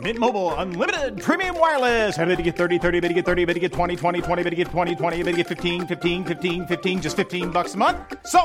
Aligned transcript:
Mint 0.00 0.18
Mobile 0.18 0.52
unlimited 0.54 1.20
premium 1.22 1.58
wireless. 1.58 2.18
Ready 2.18 2.36
to 2.36 2.42
get 2.42 2.56
30, 2.56 2.78
30, 2.78 3.00
bit 3.00 3.08
to 3.08 3.14
get 3.14 3.24
30, 3.24 3.44
bit 3.46 3.54
to 3.54 3.60
get 3.60 3.72
20, 3.72 3.96
20, 3.96 4.20
20, 4.20 4.42
bit 4.42 4.50
to 4.50 4.56
get 4.56 4.68
20, 4.68 4.94
20, 4.94 5.22
bit 5.22 5.30
to 5.32 5.36
get 5.38 5.46
15, 5.46 5.86
15, 5.86 6.24
15, 6.24 6.66
15 6.66 7.00
just 7.00 7.16
15 7.16 7.50
bucks 7.50 7.72
a 7.74 7.78
month. 7.78 7.96
So, 8.26 8.40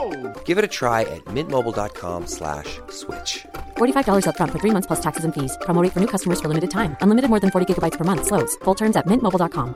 Give 0.45 0.57
it 0.57 0.63
a 0.63 0.69
try 0.69 1.01
at 1.01 1.25
mintmobile.com 1.25 2.27
slash 2.27 2.79
switch. 2.89 3.45
$45 3.77 4.23
upfront 4.27 4.51
for 4.53 4.59
three 4.59 4.71
months 4.71 4.87
plus 4.87 5.01
taxes 5.01 5.25
and 5.25 5.33
fees. 5.33 5.57
Promo 5.61 5.81
rate 5.83 5.91
for 5.91 5.99
new 5.99 6.07
customers 6.07 6.39
for 6.39 6.47
limited 6.47 6.71
time. 6.71 6.95
Unlimited 7.01 7.29
more 7.29 7.41
than 7.41 7.51
40 7.51 7.65
gigabytes 7.67 7.97
per 7.97 8.05
month. 8.05 8.27
Slows. 8.27 8.55
Full 8.63 8.75
terms 8.75 8.95
at 8.95 9.05
mintmobile.com. 9.05 9.75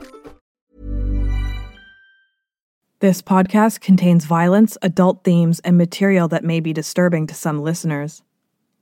This 3.00 3.20
podcast 3.20 3.82
contains 3.82 4.24
violence, 4.24 4.78
adult 4.80 5.22
themes, 5.24 5.60
and 5.60 5.76
material 5.76 6.28
that 6.28 6.42
may 6.44 6.60
be 6.60 6.72
disturbing 6.72 7.26
to 7.26 7.34
some 7.34 7.60
listeners. 7.62 8.22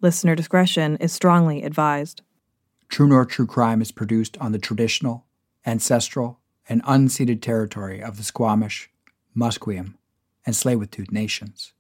Listener 0.01 0.37
discretion 0.37 0.97
is 1.01 1.13
strongly 1.13 1.65
advised. 1.65 2.23
True 2.95 3.09
North 3.09 3.31
True 3.31 3.49
Crime 3.49 3.83
is 3.83 3.91
produced 3.91 4.39
on 4.39 4.53
the 4.53 4.59
traditional, 4.61 5.27
ancestral, 5.67 6.39
and 6.69 6.81
unceded 6.85 7.43
territory 7.43 8.01
of 8.01 8.19
the 8.19 8.23
Squamish, 8.23 8.89
Musqueam, 9.37 9.95
and 10.47 10.55
Tsleil-Waututh 10.55 11.11
nations. 11.11 11.73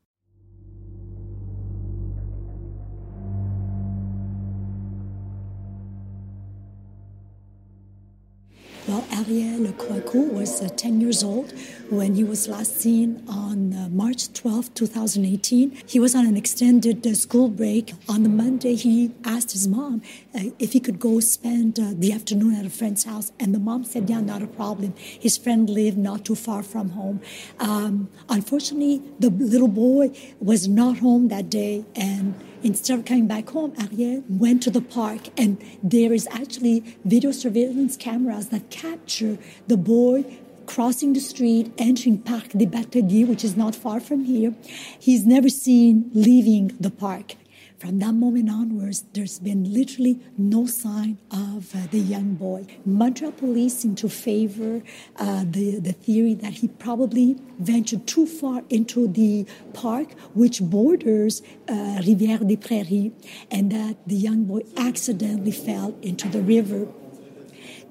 Ariel 9.27 9.72
Kouakou 9.72 10.33
was 10.33 10.61
uh, 10.61 10.69
10 10.69 11.00
years 11.00 11.25
old 11.25 11.55
when 11.89 12.14
he 12.14 12.22
was 12.22 12.47
last 12.47 12.77
seen 12.78 13.25
on 13.27 13.72
uh, 13.72 13.89
March 13.89 14.30
12, 14.34 14.75
2018. 14.75 15.70
He 15.86 15.98
was 15.98 16.14
on 16.14 16.27
an 16.27 16.36
extended 16.36 17.06
uh, 17.06 17.14
school 17.14 17.48
break. 17.48 17.95
On 18.06 18.22
the 18.22 18.28
Monday, 18.28 18.75
he 18.75 19.12
asked 19.25 19.52
his 19.52 19.67
mom 19.67 20.02
uh, 20.34 20.50
if 20.58 20.75
he 20.75 20.80
could 20.80 21.00
go 21.00 21.20
spend 21.20 21.80
uh, 21.80 21.92
the 21.95 22.12
afternoon 22.12 22.55
at 22.55 22.67
a 22.67 22.70
friend's 22.70 23.05
house, 23.05 23.33
and 23.41 23.55
the 23.55 23.58
mom 23.58 23.84
said, 23.84 24.11
Yeah, 24.11 24.20
not 24.20 24.42
a 24.42 24.47
problem. 24.47 24.92
His 24.97 25.39
friend 25.39 25.70
lived 25.70 25.97
not 25.97 26.27
too 26.27 26.34
far 26.34 26.62
from 26.62 26.91
home. 26.91 27.22
Um, 27.58 28.11
unfortunately, 28.28 29.02
the 29.20 29.30
little 29.30 29.69
boy 29.69 30.11
was 30.39 30.69
not 30.69 30.98
home 30.98 31.28
that 31.28 31.48
day, 31.48 31.86
and 31.97 32.34
Instead 32.65 32.98
of 32.98 33.05
coming 33.05 33.27
back 33.27 33.51
home, 33.51 33.75
Ariel 33.79 34.25
went 34.27 34.62
to 34.62 34.70
the 34.70 34.81
park, 34.81 35.29
and 35.37 35.62
there 35.83 36.15
is 36.15 36.27
actually 36.31 36.81
video 37.05 37.31
surveillance 37.31 37.95
cameras 37.95 38.48
that 38.48 38.70
capture 38.70 39.36
the 39.67 39.77
boy 39.77 40.25
crossing 40.64 41.13
the 41.13 41.20
street, 41.20 41.70
entering 41.77 42.17
Parc 42.17 42.48
des 42.48 42.64
Bateliers, 42.64 43.29
which 43.29 43.45
is 43.45 43.55
not 43.55 43.74
far 43.74 44.01
from 44.01 44.24
here. 44.24 44.55
He's 44.98 45.27
never 45.27 45.51
seen 45.51 46.11
leaving 46.14 46.74
the 46.80 46.91
park. 46.91 47.35
From 47.84 47.98
that 47.98 48.14
moment 48.14 48.48
onwards, 48.48 49.05
there's 49.12 49.39
been 49.39 49.74
literally 49.74 50.18
no 50.39 50.64
sign 50.64 51.18
of 51.30 51.74
uh, 51.74 51.80
the 51.90 51.98
young 51.98 52.33
boy. 52.33 52.64
Montreal 52.86 53.33
police 53.33 53.77
seem 53.77 53.95
to 53.96 54.08
favor 54.08 54.80
uh, 55.17 55.45
the, 55.46 55.80
the 55.80 55.92
theory 55.92 56.33
that 56.33 56.55
he 56.55 56.68
probably 56.68 57.36
ventured 57.58 58.06
too 58.06 58.24
far 58.24 58.62
into 58.70 59.06
the 59.06 59.44
park, 59.74 60.14
which 60.33 60.62
borders 60.62 61.42
uh, 61.68 62.00
Rivière 62.00 62.48
des 62.48 62.56
Prairies, 62.56 63.12
and 63.50 63.70
that 63.70 63.96
the 64.06 64.17
young 64.17 64.44
boy 64.44 64.62
accidentally 64.78 65.52
fell 65.52 65.94
into 66.00 66.27
the 66.30 66.40
river. 66.40 66.89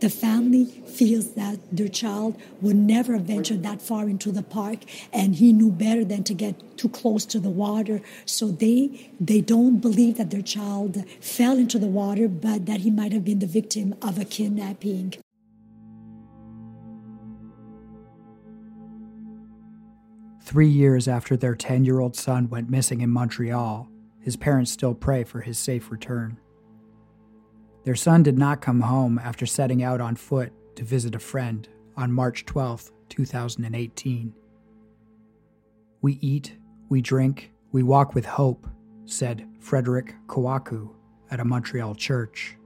The 0.04 0.10
family 0.10 0.66
feels 0.66 1.32
that 1.36 1.60
their 1.72 1.88
child 1.88 2.36
would 2.60 2.76
never 2.76 3.14
have 3.14 3.22
ventured 3.22 3.64
that 3.64 3.82
far 3.82 4.10
into 4.10 4.34
the 4.34 4.44
park, 4.44 4.80
and 5.14 5.34
he 5.34 5.54
knew 5.54 5.72
better 5.72 6.04
than 6.04 6.26
to 6.26 6.34
get 6.34 6.78
too 6.78 6.90
close 6.90 7.24
to 7.28 7.40
the 7.40 7.50
water. 7.50 8.02
So 8.26 8.48
they 8.50 9.12
they 9.22 9.40
don't 9.40 9.78
believe 9.80 10.18
that 10.18 10.30
their 10.30 10.42
child 10.42 11.06
fell 11.22 11.58
into 11.58 11.80
the 11.80 11.88
water, 11.88 12.28
but 12.28 12.66
that 12.66 12.82
he 12.82 12.92
might 12.92 13.14
have 13.14 13.24
been 13.24 13.40
the 13.40 13.48
victim 13.48 13.96
of 14.02 14.20
a 14.20 14.26
kidnapping. 14.26 15.14
Three 20.42 20.68
years 20.68 21.08
after 21.08 21.38
their 21.38 21.56
10 21.56 21.86
year 21.86 22.02
old 22.02 22.18
son 22.18 22.50
went 22.50 22.70
missing 22.70 23.00
in 23.00 23.10
Montreal, 23.10 23.88
his 24.20 24.36
parents 24.36 24.70
still 24.70 24.96
pray 24.96 25.24
for 25.24 25.40
his 25.40 25.58
safe 25.58 25.90
return. 25.90 26.40
Their 27.84 27.96
son 27.96 28.24
did 28.24 28.38
not 28.38 28.62
come 28.62 28.82
home 28.82 29.20
after 29.20 29.46
setting 29.46 29.84
out 29.84 30.00
on 30.00 30.16
foot 30.16 30.54
to 30.76 30.84
visit 30.84 31.16
a 31.16 31.20
friend 31.20 31.68
on 31.98 32.12
March 32.12 32.46
12, 32.46 32.92
2018. 33.10 34.34
We 36.02 36.14
eat, 36.22 36.58
we 36.90 37.02
drink, 37.02 37.52
we 37.72 37.84
walk 37.84 38.16
with 38.16 38.26
hope, 38.26 38.68
said 39.06 39.48
Frederic 39.60 40.16
Kouakou 40.28 40.92
at 41.30 41.40
a 41.40 41.46
Montreal 41.46 41.96
church, 41.96 42.58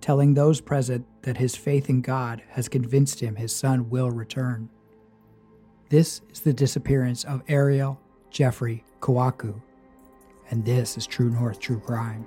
telling 0.00 0.34
those 0.34 0.60
present 0.60 1.06
that 1.22 1.38
his 1.38 1.56
faith 1.56 1.88
in 1.88 2.02
God 2.02 2.42
has 2.50 2.68
convinced 2.68 3.20
him 3.20 3.36
his 3.36 3.54
son 3.54 3.88
will 3.88 4.10
return. 4.10 4.68
This 5.88 6.20
is 6.30 6.40
the 6.40 6.52
disappearance 6.52 7.24
of 7.24 7.42
Ariel 7.48 8.00
Jeffrey 8.30 8.84
Kouakou, 9.00 9.60
and 10.50 10.64
this 10.64 10.96
is 10.96 11.06
True 11.06 11.30
North 11.30 11.60
True 11.60 11.80
Crime. 11.80 12.26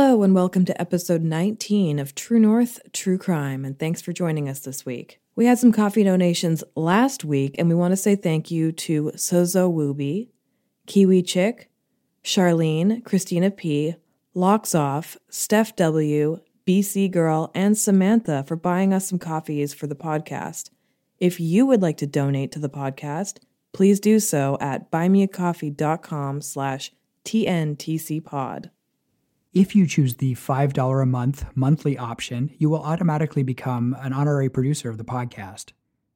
Hello, 0.00 0.22
and 0.22 0.32
welcome 0.32 0.64
to 0.64 0.80
episode 0.80 1.24
19 1.24 1.98
of 1.98 2.14
True 2.14 2.38
North 2.38 2.78
True 2.92 3.18
Crime, 3.18 3.64
and 3.64 3.76
thanks 3.76 4.00
for 4.00 4.12
joining 4.12 4.48
us 4.48 4.60
this 4.60 4.86
week. 4.86 5.20
We 5.34 5.46
had 5.46 5.58
some 5.58 5.72
coffee 5.72 6.04
donations 6.04 6.62
last 6.76 7.24
week, 7.24 7.56
and 7.58 7.68
we 7.68 7.74
want 7.74 7.90
to 7.90 7.96
say 7.96 8.14
thank 8.14 8.48
you 8.48 8.70
to 8.70 9.10
Sozo 9.16 9.68
Wooby, 9.68 10.28
Kiwi 10.86 11.22
Chick, 11.22 11.68
Charlene, 12.22 13.04
Christina 13.04 13.50
P., 13.50 13.96
Locks 14.34 14.72
Off, 14.72 15.16
Steph 15.30 15.74
W., 15.74 16.38
BC 16.64 17.10
Girl, 17.10 17.50
and 17.52 17.76
Samantha 17.76 18.44
for 18.46 18.54
buying 18.54 18.94
us 18.94 19.08
some 19.08 19.18
coffees 19.18 19.74
for 19.74 19.88
the 19.88 19.96
podcast. 19.96 20.70
If 21.18 21.40
you 21.40 21.66
would 21.66 21.82
like 21.82 21.96
to 21.96 22.06
donate 22.06 22.52
to 22.52 22.60
the 22.60 22.70
podcast, 22.70 23.40
please 23.72 23.98
do 23.98 24.20
so 24.20 24.58
at 24.60 24.92
buymeacoffee.com 24.92 26.40
slash 26.42 26.92
tntcpod. 27.24 28.70
If 29.58 29.74
you 29.74 29.88
choose 29.88 30.14
the 30.14 30.36
$5 30.36 31.02
a 31.02 31.04
month 31.04 31.44
monthly 31.56 31.98
option, 31.98 32.54
you 32.58 32.70
will 32.70 32.80
automatically 32.80 33.42
become 33.42 33.96
an 33.98 34.12
honorary 34.12 34.48
producer 34.48 34.88
of 34.88 34.98
the 34.98 35.04
podcast. 35.04 35.72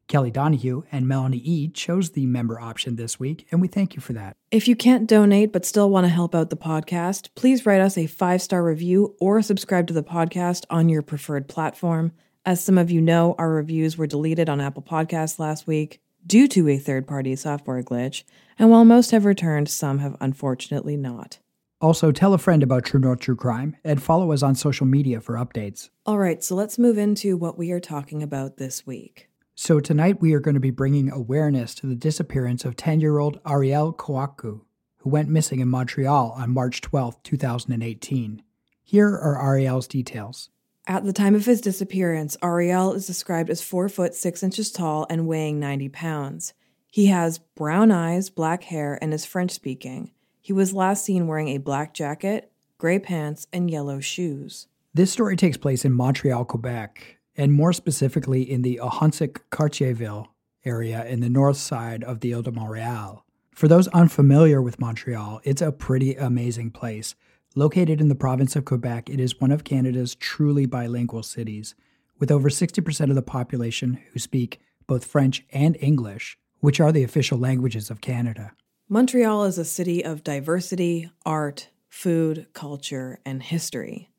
Kelly 0.07 0.31
Donahue 0.31 0.85
and 0.93 1.09
Melanie 1.09 1.39
E 1.39 1.67
chose 1.67 2.11
the 2.11 2.25
member 2.25 2.61
option 2.61 2.95
this 2.95 3.19
week, 3.19 3.49
and 3.51 3.61
we 3.61 3.67
thank 3.67 3.97
you 3.97 4.01
for 4.01 4.13
that. 4.13 4.37
If 4.53 4.69
you 4.69 4.77
can't 4.77 5.09
donate 5.09 5.53
but 5.53 5.67
still 5.67 5.91
want 5.91 6.05
to 6.05 6.09
help 6.09 6.37
out 6.37 6.51
the 6.51 6.57
podcast, 6.57 7.31
please 7.35 7.67
write 7.67 7.81
us 7.81 7.99
a 7.99 8.07
five 8.07 8.41
star 8.41 8.63
review 8.63 9.17
or 9.19 9.43
subscribe 9.43 9.89
to 9.89 9.93
the 9.93 10.05
podcast 10.05 10.65
on 10.71 10.89
your 10.89 11.03
preferred 11.03 11.49
platform. 11.49 12.13
As 12.47 12.63
some 12.63 12.79
of 12.79 12.93
you 12.93 13.01
know, 13.01 13.35
our 13.39 13.51
reviews 13.51 13.99
were 13.99 14.07
deleted 14.07 14.49
on 14.49 14.61
Apple 14.61 14.85
Podcasts 14.85 15.41
last 15.41 15.67
week. 15.67 16.01
due 16.25 16.47
to 16.47 16.69
a 16.69 16.79
third 16.79 17.09
party 17.09 17.35
software 17.35 17.83
glitch, 17.83 18.23
and 18.57 18.71
while 18.71 18.85
most 18.85 19.11
have 19.11 19.25
returned, 19.25 19.69
some 19.69 19.99
have 19.99 20.17
unfortunately 20.21 20.97
not. 20.97 21.41
Also, 21.83 22.13
tell 22.13 22.33
a 22.33 22.39
friend 22.39 22.63
about 22.63 22.85
True 22.85 23.01
North 23.01 23.19
True 23.19 23.35
Crime 23.35 23.77
and 23.83 24.01
follow 24.01 24.31
us 24.31 24.45
on 24.45 24.55
social 24.55 24.87
media 24.87 25.21
for 25.21 25.35
updates. 25.35 25.91
All 26.07 26.17
right, 26.17 26.43
so 26.43 26.55
let's 26.55 26.79
move 26.79 26.97
into 26.97 27.37
what 27.37 27.59
we 27.59 27.73
are 27.73 27.81
talking 27.81 28.23
about 28.23 28.57
this 28.57 28.87
week. 28.87 29.29
So, 29.57 29.81
tonight 29.81 30.21
we 30.21 30.33
are 30.33 30.39
going 30.39 30.55
to 30.55 30.61
be 30.61 30.71
bringing 30.71 31.11
awareness 31.11 31.75
to 31.77 31.89
the 31.89 31.97
disappearance 31.97 32.65
of 32.65 32.77
10 32.77 33.01
year 33.01 33.19
old 33.19 33.41
Ariel 33.45 33.93
Kouakou, 33.93 34.61
who 34.99 35.11
went 35.11 35.29
missing 35.29 35.59
in 35.59 35.67
Montreal 35.67 36.33
on 36.37 36.55
March 36.55 36.83
12, 36.83 37.21
2018. 37.25 38.43
Here 38.85 39.09
are 39.09 39.43
Ariel's 39.43 39.89
details. 39.89 40.51
At 40.87 41.05
the 41.05 41.13
time 41.13 41.35
of 41.35 41.47
his 41.47 41.61
disappearance, 41.61 42.37
Ariel 42.45 42.93
is 42.93 43.09
described 43.09 43.51
as 43.51 43.61
4 43.61 43.89
foot 43.89 44.15
6 44.15 44.41
inches 44.45 44.71
tall 44.71 45.05
and 45.11 45.27
weighing 45.27 45.59
90 45.59 45.89
pounds. 45.89 46.55
He 46.89 47.07
has 47.07 47.39
brown 47.39 47.91
eyes, 47.91 48.31
black 48.31 48.63
hair, 48.65 49.01
and 49.03 49.13
is 49.13 49.25
French 49.25 49.51
speaking. 49.51 50.13
He 50.45 50.53
was 50.53 50.75
last 50.75 51.05
seen 51.05 51.29
wearing 51.29 51.47
a 51.49 51.59
black 51.59 51.95
jacket, 51.95 52.51
gray 52.77 52.99
pants, 52.99 53.47
and 53.53 53.71
yellow 53.71 54.01
shoes. 54.01 54.67
This 54.93 55.13
story 55.13 55.37
takes 55.37 55.57
place 55.57 55.85
in 55.85 55.93
Montreal, 55.93 56.45
Quebec, 56.45 57.19
and 57.37 57.53
more 57.53 57.73
specifically 57.73 58.43
in 58.43 58.63
the 58.63 58.81
Ahuntsic 58.83 59.39
Cartierville 59.53 60.27
area 60.65 61.07
in 61.07 61.21
the 61.21 61.29
north 61.29 61.59
side 61.59 62.03
of 62.03 62.19
the 62.19 62.35
Ile 62.35 62.43
de 62.43 62.51
Montréal. 62.51 63.23
For 63.55 63.69
those 63.69 63.87
unfamiliar 63.89 64.61
with 64.61 64.81
Montreal, 64.81 65.41
it's 65.45 65.63
a 65.63 65.71
pretty 65.71 66.17
amazing 66.17 66.73
place. 66.73 67.15
Located 67.55 68.01
in 68.01 68.09
the 68.09 68.17
province 68.17 68.57
of 68.57 68.65
Quebec, 68.65 69.09
it 69.09 69.21
is 69.21 69.41
one 69.41 69.53
of 69.53 69.63
Canada's 69.63 70.17
truly 70.17 70.67
bilingual 70.67 71.23
cities, 71.23 71.77
with 72.19 72.33
over 72.33 72.49
60% 72.49 73.11
of 73.11 73.15
the 73.15 73.23
population 73.23 74.01
who 74.13 74.19
speak 74.19 74.59
both 74.89 75.05
French 75.05 75.45
and 75.53 75.77
English, 75.81 76.37
which 76.59 76.81
are 76.81 76.91
the 76.91 77.05
official 77.05 77.39
languages 77.39 77.91
of 77.91 78.01
Canada. 78.01 78.53
Montreal 78.93 79.45
is 79.45 79.57
a 79.57 79.65
city 79.65 80.05
of 80.05 80.23
diversity, 80.23 81.11
art, 81.25 81.71
food, 81.89 82.47
culture, 82.53 83.21
and 83.25 83.43
history. 83.43 84.11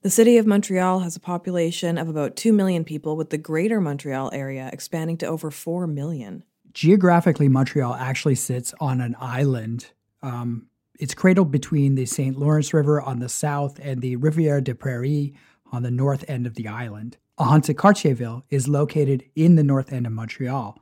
The 0.00 0.08
city 0.08 0.38
of 0.38 0.46
Montreal 0.46 1.00
has 1.00 1.14
a 1.14 1.20
population 1.20 1.98
of 1.98 2.08
about 2.08 2.34
2 2.34 2.50
million 2.50 2.82
people, 2.82 3.14
with 3.14 3.28
the 3.28 3.36
greater 3.36 3.78
Montreal 3.78 4.30
area 4.32 4.70
expanding 4.72 5.18
to 5.18 5.26
over 5.26 5.50
4 5.50 5.86
million. 5.86 6.44
Geographically, 6.72 7.50
Montreal 7.50 7.92
actually 7.92 8.36
sits 8.36 8.72
on 8.80 9.02
an 9.02 9.16
island. 9.20 9.90
Um, 10.22 10.68
it's 10.98 11.12
cradled 11.12 11.50
between 11.50 11.94
the 11.94 12.06
St. 12.06 12.38
Lawrence 12.38 12.72
River 12.72 13.02
on 13.02 13.18
the 13.18 13.28
south 13.28 13.78
and 13.82 14.00
the 14.00 14.16
Rivière 14.16 14.64
des 14.64 14.74
Prairies 14.74 15.34
on 15.72 15.82
the 15.82 15.90
north 15.90 16.24
end 16.26 16.46
of 16.46 16.54
the 16.54 16.68
island. 16.68 17.18
Ahuntsic 17.38 17.76
Cartierville 17.76 18.44
is 18.48 18.66
located 18.66 19.24
in 19.36 19.56
the 19.56 19.62
north 19.62 19.92
end 19.92 20.06
of 20.06 20.14
Montreal, 20.14 20.78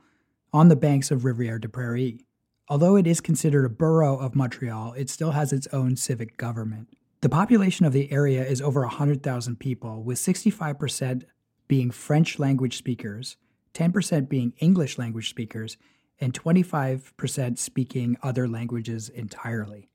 on 0.53 0.69
the 0.69 0.77
banks 0.77 1.11
of 1.11 1.23
Rivière 1.23 1.59
des 1.59 1.67
Prairies. 1.67 2.23
Although 2.67 2.95
it 2.95 3.07
is 3.07 3.21
considered 3.21 3.65
a 3.65 3.69
borough 3.69 4.17
of 4.17 4.35
Montreal, 4.35 4.93
it 4.93 5.09
still 5.09 5.31
has 5.31 5.51
its 5.51 5.67
own 5.67 5.95
civic 5.95 6.37
government. 6.37 6.89
The 7.21 7.29
population 7.29 7.85
of 7.85 7.93
the 7.93 8.11
area 8.11 8.43
is 8.43 8.61
over 8.61 8.81
100,000 8.81 9.59
people, 9.59 10.03
with 10.03 10.17
65% 10.17 11.23
being 11.67 11.91
French 11.91 12.39
language 12.39 12.77
speakers, 12.77 13.37
10% 13.73 14.27
being 14.27 14.53
English 14.59 14.97
language 14.97 15.29
speakers, 15.29 15.77
and 16.19 16.33
25% 16.33 17.57
speaking 17.57 18.17
other 18.21 18.47
languages 18.47 19.09
entirely. 19.09 19.89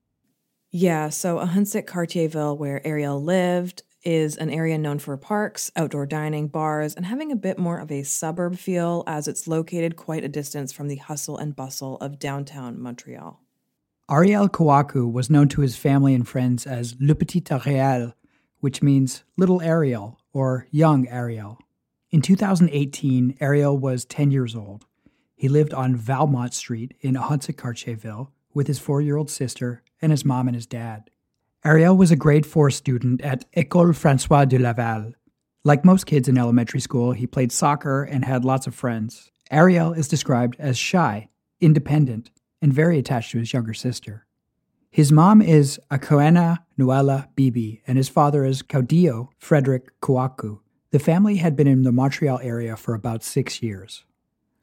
Yeah, 0.70 1.08
so 1.08 1.38
Ahuntsic 1.38 1.86
Cartierville, 1.86 2.58
where 2.58 2.86
Ariel 2.86 3.22
lived, 3.22 3.82
is 4.06 4.36
an 4.36 4.48
area 4.48 4.78
known 4.78 5.00
for 5.00 5.16
parks, 5.16 5.72
outdoor 5.74 6.06
dining, 6.06 6.46
bars, 6.46 6.94
and 6.94 7.04
having 7.04 7.32
a 7.32 7.36
bit 7.36 7.58
more 7.58 7.78
of 7.78 7.90
a 7.90 8.04
suburb 8.04 8.56
feel 8.56 9.02
as 9.06 9.26
it's 9.26 9.48
located 9.48 9.96
quite 9.96 10.22
a 10.22 10.28
distance 10.28 10.72
from 10.72 10.86
the 10.86 10.96
hustle 10.96 11.36
and 11.36 11.56
bustle 11.56 11.96
of 11.96 12.20
downtown 12.20 12.80
Montreal. 12.80 13.40
Ariel 14.08 14.48
Kouakou 14.48 15.12
was 15.12 15.28
known 15.28 15.48
to 15.48 15.60
his 15.62 15.76
family 15.76 16.14
and 16.14 16.26
friends 16.26 16.64
as 16.64 16.94
Le 17.00 17.16
Petit 17.16 17.42
Ariel, 17.50 18.14
which 18.60 18.80
means 18.80 19.24
Little 19.36 19.60
Ariel 19.60 20.20
or 20.32 20.68
Young 20.70 21.08
Ariel. 21.08 21.58
In 22.12 22.22
2018, 22.22 23.36
Ariel 23.40 23.76
was 23.76 24.04
10 24.04 24.30
years 24.30 24.54
old. 24.54 24.86
He 25.34 25.48
lived 25.48 25.74
on 25.74 25.96
Valmont 25.96 26.54
Street 26.54 26.94
in 27.00 27.14
Ahuntsic 27.14 27.56
Cartierville 27.56 28.28
with 28.54 28.68
his 28.68 28.78
four 28.78 29.00
year 29.00 29.16
old 29.16 29.30
sister 29.30 29.82
and 30.00 30.12
his 30.12 30.24
mom 30.24 30.46
and 30.46 30.54
his 30.54 30.66
dad. 30.66 31.10
Ariel 31.66 31.96
was 31.96 32.12
a 32.12 32.16
grade 32.16 32.46
4 32.46 32.70
student 32.70 33.20
at 33.22 33.50
École 33.54 33.92
Francois 33.92 34.44
de 34.44 34.56
Laval. 34.56 35.14
Like 35.64 35.84
most 35.84 36.06
kids 36.06 36.28
in 36.28 36.38
elementary 36.38 36.78
school, 36.78 37.10
he 37.10 37.26
played 37.26 37.50
soccer 37.50 38.04
and 38.04 38.24
had 38.24 38.44
lots 38.44 38.68
of 38.68 38.74
friends. 38.76 39.32
Ariel 39.50 39.92
is 39.92 40.06
described 40.06 40.54
as 40.60 40.78
shy, 40.78 41.28
independent, 41.60 42.30
and 42.62 42.72
very 42.72 43.00
attached 43.00 43.32
to 43.32 43.38
his 43.38 43.52
younger 43.52 43.74
sister. 43.74 44.28
His 44.92 45.10
mom 45.10 45.42
is 45.42 45.80
Akoena 45.90 46.58
Noella 46.78 47.34
Bibi, 47.34 47.82
and 47.84 47.98
his 47.98 48.08
father 48.08 48.44
is 48.44 48.62
Kouadio 48.62 49.30
Frederic 49.36 50.00
Kouakou. 50.00 50.60
The 50.92 51.00
family 51.00 51.38
had 51.38 51.56
been 51.56 51.66
in 51.66 51.82
the 51.82 51.90
Montreal 51.90 52.38
area 52.44 52.76
for 52.76 52.94
about 52.94 53.24
six 53.24 53.60
years. 53.60 54.04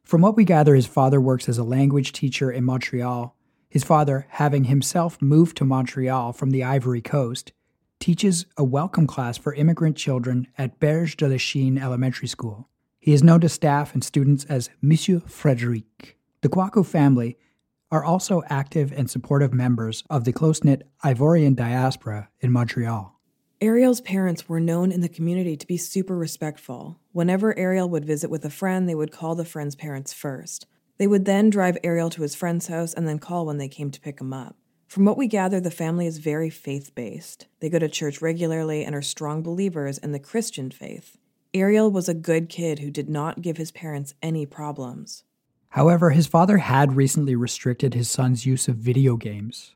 From 0.06 0.22
what 0.22 0.38
we 0.38 0.46
gather, 0.46 0.74
his 0.74 0.88
father 0.88 1.20
works 1.20 1.50
as 1.50 1.58
a 1.58 1.66
language 1.66 2.14
teacher 2.14 2.50
in 2.50 2.64
Montreal 2.64 3.36
his 3.74 3.84
father, 3.84 4.28
having 4.30 4.66
himself 4.66 5.20
moved 5.20 5.58
to 5.58 5.66
Montreal 5.66 6.32
from 6.32 6.52
the 6.52 6.64
Ivory 6.64 7.02
Coast, 7.02 7.54
teaches 8.00 8.46
a 8.56 8.64
welcome 8.64 9.08
class 9.08 9.36
for 9.36 9.56
immigrant 9.56 9.98
children 9.98 10.46
at 10.60 10.80
Berge 10.80 11.18
de 11.18 11.28
Lachine 11.28 11.80
Elementary 11.80 12.28
School. 12.28 12.70
He 13.00 13.14
is 13.14 13.24
known 13.24 13.42
to 13.42 13.50
staff 13.50 13.96
and 13.96 14.04
students 14.04 14.46
as 14.46 14.70
Monsieur 14.80 15.22
Frederic. 15.22 16.20
The 16.42 16.50
Kouakou 16.50 16.86
family 16.86 17.36
are 17.90 18.04
also 18.04 18.44
active 18.48 18.92
and 18.92 19.10
supportive 19.10 19.56
members 19.56 20.04
of 20.08 20.24
the 20.24 20.34
close 20.34 20.64
knit 20.64 20.88
Ivorian 21.04 21.56
diaspora 21.56 22.30
in 22.42 22.52
Montreal. 22.52 23.20
Ariel's 23.60 24.02
parents 24.02 24.48
were 24.48 24.60
known 24.60 24.92
in 24.92 25.02
the 25.02 25.10
community 25.10 25.58
to 25.58 25.66
be 25.66 25.78
super 25.78 26.16
respectful. 26.16 27.00
Whenever 27.12 27.58
Ariel 27.58 27.90
would 27.90 28.06
visit 28.06 28.30
with 28.30 28.46
a 28.46 28.52
friend, 28.52 28.88
they 28.88 28.94
would 28.94 29.12
call 29.12 29.34
the 29.34 29.44
friend's 29.44 29.76
parents 29.76 30.14
first. 30.14 30.68
They 31.04 31.08
would 31.08 31.26
then 31.26 31.50
drive 31.50 31.78
Ariel 31.84 32.10
to 32.12 32.22
his 32.22 32.34
friend's 32.34 32.68
house 32.68 32.94
and 32.94 33.06
then 33.06 33.20
call 33.20 33.46
when 33.46 33.58
they 33.58 33.68
came 33.68 33.92
to 33.92 34.00
pick 34.00 34.22
him 34.22 34.32
up. 34.32 34.56
From 34.88 35.04
what 35.04 35.18
we 35.18 35.28
gather, 35.28 35.60
the 35.60 35.70
family 35.70 36.08
is 36.08 36.18
very 36.18 36.50
faith 36.50 36.96
based. 36.96 37.48
They 37.60 37.70
go 37.70 37.78
to 37.78 37.90
church 37.90 38.22
regularly 38.22 38.86
and 38.86 38.96
are 38.96 39.02
strong 39.02 39.44
believers 39.44 39.98
in 39.98 40.14
the 40.14 40.20
Christian 40.20 40.72
faith. 40.72 41.18
Ariel 41.54 41.92
was 41.92 42.08
a 42.08 42.14
good 42.14 42.48
kid 42.48 42.80
who 42.80 42.90
did 42.90 43.10
not 43.10 43.42
give 43.42 43.58
his 43.58 43.70
parents 43.70 44.14
any 44.22 44.46
problems. 44.46 45.26
However, 45.72 46.12
his 46.12 46.26
father 46.26 46.60
had 46.60 46.96
recently 46.96 47.36
restricted 47.36 47.94
his 47.94 48.10
son's 48.10 48.46
use 48.46 48.70
of 48.70 48.78
video 48.78 49.18
games. 49.18 49.76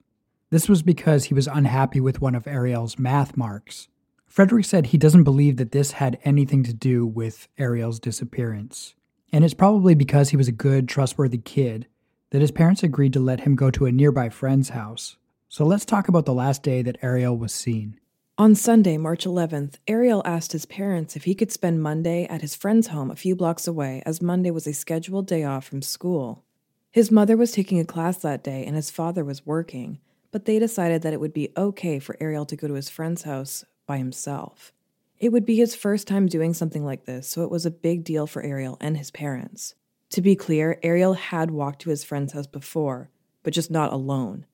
This 0.49 0.69
was 0.69 0.81
because 0.81 1.25
he 1.25 1.33
was 1.33 1.47
unhappy 1.47 1.99
with 1.99 2.21
one 2.21 2.35
of 2.35 2.47
Ariel's 2.47 2.97
math 2.97 3.35
marks. 3.35 3.89
Frederic 4.27 4.63
said 4.63 4.85
he 4.85 4.97
doesn't 4.97 5.25
believe 5.25 5.57
that 5.57 5.73
this 5.73 5.91
had 5.91 6.19
anything 6.23 6.63
to 6.63 6.73
do 6.73 7.05
with 7.05 7.49
Ariel's 7.57 7.99
disappearance. 7.99 8.95
And 9.31 9.43
it's 9.43 9.53
probably 9.53 9.95
because 9.95 10.29
he 10.29 10.37
was 10.37 10.47
a 10.47 10.53
good, 10.53 10.87
trustworthy 10.87 11.37
kid 11.37 11.87
that 12.31 12.41
his 12.41 12.51
parents 12.51 12.83
agreed 12.83 13.13
to 13.13 13.19
let 13.19 13.41
him 13.41 13.55
go 13.55 13.71
to 13.71 13.85
a 13.85 13.91
nearby 13.91 14.29
friend's 14.29 14.69
house. 14.69 15.17
So 15.49 15.65
let's 15.65 15.85
talk 15.85 16.07
about 16.07 16.25
the 16.25 16.33
last 16.33 16.63
day 16.63 16.81
that 16.81 16.97
Ariel 17.01 17.37
was 17.37 17.53
seen. 17.53 17.99
On 18.37 18.53
Sunday, 18.53 18.97
March 18.97 19.25
11th, 19.25 19.75
Ariel 19.87 20.21
asked 20.23 20.51
his 20.51 20.65
parents 20.65 21.15
if 21.15 21.23
he 21.23 21.33
could 21.33 21.51
spend 21.51 21.81
Monday 21.81 22.25
at 22.25 22.41
his 22.41 22.55
friend's 22.55 22.87
home 22.87 23.09
a 23.09 23.15
few 23.15 23.35
blocks 23.35 23.67
away, 23.67 24.03
as 24.05 24.21
Monday 24.21 24.51
was 24.51 24.67
a 24.67 24.73
scheduled 24.73 25.25
day 25.25 25.43
off 25.43 25.65
from 25.65 25.81
school. 25.81 26.43
His 26.91 27.09
mother 27.09 27.35
was 27.35 27.51
taking 27.51 27.79
a 27.79 27.85
class 27.85 28.17
that 28.19 28.43
day 28.43 28.63
and 28.65 28.75
his 28.75 28.91
father 28.91 29.25
was 29.25 29.45
working, 29.45 29.99
but 30.31 30.45
they 30.45 30.59
decided 30.59 31.01
that 31.01 31.13
it 31.13 31.19
would 31.19 31.33
be 31.33 31.51
okay 31.57 31.97
for 31.99 32.15
Ariel 32.19 32.45
to 32.45 32.55
go 32.55 32.67
to 32.67 32.75
his 32.75 32.89
friend's 32.89 33.23
house 33.23 33.65
by 33.87 33.97
himself. 33.97 34.71
It 35.19 35.31
would 35.31 35.45
be 35.45 35.55
his 35.55 35.75
first 35.75 36.07
time 36.07 36.27
doing 36.27 36.53
something 36.53 36.85
like 36.85 37.05
this, 37.05 37.27
so 37.27 37.43
it 37.43 37.49
was 37.49 37.65
a 37.65 37.71
big 37.71 38.03
deal 38.03 38.27
for 38.27 38.43
Ariel 38.43 38.77
and 38.79 38.97
his 38.97 39.09
parents. 39.09 39.73
To 40.11 40.21
be 40.21 40.35
clear, 40.35 40.79
Ariel 40.83 41.15
had 41.15 41.49
walked 41.49 41.81
to 41.81 41.89
his 41.89 42.03
friend's 42.03 42.33
house 42.33 42.47
before, 42.47 43.09
but 43.41 43.53
just 43.53 43.71
not 43.71 43.91
alone. 43.91 44.45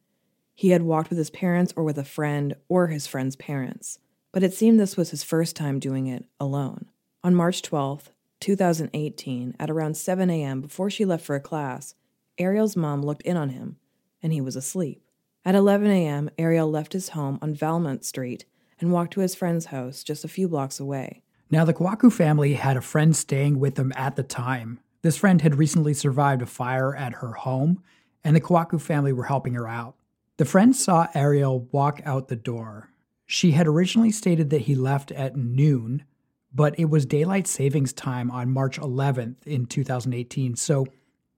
He 0.56 0.70
had 0.70 0.84
walked 0.84 1.10
with 1.10 1.18
his 1.18 1.30
parents 1.30 1.74
or 1.76 1.84
with 1.84 1.98
a 1.98 2.06
friend 2.06 2.56
or 2.70 2.88
his 2.88 3.08
friend's 3.08 3.36
parents, 3.36 4.00
but 4.32 4.44
it 4.44 4.54
seemed 4.54 4.80
this 4.80 4.96
was 4.96 5.12
his 5.12 5.24
first 5.24 5.56
time 5.56 5.80
doing 5.80 6.08
it 6.08 6.26
alone. 6.40 6.86
On 7.24 7.36
March 7.36 7.62
12th, 7.62 8.12
2018, 8.40 9.56
at 9.60 9.70
around 9.70 9.98
7 9.98 10.30
a.m., 10.30 10.62
before 10.62 10.90
she 10.90 11.06
left 11.06 11.26
for 11.26 11.36
a 11.36 11.42
class, 11.42 11.96
Ariel's 12.38 12.76
mom 12.76 13.02
looked 13.02 13.22
in 13.24 13.36
on 13.36 13.50
him, 13.50 13.78
and 14.22 14.32
he 14.32 14.42
was 14.42 14.56
asleep. 14.56 15.04
At 15.46 15.56
11 15.56 15.90
a.m., 15.90 16.30
Ariel 16.38 16.70
left 16.70 16.94
his 16.94 17.10
home 17.10 17.38
on 17.42 17.54
Valmont 17.54 18.06
Street 18.06 18.46
and 18.80 18.92
walked 18.92 19.14
to 19.14 19.22
his 19.22 19.36
friend's 19.36 19.68
house 19.68 20.04
just 20.04 20.26
a 20.26 20.30
few 20.30 20.48
blocks 20.48 20.80
away. 20.80 21.22
Now, 21.50 21.66
the 21.66 21.74
Kouakou 21.74 22.12
family 22.12 22.54
had 22.54 22.78
a 22.78 22.82
friend 22.82 23.16
staying 23.16 23.60
with 23.60 23.76
them 23.76 23.94
at 23.96 24.16
the 24.16 24.24
time. 24.24 24.80
This 25.02 25.18
friend 25.18 25.42
had 25.42 25.56
recently 25.56 25.94
survived 25.94 26.42
a 26.42 26.46
fire 26.46 26.96
at 26.96 27.14
her 27.16 27.34
home, 27.34 27.84
and 28.24 28.36
the 28.36 28.42
Kouakou 28.42 28.82
family 28.82 29.14
were 29.14 29.26
helping 29.26 29.54
her 29.54 29.68
out. 29.68 29.96
The 30.38 30.46
friend 30.46 30.76
saw 30.76 31.08
Ariel 31.14 31.68
walk 31.72 32.02
out 32.06 32.28
the 32.28 32.36
door. 32.36 32.90
She 33.26 33.52
had 33.52 33.68
originally 33.68 34.12
stated 34.12 34.50
that 34.50 34.62
he 34.62 34.76
left 34.76 35.12
at 35.12 35.36
noon, 35.36 36.06
but 36.54 36.78
it 36.80 36.86
was 36.86 37.06
daylight 37.06 37.48
savings 37.48 37.94
time 37.94 38.32
on 38.32 38.52
March 38.52 38.80
11th 38.80 39.46
in 39.46 39.66
2018, 39.66 40.56
so 40.56 40.86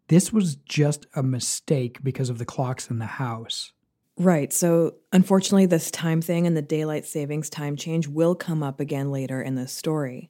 This 0.08 0.32
was 0.32 0.56
just 0.56 1.08
a 1.15 1.24
mistake 1.24 2.04
because 2.04 2.30
of 2.30 2.38
the 2.38 2.46
clocks 2.46 2.89
in 2.89 3.00
the 3.00 3.06
house. 3.06 3.74
Right. 4.17 4.53
So, 4.53 4.95
unfortunately, 5.12 5.65
this 5.65 5.91
time 5.91 6.22
thing 6.22 6.48
and 6.48 6.55
the 6.55 6.62
daylight 6.62 7.05
savings 7.05 7.50
time 7.50 7.75
change 7.75 8.07
will 8.07 8.34
come 8.34 8.63
up 8.63 8.79
again 8.79 9.12
later 9.12 9.41
in 9.41 9.55
this 9.55 9.74
story. 9.74 10.29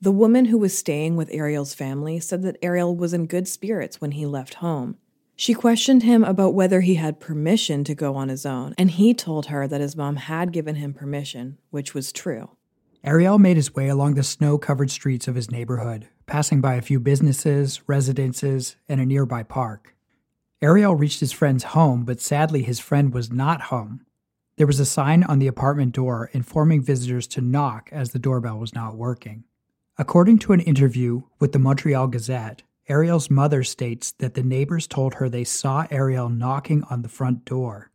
The 0.00 0.10
woman 0.10 0.46
who 0.46 0.56
was 0.56 0.76
staying 0.76 1.16
with 1.16 1.28
Ariel's 1.30 1.74
family 1.74 2.20
said 2.20 2.42
that 2.42 2.56
Ariel 2.62 2.96
was 2.96 3.12
in 3.12 3.26
good 3.26 3.46
spirits 3.46 4.00
when 4.00 4.12
he 4.12 4.24
left 4.24 4.54
home. 4.54 4.96
She 5.36 5.52
questioned 5.52 6.02
him 6.02 6.24
about 6.24 6.54
whether 6.54 6.80
he 6.80 6.94
had 6.94 7.20
permission 7.20 7.84
to 7.84 7.94
go 7.94 8.14
on 8.14 8.30
his 8.30 8.46
own, 8.46 8.74
and 8.78 8.90
he 8.90 9.12
told 9.12 9.46
her 9.46 9.66
that 9.68 9.80
his 9.80 9.96
mom 9.96 10.16
had 10.16 10.52
given 10.52 10.76
him 10.76 10.94
permission, 10.94 11.58
which 11.70 11.94
was 11.94 12.12
true. 12.12 12.50
Ariel 13.04 13.38
made 13.38 13.56
his 13.56 13.74
way 13.74 13.88
along 13.88 14.14
the 14.14 14.22
snow 14.22 14.58
covered 14.58 14.90
streets 14.90 15.28
of 15.28 15.34
his 15.34 15.50
neighborhood, 15.50 16.08
passing 16.26 16.60
by 16.60 16.74
a 16.74 16.82
few 16.82 17.00
businesses, 17.00 17.80
residences, 17.86 18.76
and 18.88 19.00
a 19.00 19.06
nearby 19.06 19.42
park. 19.42 19.94
Ariel 20.62 20.94
reached 20.94 21.20
his 21.20 21.32
friend's 21.32 21.64
home, 21.64 22.04
but 22.04 22.20
sadly, 22.20 22.62
his 22.62 22.78
friend 22.78 23.14
was 23.14 23.32
not 23.32 23.62
home. 23.62 24.04
There 24.56 24.66
was 24.66 24.78
a 24.78 24.84
sign 24.84 25.22
on 25.24 25.38
the 25.38 25.46
apartment 25.46 25.94
door 25.94 26.28
informing 26.34 26.82
visitors 26.82 27.26
to 27.28 27.40
knock 27.40 27.88
as 27.92 28.10
the 28.10 28.18
doorbell 28.18 28.58
was 28.58 28.74
not 28.74 28.96
working. 28.96 29.44
According 29.96 30.38
to 30.40 30.52
an 30.52 30.60
interview 30.60 31.22
with 31.38 31.52
the 31.52 31.58
Montreal 31.58 32.08
Gazette, 32.08 32.62
Ariel's 32.88 33.30
mother 33.30 33.62
states 33.62 34.12
that 34.18 34.34
the 34.34 34.42
neighbors 34.42 34.86
told 34.86 35.14
her 35.14 35.28
they 35.28 35.44
saw 35.44 35.86
Ariel 35.90 36.28
knocking 36.28 36.84
on 36.90 37.02
the 37.02 37.08
front 37.08 37.44
door. 37.46 37.90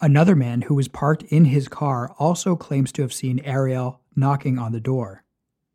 Another 0.00 0.36
man 0.36 0.62
who 0.62 0.74
was 0.74 0.88
parked 0.88 1.22
in 1.24 1.46
his 1.46 1.68
car 1.68 2.14
also 2.18 2.54
claims 2.54 2.92
to 2.92 3.02
have 3.02 3.12
seen 3.12 3.40
Ariel 3.40 4.00
knocking 4.14 4.58
on 4.58 4.72
the 4.72 4.80
door. 4.80 5.24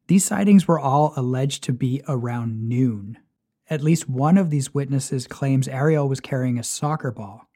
These 0.07 0.25
sightings 0.25 0.67
were 0.67 0.79
all 0.79 1.13
alleged 1.15 1.63
to 1.63 1.73
be 1.73 2.03
around 2.07 2.69
noon. 2.69 3.17
At 3.69 3.81
least 3.81 4.09
one 4.09 4.37
of 4.37 4.49
these 4.49 4.73
witnesses 4.73 5.27
claims 5.27 5.67
Ariel 5.67 6.09
was 6.09 6.19
carrying 6.19 6.59
a 6.59 6.63
soccer 6.63 7.11
ball, 7.11 7.47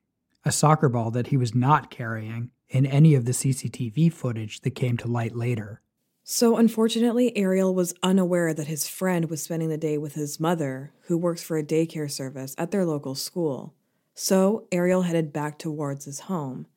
a 0.46 0.52
soccer 0.52 0.88
ball 0.90 1.12
that 1.12 1.28
he 1.28 1.38
was 1.38 1.54
not 1.54 1.92
carrying 1.92 2.52
in 2.70 2.86
any 2.86 3.14
of 3.14 3.26
the 3.26 3.34
CCTV 3.34 4.12
footage 4.12 4.62
that 4.62 4.72
came 4.72 4.98
to 4.98 5.08
light 5.08 5.36
later. 5.36 5.82
So, 6.24 6.58
unfortunately, 6.58 7.36
Ariel 7.38 7.74
was 7.74 7.94
unaware 8.04 8.54
that 8.54 8.68
his 8.68 8.88
friend 8.88 9.30
was 9.30 9.42
spending 9.42 9.70
the 9.70 9.78
day 9.78 9.98
with 9.98 10.16
his 10.16 10.42
mother, 10.42 10.92
who 11.04 11.18
works 11.18 11.42
for 11.42 11.58
a 11.58 11.64
daycare 11.64 12.12
service 12.12 12.54
at 12.58 12.72
their 12.72 12.86
local 12.86 13.16
school. 13.16 13.74
So, 14.14 14.68
Ariel 14.72 15.04
headed 15.04 15.32
back 15.32 15.58
towards 15.58 16.04
his 16.04 16.22
home. 16.22 16.68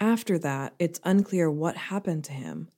After 0.00 0.38
that, 0.38 0.74
it's 0.78 1.00
unclear 1.04 1.50
what 1.50 1.76
happened 1.76 2.24
to 2.24 2.32
him. 2.32 2.68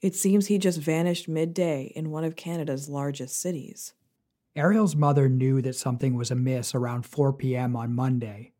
It 0.00 0.14
seems 0.14 0.46
he 0.46 0.56
just 0.56 0.78
vanished 0.78 1.28
midday 1.28 1.92
in 1.94 2.10
one 2.10 2.24
of 2.24 2.36
Canada's 2.36 2.88
largest 2.88 3.38
cities. 3.38 3.92
Ariel's 4.60 4.94
mother 4.94 5.26
knew 5.26 5.62
that 5.62 5.74
something 5.74 6.14
was 6.14 6.30
amiss 6.30 6.74
around 6.74 7.06
4 7.06 7.32
p.m. 7.32 7.74
on 7.74 7.94
Monday. 7.94 8.52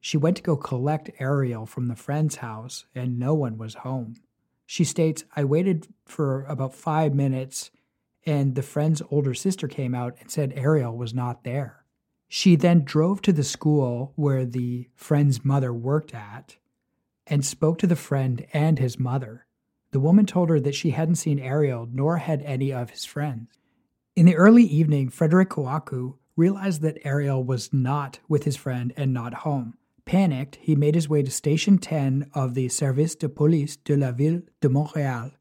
She 0.00 0.16
went 0.16 0.36
to 0.36 0.42
go 0.42 0.56
collect 0.56 1.10
Ariel 1.18 1.66
from 1.66 1.88
the 1.88 1.96
friend's 1.96 2.36
house, 2.36 2.86
and 2.94 3.18
no 3.18 3.34
one 3.34 3.58
was 3.58 3.74
home. 3.74 4.14
She 4.66 4.84
states, 4.84 5.24
I 5.34 5.42
waited 5.42 5.88
for 6.04 6.44
about 6.44 6.76
five 6.76 7.12
minutes, 7.12 7.72
and 8.24 8.54
the 8.54 8.62
friend's 8.62 9.02
older 9.10 9.34
sister 9.34 9.66
came 9.66 9.96
out 9.96 10.14
and 10.20 10.30
said 10.30 10.52
Ariel 10.54 10.96
was 10.96 11.12
not 11.12 11.42
there. 11.42 11.86
She 12.28 12.54
then 12.54 12.84
drove 12.84 13.20
to 13.22 13.32
the 13.32 13.42
school 13.42 14.12
where 14.14 14.46
the 14.46 14.90
friend's 14.94 15.44
mother 15.44 15.74
worked 15.74 16.14
at 16.14 16.56
and 17.26 17.44
spoke 17.44 17.78
to 17.78 17.88
the 17.88 17.96
friend 17.96 18.46
and 18.52 18.78
his 18.78 18.96
mother. 18.96 19.46
The 19.90 19.98
woman 19.98 20.24
told 20.24 20.50
her 20.50 20.60
that 20.60 20.76
she 20.76 20.90
hadn't 20.90 21.16
seen 21.16 21.40
Ariel 21.40 21.88
nor 21.92 22.18
had 22.18 22.42
any 22.42 22.72
of 22.72 22.90
his 22.90 23.04
friends. 23.04 23.48
In 24.14 24.26
the 24.26 24.36
early 24.36 24.64
evening, 24.64 25.08
Frederic 25.08 25.48
Kouakou 25.48 26.16
realized 26.36 26.82
that 26.82 26.98
Ariel 27.02 27.42
was 27.42 27.72
not 27.72 28.18
with 28.28 28.44
his 28.44 28.58
friend 28.58 28.92
and 28.94 29.14
not 29.14 29.32
home. 29.32 29.78
Panicked, 30.04 30.56
he 30.56 30.76
made 30.76 30.94
his 30.94 31.08
way 31.08 31.22
to 31.22 31.30
Station 31.30 31.78
10 31.78 32.30
of 32.34 32.52
the 32.52 32.68
Service 32.68 33.14
de 33.14 33.30
Police 33.30 33.76
de 33.76 33.96
la 33.96 34.12
Ville 34.12 34.42
de 34.60 34.68
Montréal. 34.68 35.32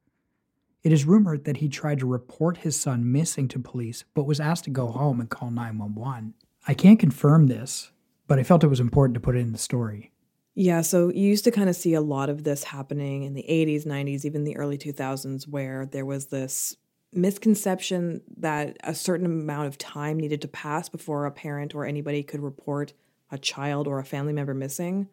It 0.84 0.94
is 0.94 1.04
rumored 1.04 1.44
that 1.44 1.58
he 1.58 1.68
tried 1.68 2.00
to 2.00 2.06
report 2.06 2.60
his 2.60 2.80
son 2.80 3.12
missing 3.12 3.50
to 3.50 3.60
police, 3.60 4.06
but 4.14 4.24
was 4.24 4.40
asked 4.40 4.64
to 4.64 4.70
go 4.70 4.88
home 4.88 5.20
and 5.20 5.30
call 5.30 5.52
911. 5.52 6.34
I 6.66 6.74
can't 6.74 6.98
confirm 6.98 7.48
this, 7.48 7.92
but 8.26 8.40
I 8.40 8.44
felt 8.44 8.64
it 8.64 8.68
was 8.68 8.80
important 8.80 9.16
to 9.16 9.20
put 9.20 9.36
it 9.36 9.40
in 9.40 9.52
the 9.52 9.58
story. 9.58 10.14
Yeah, 10.56 10.80
so 10.80 11.10
you 11.10 11.28
used 11.28 11.44
to 11.44 11.52
kind 11.52 11.68
of 11.68 11.76
see 11.76 11.94
a 11.94 12.00
lot 12.00 12.30
of 12.30 12.46
this 12.46 12.64
happening 12.64 13.24
in 13.24 13.34
the 13.34 13.46
80s, 13.50 13.86
90s, 13.86 14.24
even 14.24 14.46
the 14.46 14.56
early 14.56 14.78
2000s, 14.78 15.46
where 15.46 15.86
there 15.86 16.06
was 16.06 16.28
this 16.28 16.78
misconception 17.14 18.22
that 18.38 18.78
a 18.84 18.96
certain 18.96 19.26
amount 19.26 19.68
of 19.68 19.78
time 19.78 20.18
needed 20.18 20.42
to 20.42 20.48
pass 20.48 20.90
before 20.90 21.26
a 21.26 21.32
parent 21.32 21.76
or 21.76 21.86
anybody 21.86 22.24
could 22.24 22.42
report 22.42 22.94
a 23.30 23.38
child 23.38 23.88
or 23.88 24.00
a 24.00 24.06
family 24.06 24.34
member 24.34 24.54
missing. 24.54 25.08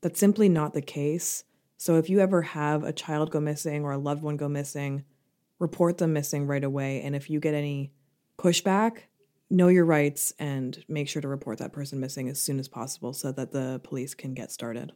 That's 0.00 0.20
simply 0.20 0.48
not 0.48 0.74
the 0.74 0.82
case. 0.82 1.44
So 1.76 1.96
if 1.96 2.08
you 2.08 2.20
ever 2.20 2.42
have 2.42 2.84
a 2.84 2.92
child 2.92 3.30
go 3.30 3.40
missing 3.40 3.84
or 3.84 3.92
a 3.92 3.98
loved 3.98 4.22
one 4.22 4.36
go 4.36 4.48
missing, 4.48 5.04
report 5.58 5.98
them 5.98 6.12
missing 6.12 6.46
right 6.46 6.64
away. 6.64 7.02
And 7.02 7.14
if 7.14 7.28
you 7.28 7.40
get 7.40 7.54
any 7.54 7.92
pushback, 8.38 9.02
know 9.50 9.68
your 9.68 9.84
rights 9.84 10.32
and 10.38 10.84
make 10.88 11.08
sure 11.08 11.22
to 11.22 11.28
report 11.28 11.58
that 11.58 11.72
person 11.72 12.00
missing 12.00 12.28
as 12.28 12.40
soon 12.40 12.58
as 12.58 12.68
possible 12.68 13.12
so 13.12 13.32
that 13.32 13.52
the 13.52 13.80
police 13.84 14.14
can 14.14 14.34
get 14.34 14.50
started. 14.50 14.92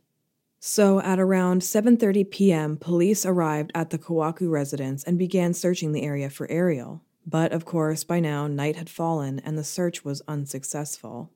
So 0.58 1.00
at 1.00 1.18
around 1.18 1.62
7:30 1.62 2.30
p.m., 2.30 2.76
police 2.76 3.24
arrived 3.26 3.70
at 3.74 3.90
the 3.90 3.98
Kouakou 3.98 4.50
residence 4.50 5.04
and 5.04 5.18
began 5.18 5.54
searching 5.54 5.92
the 5.92 6.02
area 6.02 6.30
for 6.30 6.50
Ariel. 6.50 7.02
But 7.26 7.52
of 7.52 7.64
course, 7.64 8.04
by 8.04 8.20
now 8.20 8.46
night 8.46 8.76
had 8.76 8.88
fallen 8.88 9.40
and 9.40 9.58
the 9.58 9.64
search 9.64 10.04
was 10.04 10.22
unsuccessful. 10.28 11.30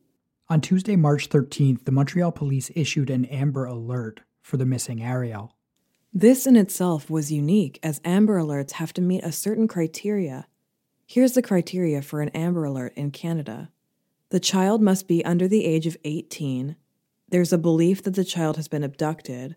On 0.48 0.60
Tuesday, 0.60 0.96
March 0.96 1.28
13th, 1.28 1.84
the 1.84 1.92
Montreal 1.92 2.32
police 2.32 2.70
issued 2.74 3.10
an 3.10 3.24
Amber 3.26 3.66
Alert 3.66 4.20
for 4.42 4.56
the 4.56 4.66
missing 4.66 5.02
Ariel. 5.02 5.54
This 6.12 6.44
in 6.44 6.56
itself 6.56 7.08
was 7.08 7.30
unique, 7.30 7.78
as 7.84 8.00
Amber 8.04 8.40
Alerts 8.40 8.72
have 8.72 8.92
to 8.94 9.00
meet 9.00 9.22
a 9.22 9.30
certain 9.30 9.68
criteria. 9.68 10.48
Here's 11.06 11.32
the 11.32 11.42
criteria 11.42 12.02
for 12.02 12.20
an 12.20 12.30
Amber 12.30 12.64
Alert 12.64 12.94
in 12.96 13.10
Canada 13.10 13.70
the 14.30 14.40
child 14.40 14.80
must 14.80 15.08
be 15.08 15.24
under 15.24 15.48
the 15.48 15.64
age 15.64 15.88
of 15.88 15.96
18. 16.04 16.76
There's 17.30 17.52
a 17.52 17.58
belief 17.58 18.02
that 18.02 18.14
the 18.14 18.24
child 18.24 18.56
has 18.56 18.66
been 18.66 18.82
abducted, 18.82 19.54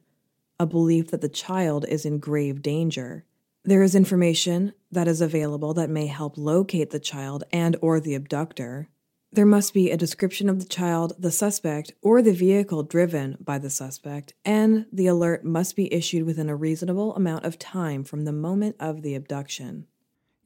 a 0.59 0.67
belief 0.67 1.09
that 1.09 1.21
the 1.21 1.29
child 1.29 1.85
is 1.89 2.05
in 2.05 2.19
grave 2.19 2.61
danger. 2.61 3.25
There 3.65 3.81
is 3.81 3.95
information 3.95 4.73
that 4.91 5.07
is 5.07 5.21
available 5.21 5.73
that 5.73 5.89
may 5.89 6.05
help 6.05 6.37
locate 6.37 6.91
the 6.91 6.99
child 6.99 7.43
and 7.51 7.75
or 7.81 7.99
the 7.99 8.13
abductor. 8.13 8.89
There 9.31 9.47
must 9.47 9.73
be 9.73 9.89
a 9.89 9.97
description 9.97 10.49
of 10.49 10.59
the 10.59 10.67
child, 10.67 11.13
the 11.17 11.31
suspect, 11.31 11.91
or 12.03 12.21
the 12.21 12.33
vehicle 12.33 12.83
driven 12.83 13.37
by 13.39 13.57
the 13.57 13.71
suspect, 13.71 14.33
and 14.45 14.85
the 14.93 15.07
alert 15.07 15.43
must 15.43 15.75
be 15.75 15.91
issued 15.91 16.27
within 16.27 16.49
a 16.49 16.55
reasonable 16.55 17.15
amount 17.15 17.43
of 17.43 17.57
time 17.57 18.03
from 18.03 18.25
the 18.25 18.31
moment 18.31 18.75
of 18.79 19.01
the 19.01 19.15
abduction. 19.15 19.87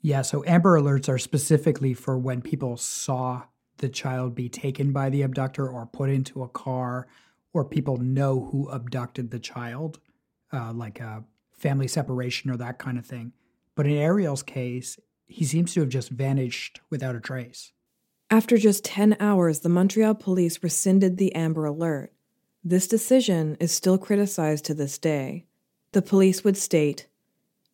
Yeah, 0.01 0.21
so 0.21 0.45
Amber 0.47 0.79
Alerts 0.79 1.09
are 1.09 1.17
specifically 1.17 1.93
for 1.93 2.17
when 2.17 2.41
people 2.41 2.77
saw 2.77 3.43
the 3.77 3.89
child 3.89 4.35
be 4.35 4.49
taken 4.49 4.91
by 4.91 5.09
the 5.09 5.21
abductor 5.21 5.67
or 5.67 5.85
put 5.85 6.09
into 6.09 6.43
a 6.43 6.49
car, 6.49 7.07
or 7.53 7.65
people 7.65 7.97
know 7.97 8.49
who 8.51 8.69
abducted 8.69 9.31
the 9.31 9.39
child, 9.39 9.99
uh, 10.51 10.71
like 10.73 10.99
a 10.99 11.23
family 11.57 11.87
separation 11.87 12.51
or 12.51 12.57
that 12.57 12.79
kind 12.79 12.97
of 12.97 13.05
thing. 13.05 13.33
But 13.75 13.87
in 13.87 13.93
Ariel's 13.93 14.43
case, 14.43 14.99
he 15.27 15.45
seems 15.45 15.73
to 15.73 15.81
have 15.81 15.89
just 15.89 16.09
vanished 16.09 16.81
without 16.89 17.15
a 17.15 17.19
trace. 17.19 17.71
After 18.29 18.57
just 18.57 18.83
10 18.83 19.17
hours, 19.19 19.59
the 19.59 19.69
Montreal 19.69 20.15
police 20.15 20.61
rescinded 20.61 21.17
the 21.17 21.33
Amber 21.33 21.65
Alert. 21.65 22.11
This 22.63 22.87
decision 22.87 23.55
is 23.59 23.71
still 23.71 23.97
criticized 23.97 24.65
to 24.65 24.73
this 24.73 24.97
day. 24.97 25.45
The 25.93 26.01
police 26.01 26.43
would 26.43 26.57
state 26.57 27.07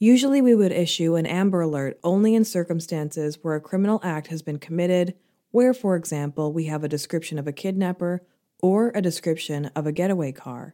Usually, 0.04 0.42
we 0.42 0.54
would 0.54 0.74
issue 0.74 1.16
an 1.16 1.26
Amber 1.26 1.62
Alert 1.62 1.98
only 2.04 2.36
in 2.36 2.44
circumstances 2.44 3.40
where 3.42 3.56
a 3.56 3.62
criminal 3.62 4.02
act 4.04 4.28
has 4.28 4.42
been 4.42 4.60
committed, 4.60 5.16
where, 5.54 5.72
for 5.72 5.96
example, 5.96 6.52
we 6.52 6.66
have 6.66 6.84
a 6.84 6.90
description 6.90 7.38
of 7.38 7.48
a 7.48 7.52
kidnapper 7.52 8.24
or 8.60 8.92
a 8.96 9.04
description 9.04 9.68
of 9.76 9.86
a 9.86 9.92
getaway 9.92 10.32
car. 10.32 10.74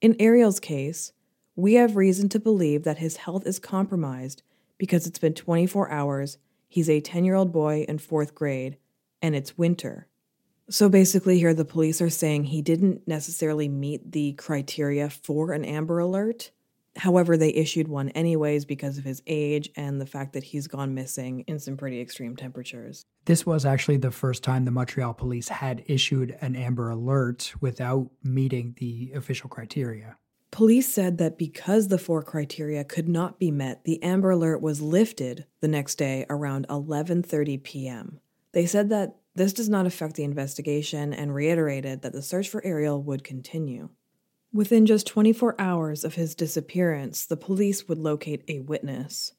In 0.00 0.16
Ariel's 0.18 0.58
case, 0.58 1.12
we 1.54 1.74
have 1.74 1.94
reason 1.94 2.28
to 2.30 2.40
believe 2.40 2.82
that 2.82 2.98
his 2.98 3.18
health 3.18 3.46
is 3.46 3.60
compromised 3.60 4.42
because 4.78 5.06
it's 5.06 5.20
been 5.20 5.32
24 5.32 5.92
hours, 5.92 6.38
he's 6.66 6.90
a 6.90 7.00
10 7.00 7.24
year 7.24 7.36
old 7.36 7.52
boy 7.52 7.84
in 7.88 7.98
fourth 7.98 8.34
grade, 8.34 8.78
and 9.22 9.36
it's 9.36 9.56
winter. 9.56 10.08
So 10.68 10.88
basically, 10.88 11.38
here 11.38 11.54
the 11.54 11.64
police 11.64 12.02
are 12.02 12.10
saying 12.10 12.44
he 12.44 12.62
didn't 12.62 13.06
necessarily 13.06 13.68
meet 13.68 14.10
the 14.10 14.32
criteria 14.32 15.08
for 15.08 15.52
an 15.52 15.64
Amber 15.64 16.00
Alert. 16.00 16.50
However, 16.96 17.36
they 17.36 17.52
issued 17.52 17.88
one 17.88 18.08
anyways 18.10 18.64
because 18.64 18.98
of 18.98 19.04
his 19.04 19.22
age 19.26 19.70
and 19.76 20.00
the 20.00 20.06
fact 20.06 20.32
that 20.32 20.44
he's 20.44 20.66
gone 20.66 20.94
missing 20.94 21.40
in 21.46 21.58
some 21.58 21.76
pretty 21.76 22.00
extreme 22.00 22.36
temperatures. 22.36 23.04
This 23.26 23.44
was 23.44 23.64
actually 23.66 23.98
the 23.98 24.10
first 24.10 24.42
time 24.42 24.64
the 24.64 24.70
Montreal 24.70 25.14
police 25.14 25.48
had 25.48 25.82
issued 25.86 26.36
an 26.40 26.56
Amber 26.56 26.90
Alert 26.90 27.52
without 27.60 28.10
meeting 28.22 28.74
the 28.78 29.12
official 29.14 29.48
criteria. 29.48 30.16
Police 30.50 30.92
said 30.92 31.18
that 31.18 31.36
because 31.36 31.88
the 31.88 31.98
four 31.98 32.22
criteria 32.22 32.82
could 32.82 33.08
not 33.08 33.38
be 33.38 33.50
met, 33.50 33.84
the 33.84 34.02
Amber 34.02 34.30
Alert 34.30 34.62
was 34.62 34.80
lifted 34.80 35.44
the 35.60 35.68
next 35.68 35.96
day 35.96 36.24
around 36.30 36.66
11:30 36.68 37.62
p.m. 37.62 38.20
They 38.52 38.64
said 38.64 38.88
that 38.88 39.16
This 39.34 39.52
does 39.52 39.68
not 39.68 39.84
affect 39.84 40.14
the 40.14 40.24
investigation 40.24 41.12
and 41.12 41.34
reiterated 41.34 42.00
that 42.00 42.14
the 42.14 42.22
search 42.22 42.48
for 42.48 42.64
Ariel 42.64 43.02
would 43.02 43.22
continue. 43.22 43.90
Within 44.52 44.86
just 44.86 45.06
24 45.06 45.54
hours 45.58 46.04
of 46.04 46.14
his 46.14 46.34
disappearance, 46.34 47.26
the 47.26 47.36
police 47.36 47.88
would 47.88 47.98
locate 47.98 48.42
a 48.48 48.60
witness. 48.60 49.32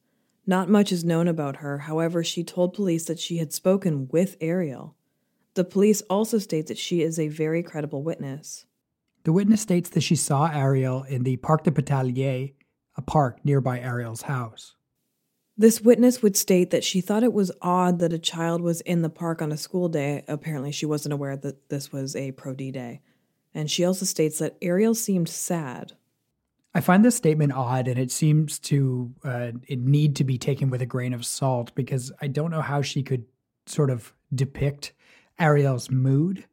Not 0.45 0.69
much 0.69 0.91
is 0.91 1.03
known 1.03 1.27
about 1.27 1.57
her, 1.57 1.79
however, 1.79 2.23
she 2.23 2.43
told 2.43 2.73
police 2.73 3.05
that 3.05 3.19
she 3.19 3.37
had 3.37 3.51
spoken 3.51 4.07
with 4.11 4.37
Ariel. 4.39 4.95
The 5.55 5.63
police 5.63 6.01
also 6.03 6.37
state 6.37 6.67
that 6.67 6.77
she 6.77 7.01
is 7.01 7.17
a 7.17 7.27
very 7.27 7.63
credible 7.63 8.03
witness. 8.03 8.65
The 9.23 9.33
witness 9.33 9.61
states 9.61 9.89
that 9.89 10.03
she 10.03 10.15
saw 10.15 10.49
Ariel 10.53 11.03
in 11.03 11.23
the 11.23 11.37
Parc 11.37 11.63
de 11.63 11.71
Batelier, 11.71 12.53
a 12.95 13.01
park 13.01 13.43
nearby 13.43 13.79
Ariel's 13.79 14.21
house. 14.21 14.75
This 15.57 15.81
witness 15.81 16.21
would 16.21 16.37
state 16.37 16.69
that 16.69 16.83
she 16.83 17.01
thought 17.01 17.23
it 17.23 17.33
was 17.33 17.51
odd 17.61 17.99
that 17.99 18.13
a 18.13 18.19
child 18.19 18.61
was 18.61 18.81
in 18.81 19.01
the 19.01 19.09
park 19.09 19.41
on 19.41 19.51
a 19.51 19.57
school 19.57 19.89
day. 19.89 20.23
Apparently, 20.27 20.71
she 20.71 20.85
wasn't 20.85 21.13
aware 21.13 21.35
that 21.35 21.69
this 21.69 21.91
was 21.91 22.15
a 22.15 22.31
Pro 22.33 22.53
D 22.53 22.71
day. 22.71 23.01
And 23.57 23.71
she 23.71 23.83
also 23.83 24.05
states 24.05 24.37
that 24.37 24.55
Ariel 24.61 24.93
seemed 24.93 25.27
sad. 25.27 25.93
I 26.75 26.79
find 26.79 27.03
this 27.03 27.15
statement 27.15 27.53
odd, 27.53 27.87
and 27.87 27.97
it 27.97 28.11
seems 28.11 28.59
to 28.59 29.11
uh, 29.23 29.51
it 29.67 29.79
need 29.79 30.15
to 30.17 30.23
be 30.23 30.37
taken 30.37 30.69
with 30.69 30.83
a 30.83 30.85
grain 30.85 31.11
of 31.11 31.25
salt 31.25 31.73
because 31.73 32.11
I 32.21 32.27
don't 32.27 32.51
know 32.51 32.61
how 32.61 32.83
she 32.83 33.01
could 33.01 33.25
sort 33.65 33.89
of 33.89 34.13
depict 34.33 34.93
Ariel's 35.39 35.89
mood, 35.89 36.45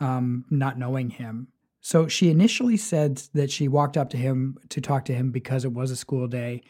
um, 0.00 0.46
not 0.48 0.78
knowing 0.78 1.10
him. 1.10 1.48
So 1.82 2.08
she 2.08 2.30
initially 2.30 2.78
said 2.78 3.18
that 3.34 3.50
she 3.50 3.68
walked 3.68 3.98
up 3.98 4.08
to 4.10 4.16
him 4.16 4.56
to 4.70 4.80
talk 4.80 5.04
to 5.04 5.14
him 5.14 5.30
because 5.30 5.66
it 5.66 5.74
was 5.74 5.90
a 5.90 5.96
school 5.96 6.28
day, 6.28 6.62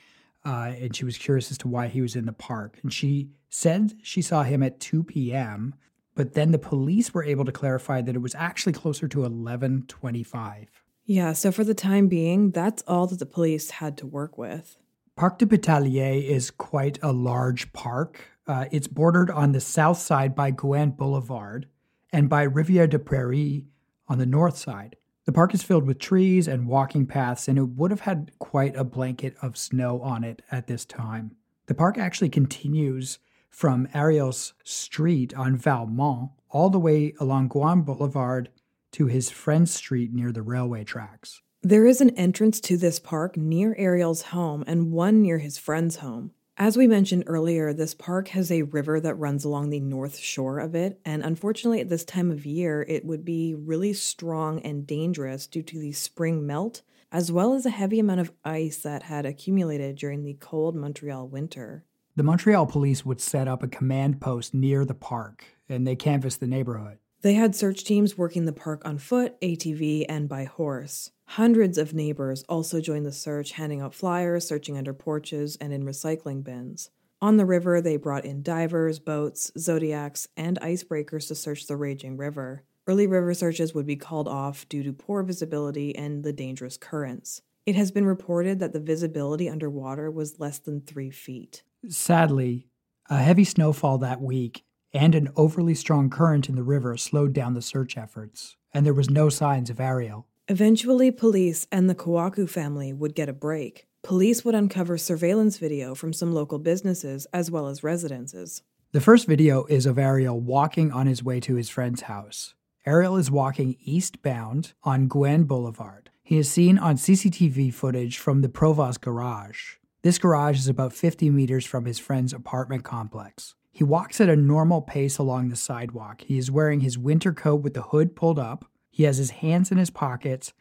uh, 0.45 0.73
and 0.77 0.97
she 0.97 1.05
was 1.05 1.17
curious 1.17 1.53
as 1.53 1.59
to 1.59 1.69
why 1.69 1.87
he 1.87 2.03
was 2.03 2.17
in 2.17 2.27
the 2.27 2.33
park. 2.33 2.81
And 2.83 2.93
she 2.93 3.29
said 3.49 3.93
she 4.03 4.23
saw 4.23 4.43
him 4.43 4.61
at 4.61 4.81
2 4.81 5.05
p.m. 5.05 5.77
But 6.19 6.35
then 6.35 6.51
the 6.51 6.59
police 6.59 7.15
were 7.15 7.23
able 7.23 7.45
to 7.45 7.53
clarify 7.53 8.03
that 8.03 8.17
it 8.17 8.19
was 8.19 8.35
actually 8.35 8.73
closer 8.73 9.07
to 9.07 9.25
11:25. 9.25 10.67
Yeah, 11.05 11.33
so 11.33 11.53
for 11.53 11.63
the 11.63 11.75
time 11.75 12.09
being, 12.09 12.51
that's 12.51 12.83
all 12.89 13.07
that 13.07 13.21
the 13.21 13.25
police 13.25 13.71
had 13.71 13.97
to 13.99 14.07
work 14.09 14.37
with. 14.37 14.77
Parc 15.15 15.39
de 15.39 15.47
Batelier 15.47 16.21
is 16.21 16.51
quite 16.51 16.99
a 17.05 17.13
large 17.13 17.73
park. 17.73 18.21
Uh, 18.49 18.65
it's 18.73 18.89
bordered 18.89 19.31
on 19.31 19.53
the 19.53 19.61
south 19.61 19.99
side 19.99 20.35
by 20.35 20.51
Gouin 20.51 20.91
Boulevard 20.91 21.69
and 22.13 22.29
by 22.29 22.45
Rivière 22.49 22.91
de 22.91 22.99
Prairie 22.99 23.69
on 24.09 24.19
the 24.19 24.27
north 24.27 24.59
side. 24.59 24.97
The 25.25 25.31
park 25.31 25.55
is 25.55 25.63
filled 25.63 25.87
with 25.87 26.01
trees 26.01 26.49
and 26.49 26.67
walking 26.67 27.07
paths, 27.07 27.47
and 27.47 27.59
it 27.59 27.69
would 27.77 27.93
have 27.93 28.01
had 28.01 28.33
quite 28.41 28.75
a 28.75 28.83
blanket 28.83 29.37
of 29.41 29.57
snow 29.57 30.01
on 30.01 30.25
it 30.25 30.43
at 30.51 30.67
this 30.67 30.85
time. 30.85 31.37
The 31.67 31.75
park 31.75 31.97
actually 31.97 32.31
continues 32.31 33.21
from 33.51 33.89
Ariel's 33.95 34.55
street 34.65 35.35
on 35.35 35.57
Valmont 35.57 36.31
all 36.51 36.71
the 36.71 36.79
way 36.79 37.15
along 37.21 37.49
Gouin 37.49 37.83
Boulevard 37.83 38.51
to 38.93 39.07
his 39.07 39.31
friend's 39.31 39.75
street 39.75 40.13
near 40.13 40.33
the 40.33 40.43
railway 40.43 40.85
tracks. 40.85 41.43
There 41.63 41.87
is 41.87 42.01
an 42.01 42.11
entrance 42.11 42.61
to 42.61 42.77
this 42.77 42.99
park 42.99 43.37
near 43.37 43.75
Ariel's 43.77 44.23
home 44.23 44.65
and 44.67 44.93
one 44.93 45.21
near 45.21 45.39
his 45.39 45.59
friend's 45.59 45.97
home. 45.97 46.31
As 46.57 46.77
we 46.77 46.89
mentioned 46.89 47.25
earlier, 47.27 47.73
this 47.73 47.95
park 47.95 48.29
has 48.29 48.51
a 48.51 48.63
river 48.63 48.99
that 49.01 49.15
runs 49.15 49.45
along 49.45 49.71
the 49.71 49.79
north 49.79 50.19
shore 50.19 50.59
of 50.59 50.75
it, 50.75 51.01
and 51.05 51.23
unfortunately, 51.23 51.81
at 51.81 51.89
this 51.89 52.05
time 52.05 52.33
of 52.33 52.45
year, 52.45 52.85
it 52.89 53.05
would 53.05 53.25
be 53.25 53.55
really 53.55 53.93
strong 53.93 54.61
and 54.63 54.85
dangerous 54.85 55.47
due 55.47 55.63
to 55.63 55.79
the 55.79 55.93
spring 55.93 56.45
melt, 56.45 56.83
as 57.13 57.31
well 57.31 57.55
as 57.55 57.65
a 57.65 57.71
heavy 57.71 58.01
amount 58.01 58.21
of 58.21 58.33
ice 58.45 58.79
that 58.79 59.05
had 59.05 59.25
accumulated 59.25 59.95
during 59.95 60.25
the 60.25 60.37
cold 60.41 60.75
Montreal 60.75 61.29
winter. 61.29 61.85
The 62.19 62.25
Montreal 62.25 62.67
police 62.67 63.07
would 63.07 63.21
set 63.21 63.47
up 63.47 63.63
a 63.63 63.69
command 63.69 64.21
post 64.21 64.53
near 64.53 64.85
the 64.85 64.93
park, 64.93 65.45
and 65.69 65.87
they 65.87 65.95
canvassed 65.95 66.41
the 66.41 66.49
neighborhood. 66.49 66.99
They 67.23 67.35
had 67.35 67.55
search 67.55 67.85
teams 67.85 68.19
working 68.19 68.45
the 68.45 68.53
park 68.53 68.85
on 68.85 68.99
foot, 68.99 69.41
ATV, 69.41 70.05
and 70.09 70.29
by 70.29 70.43
horse. 70.43 71.13
Hundreds 71.27 71.79
of 71.79 71.95
neighbors 71.95 72.43
also 72.49 72.81
joined 72.81 73.07
the 73.07 73.13
search, 73.13 73.53
handing 73.53 73.81
out 73.81 73.95
flyers, 73.95 74.49
searching 74.49 74.77
under 74.77 74.93
porches, 74.93 75.55
and 75.61 75.73
in 75.73 75.85
recycling 75.85 76.43
bins. 76.43 76.91
On 77.23 77.37
the 77.37 77.47
river, 77.47 77.81
they 77.81 77.97
brought 77.97 78.25
in 78.25 78.43
divers, 78.43 78.99
boats, 78.99 79.53
zodiacs, 79.57 80.27
and 80.37 80.59
icebreakers 80.61 81.29
to 81.29 81.37
search 81.37 81.69
the 81.69 81.77
raging 81.77 82.17
river. 82.17 82.65
Early 82.89 83.07
river 83.07 83.33
searches 83.33 83.75
would 83.75 83.87
be 83.87 83.95
called 83.95 84.27
off 84.27 84.69
due 84.69 84.83
to 84.83 84.93
poor 84.93 85.23
visibility 85.23 85.95
and 85.95 86.25
the 86.25 86.33
dangerous 86.33 86.77
currents. 86.77 87.43
It 87.65 87.77
has 87.77 87.93
been 87.93 88.07
reported 88.07 88.59
that 88.59 88.73
the 88.73 88.81
visibility 88.81 89.49
underwater 89.49 90.11
was 90.11 90.41
less 90.41 90.59
than 90.59 90.81
three 90.81 91.11
feet. 91.11 91.63
Sadly, 91.87 92.67
a 93.09 93.19
heavy 93.19 93.45
snowfall 93.45 93.99
that 93.99 94.21
week 94.21 94.65
and 94.93 95.15
an 95.15 95.29
overly 95.37 95.75
strong 95.75 96.11
current 96.11 96.49
in 96.49 96.57
the 96.57 96.63
river 96.63 96.97
slowed 96.97 97.33
down 97.33 97.55
the 97.55 97.63
search 97.63 97.97
efforts, 97.97 98.57
and 98.75 98.85
there 98.85 98.95
was 98.95 99.09
no 99.09 99.29
signs 99.29 99.71
of 99.71 99.79
Ariel. 99.79 100.27
Eventually, 100.49 101.11
police 101.11 101.67
and 101.71 101.89
the 101.89 101.95
Kouakou 101.95 102.49
family 102.49 102.93
would 102.93 103.15
get 103.15 103.29
a 103.29 103.35
break. 103.35 103.87
Police 104.03 104.45
would 104.45 104.55
uncover 104.55 104.99
surveillance 104.99 105.59
video 105.59 105.95
from 105.95 106.13
some 106.13 106.33
local 106.33 106.59
businesses 106.59 107.27
as 107.33 107.51
well 107.51 107.69
as 107.69 107.85
residences. 107.85 108.63
The 108.93 109.01
first 109.01 109.27
video 109.27 109.65
is 109.67 109.87
of 109.87 109.99
Ariel 109.99 110.41
walking 110.41 110.91
on 110.91 111.07
his 111.07 111.23
way 111.23 111.41
to 111.41 111.55
his 111.55 111.69
friend's 111.69 112.03
house. 112.03 112.55
Ariel 112.87 113.17
is 113.17 113.31
walking 113.31 113.77
eastbound 113.85 114.73
on 114.83 115.09
Gouin 115.09 115.45
Boulevard. 115.45 116.11
He 116.23 116.39
is 116.39 116.51
seen 116.51 116.79
on 116.79 116.97
CCTV 116.97 117.73
footage 117.73 118.19
from 118.19 118.41
the 118.41 118.49
Provost 118.49 119.01
garage. 119.01 119.78
This 120.03 120.19
garage 120.19 120.59
is 120.59 120.69
about 120.69 120.93
50 120.93 121.29
meters 121.31 121.67
from 121.67 121.85
his 121.85 121.99
friend's 121.99 122.33
apartment 122.33 122.85
complex. 122.85 123.55
He 123.73 123.83
walks 123.83 124.21
at 124.21 124.29
a 124.29 124.37
normal 124.37 124.81
pace 124.81 125.19
along 125.19 125.49
the 125.49 125.57
sidewalk. 125.57 126.23
He 126.23 126.39
is 126.39 126.51
wearing 126.51 126.81
his 126.81 126.97
winter 126.97 127.33
coat 127.33 127.63
with 127.63 127.75
the 127.75 127.83
hood 127.83 128.15
pulled 128.15 128.39
up. 128.39 128.65
He 128.91 129.03
has 129.05 129.17
his 129.17 129.31
hands 129.31 129.73
in 129.73 129.79
his 129.79 129.91
pockets, 129.91 130.53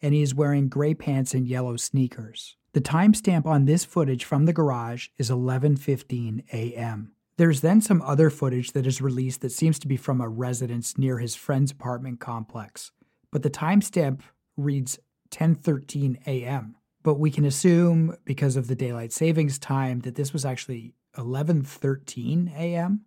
and 0.00 0.14
he 0.14 0.22
is 0.22 0.34
wearing 0.34 0.68
gray 0.68 0.94
pants 0.94 1.34
and 1.34 1.46
yellow 1.46 1.76
sneakers. 1.76 2.56
The 2.72 2.80
timestamp 2.80 3.46
on 3.46 3.64
this 3.64 3.84
footage 3.84 4.24
from 4.24 4.46
the 4.46 4.52
garage 4.52 5.08
is 5.18 5.30
11:15 5.30 6.44
a.m. 6.52 7.12
There's 7.36 7.62
then 7.62 7.80
some 7.80 8.02
other 8.02 8.30
footage 8.30 8.72
that 8.72 8.86
is 8.86 9.00
released 9.00 9.40
that 9.40 9.50
seems 9.50 9.78
to 9.80 9.88
be 9.88 9.96
from 9.96 10.20
a 10.20 10.28
residence 10.28 10.96
near 10.96 11.18
his 11.18 11.34
friend's 11.34 11.72
apartment 11.72 12.20
complex, 12.20 12.92
but 13.32 13.42
the 13.42 13.50
timestamp 13.50 14.20
reads 14.56 14.98
10:13 15.30 16.26
a.m. 16.26 16.76
But 17.04 17.20
we 17.20 17.30
can 17.30 17.44
assume 17.44 18.16
because 18.24 18.56
of 18.56 18.66
the 18.66 18.74
daylight 18.74 19.12
savings 19.12 19.60
time 19.60 20.00
that 20.00 20.16
this 20.16 20.32
was 20.32 20.44
actually 20.44 20.94
11:13 21.16 22.52
a.m. 22.56 23.02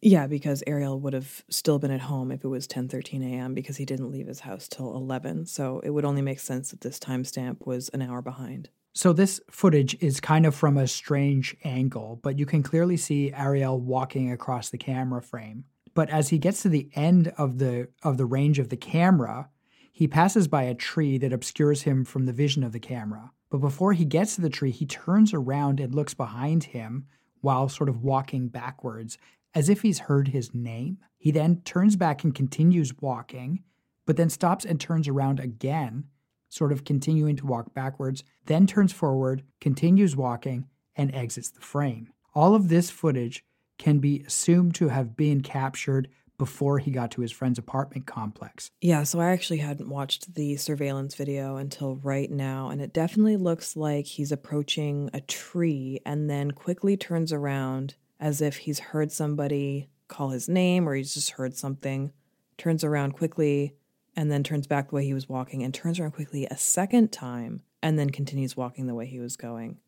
Yeah, 0.00 0.26
because 0.26 0.64
Ariel 0.66 0.98
would 0.98 1.12
have 1.12 1.44
still 1.48 1.78
been 1.78 1.92
at 1.92 2.00
home 2.00 2.32
if 2.32 2.42
it 2.42 2.48
was 2.48 2.66
10:13 2.66 3.22
a.m. 3.22 3.54
because 3.54 3.76
he 3.76 3.84
didn't 3.84 4.10
leave 4.10 4.26
his 4.26 4.40
house 4.40 4.66
till 4.66 4.96
11. 4.96 5.46
So 5.46 5.78
it 5.84 5.90
would 5.90 6.04
only 6.04 6.22
make 6.22 6.40
sense 6.40 6.70
that 6.70 6.80
this 6.80 6.98
timestamp 6.98 7.64
was 7.64 7.88
an 7.90 8.02
hour 8.02 8.20
behind. 8.20 8.70
So 8.94 9.12
this 9.12 9.40
footage 9.50 9.96
is 10.02 10.20
kind 10.20 10.44
of 10.44 10.54
from 10.54 10.76
a 10.76 10.88
strange 10.88 11.56
angle, 11.62 12.20
but 12.22 12.38
you 12.38 12.46
can 12.46 12.62
clearly 12.62 12.96
see 12.96 13.32
Ariel 13.32 13.80
walking 13.80 14.30
across 14.30 14.70
the 14.70 14.76
camera 14.78 15.22
frame. 15.22 15.64
But 15.94 16.10
as 16.10 16.30
he 16.30 16.38
gets 16.38 16.62
to 16.62 16.68
the 16.68 16.90
end 16.94 17.32
of 17.38 17.58
the 17.58 17.88
of 18.02 18.16
the 18.16 18.26
range 18.26 18.58
of 18.58 18.70
the 18.70 18.76
camera, 18.76 19.50
he 19.92 20.08
passes 20.08 20.48
by 20.48 20.62
a 20.62 20.74
tree 20.74 21.18
that 21.18 21.32
obscures 21.32 21.82
him 21.82 22.04
from 22.04 22.24
the 22.24 22.32
vision 22.32 22.64
of 22.64 22.72
the 22.72 22.80
camera. 22.80 23.30
But 23.50 23.58
before 23.58 23.92
he 23.92 24.06
gets 24.06 24.34
to 24.34 24.40
the 24.40 24.48
tree, 24.48 24.70
he 24.70 24.86
turns 24.86 25.34
around 25.34 25.78
and 25.78 25.94
looks 25.94 26.14
behind 26.14 26.64
him 26.64 27.06
while 27.42 27.68
sort 27.68 27.90
of 27.90 28.02
walking 28.02 28.48
backwards 28.48 29.18
as 29.54 29.68
if 29.68 29.82
he's 29.82 30.00
heard 30.00 30.28
his 30.28 30.54
name. 30.54 30.96
He 31.18 31.30
then 31.30 31.60
turns 31.60 31.96
back 31.96 32.24
and 32.24 32.34
continues 32.34 32.94
walking, 33.00 33.62
but 34.06 34.16
then 34.16 34.30
stops 34.30 34.64
and 34.64 34.80
turns 34.80 35.06
around 35.06 35.38
again, 35.38 36.04
sort 36.48 36.72
of 36.72 36.84
continuing 36.84 37.36
to 37.36 37.46
walk 37.46 37.74
backwards, 37.74 38.24
then 38.46 38.66
turns 38.66 38.92
forward, 38.92 39.42
continues 39.60 40.16
walking, 40.16 40.66
and 40.96 41.14
exits 41.14 41.50
the 41.50 41.60
frame. 41.60 42.08
All 42.34 42.54
of 42.54 42.68
this 42.68 42.88
footage 42.88 43.44
can 43.78 43.98
be 43.98 44.22
assumed 44.26 44.74
to 44.76 44.88
have 44.88 45.16
been 45.16 45.42
captured 45.42 46.08
before 46.38 46.78
he 46.78 46.90
got 46.90 47.10
to 47.12 47.20
his 47.20 47.32
friend's 47.32 47.58
apartment 47.58 48.06
complex. 48.06 48.70
Yeah, 48.80 49.04
so 49.04 49.20
I 49.20 49.30
actually 49.30 49.58
hadn't 49.58 49.88
watched 49.88 50.34
the 50.34 50.56
surveillance 50.56 51.14
video 51.14 51.56
until 51.56 51.96
right 51.96 52.30
now, 52.30 52.70
and 52.70 52.80
it 52.80 52.92
definitely 52.92 53.36
looks 53.36 53.76
like 53.76 54.06
he's 54.06 54.32
approaching 54.32 55.10
a 55.12 55.20
tree 55.20 56.00
and 56.04 56.28
then 56.28 56.50
quickly 56.50 56.96
turns 56.96 57.32
around 57.32 57.94
as 58.18 58.40
if 58.40 58.56
he's 58.58 58.78
heard 58.78 59.12
somebody 59.12 59.88
call 60.08 60.30
his 60.30 60.48
name 60.48 60.88
or 60.88 60.94
he's 60.94 61.14
just 61.14 61.30
heard 61.30 61.56
something, 61.56 62.12
turns 62.58 62.84
around 62.84 63.12
quickly, 63.12 63.74
and 64.14 64.30
then 64.30 64.42
turns 64.42 64.66
back 64.66 64.88
the 64.88 64.94
way 64.94 65.04
he 65.04 65.14
was 65.14 65.28
walking, 65.28 65.62
and 65.62 65.72
turns 65.72 65.98
around 65.98 66.12
quickly 66.12 66.46
a 66.46 66.56
second 66.56 67.12
time, 67.12 67.62
and 67.82 67.98
then 67.98 68.10
continues 68.10 68.56
walking 68.56 68.86
the 68.86 68.94
way 68.94 69.06
he 69.06 69.18
was 69.18 69.36
going. 69.36 69.78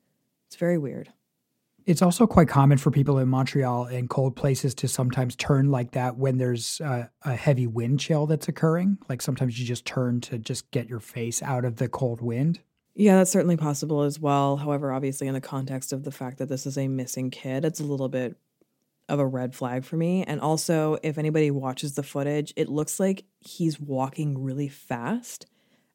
It's 0.46 0.56
very 0.56 0.78
weird. 0.78 1.12
It's 1.86 2.00
also 2.00 2.26
quite 2.26 2.48
common 2.48 2.78
for 2.78 2.90
people 2.90 3.18
in 3.18 3.28
Montreal 3.28 3.84
and 3.86 4.08
cold 4.08 4.36
places 4.36 4.74
to 4.76 4.88
sometimes 4.88 5.36
turn 5.36 5.70
like 5.70 5.90
that 5.90 6.16
when 6.16 6.38
there's 6.38 6.80
a, 6.80 7.10
a, 7.22 7.36
heavy 7.36 7.66
wind 7.66 8.00
chill 8.00 8.26
that's 8.26 8.48
occurring. 8.48 8.96
Like 9.08 9.20
sometimes 9.20 9.58
you 9.58 9.66
just 9.66 9.84
turn 9.84 10.22
to 10.22 10.38
just 10.38 10.70
get 10.70 10.88
your 10.88 11.00
face 11.00 11.42
out 11.42 11.66
of 11.66 11.76
the 11.76 11.88
cold 11.88 12.22
wind. 12.22 12.60
Yeah, 12.94 13.16
that's 13.16 13.30
certainly 13.30 13.56
possible 13.56 14.02
as 14.02 14.18
well. 14.18 14.56
However, 14.56 14.92
obviously, 14.92 15.26
in 15.26 15.34
the 15.34 15.40
context 15.40 15.92
of 15.92 16.04
the 16.04 16.12
fact 16.12 16.38
that 16.38 16.48
this 16.48 16.64
is 16.64 16.78
a 16.78 16.88
missing 16.88 17.30
kid, 17.30 17.64
it's 17.64 17.80
a 17.80 17.84
little 17.84 18.08
bit 18.08 18.36
of 19.08 19.18
a 19.18 19.26
red 19.26 19.54
flag 19.54 19.84
for 19.84 19.96
me. 19.96 20.24
And 20.24 20.40
also, 20.40 20.96
if 21.02 21.18
anybody 21.18 21.50
watches 21.50 21.94
the 21.94 22.02
footage, 22.02 22.52
it 22.56 22.68
looks 22.68 22.98
like 22.98 23.24
he's 23.40 23.80
walking 23.80 24.42
really 24.42 24.68
fast, 24.68 25.46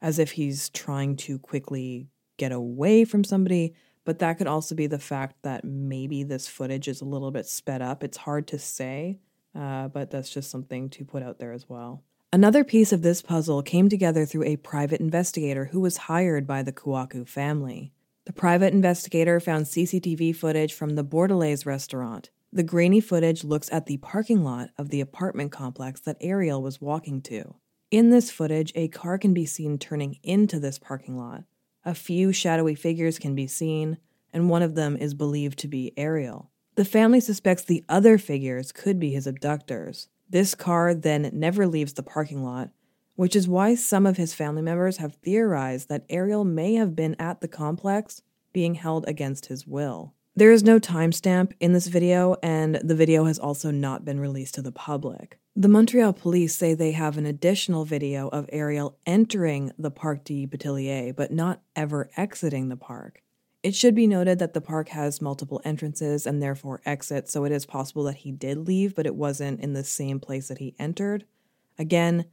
as 0.01 0.19
if 0.19 0.33
he's 0.33 0.69
trying 0.69 1.15
to 1.15 1.39
quickly 1.39 2.09
get 2.37 2.51
away 2.51 3.05
from 3.05 3.23
somebody. 3.23 3.73
But 4.05 4.19
that 4.19 4.37
could 4.37 4.47
also 4.47 4.75
be 4.75 4.87
the 4.87 4.99
fact 4.99 5.37
that 5.43 5.63
maybe 5.63 6.23
this 6.23 6.47
footage 6.47 6.87
is 6.87 7.01
a 7.01 7.05
little 7.05 7.31
bit 7.31 7.45
sped 7.45 7.81
up. 7.81 8.03
It's 8.03 8.17
hard 8.17 8.47
to 8.47 8.59
say, 8.59 9.19
uh, 9.55 9.89
but 9.89 10.09
that's 10.09 10.29
just 10.29 10.49
something 10.49 10.89
to 10.91 11.05
put 11.05 11.23
out 11.23 11.39
there 11.39 11.53
as 11.53 11.67
well. 11.69 12.03
Another 12.31 12.63
piece 12.63 12.93
of 12.93 13.01
this 13.01 13.21
puzzle 13.21 13.63
came 13.63 13.89
together 13.89 14.25
through 14.25 14.43
a 14.43 14.57
private 14.57 15.01
investigator 15.01 15.65
who 15.65 15.79
was 15.79 15.97
hired 15.97 16.45
by 16.45 16.61
the 16.61 16.71
Kouakou 16.71 17.27
family. 17.27 17.91
The 18.25 18.33
private 18.33 18.73
investigator 18.73 19.39
found 19.39 19.65
CCTV 19.65 20.35
footage 20.35 20.73
from 20.73 20.91
the 20.91 21.03
Bordelaise 21.03 21.65
restaurant. 21.65 22.29
The 22.53 22.61
grainy 22.61 23.01
footage 23.01 23.43
looks 23.43 23.67
at 23.71 23.87
the 23.87 23.97
parking 23.97 24.43
lot 24.43 24.69
of 24.77 24.89
the 24.89 25.01
apartment 25.01 25.51
complex 25.51 25.99
that 26.01 26.17
Ariel 26.21 26.61
was 26.61 26.79
walking 26.79 27.21
to. 27.23 27.55
In 27.89 28.11
this 28.11 28.29
footage, 28.29 28.71
a 28.75 28.87
car 28.87 29.17
can 29.17 29.33
be 29.33 29.47
seen 29.47 29.79
turning 29.79 30.19
into 30.21 30.59
this 30.59 30.77
parking 30.77 31.17
lot. 31.17 31.45
A 31.89 31.95
few 31.95 32.31
shadowy 32.31 32.75
figures 32.75 33.17
can 33.17 33.33
be 33.33 33.47
seen, 33.47 33.97
and 34.31 34.47
one 34.47 34.61
of 34.61 34.75
them 34.75 34.95
is 34.95 35.15
believed 35.15 35.57
to 35.57 35.67
be 35.67 35.91
Ariel. 35.97 36.51
The 36.75 36.85
family 36.85 37.19
suspects 37.19 37.63
the 37.63 37.83
other 37.89 38.19
figures 38.19 38.71
could 38.71 38.99
be 38.99 39.09
his 39.09 39.25
abductors. 39.25 40.07
This 40.29 40.53
car 40.53 40.93
then 40.93 41.31
never 41.33 41.65
leaves 41.65 41.93
the 41.93 42.03
parking 42.03 42.43
lot, 42.43 42.69
which 43.15 43.35
is 43.35 43.47
why 43.47 43.73
some 43.73 44.05
of 44.05 44.17
his 44.17 44.35
family 44.35 44.61
members 44.61 44.97
have 44.97 45.15
theorized 45.15 45.89
that 45.89 46.05
Ariel 46.09 46.45
may 46.45 46.75
have 46.75 46.95
been 46.95 47.15
at 47.17 47.41
the 47.41 47.47
complex 47.47 48.21
being 48.53 48.75
held 48.75 49.03
against 49.07 49.47
his 49.47 49.65
will. 49.65 50.13
There 50.35 50.51
is 50.51 50.63
no 50.63 50.79
timestamp 50.79 51.53
in 51.59 51.73
this 51.73 51.87
video, 51.87 52.37
and 52.41 52.75
the 52.75 52.95
video 52.95 53.25
has 53.25 53.39
also 53.39 53.71
not 53.71 54.05
been 54.05 54.19
released 54.19 54.55
to 54.55 54.61
the 54.61 54.71
public. 54.71 55.37
The 55.55 55.67
Montreal 55.67 56.13
police 56.13 56.55
say 56.55 56.73
they 56.73 56.93
have 56.93 57.17
an 57.17 57.25
additional 57.25 57.83
video 57.83 58.29
of 58.29 58.49
Ariel 58.53 58.97
entering 59.05 59.73
the 59.77 59.91
Parc 59.91 60.23
de 60.23 60.45
Berthier, 60.45 61.11
but 61.13 61.33
not 61.33 61.61
ever 61.75 62.09
exiting 62.15 62.69
the 62.69 62.77
park. 62.77 63.21
It 63.63 63.75
should 63.75 63.93
be 63.93 64.07
noted 64.07 64.39
that 64.39 64.53
the 64.53 64.61
park 64.61 64.89
has 64.89 65.21
multiple 65.21 65.61
entrances 65.65 66.25
and 66.25 66.41
therefore 66.41 66.81
exits, 66.85 67.33
so 67.33 67.43
it 67.43 67.51
is 67.51 67.65
possible 67.65 68.03
that 68.03 68.17
he 68.17 68.31
did 68.31 68.59
leave, 68.59 68.95
but 68.95 69.05
it 69.05 69.15
wasn't 69.15 69.59
in 69.59 69.73
the 69.73 69.83
same 69.83 70.21
place 70.21 70.47
that 70.47 70.59
he 70.59 70.75
entered. 70.79 71.25
Again, 71.77 72.25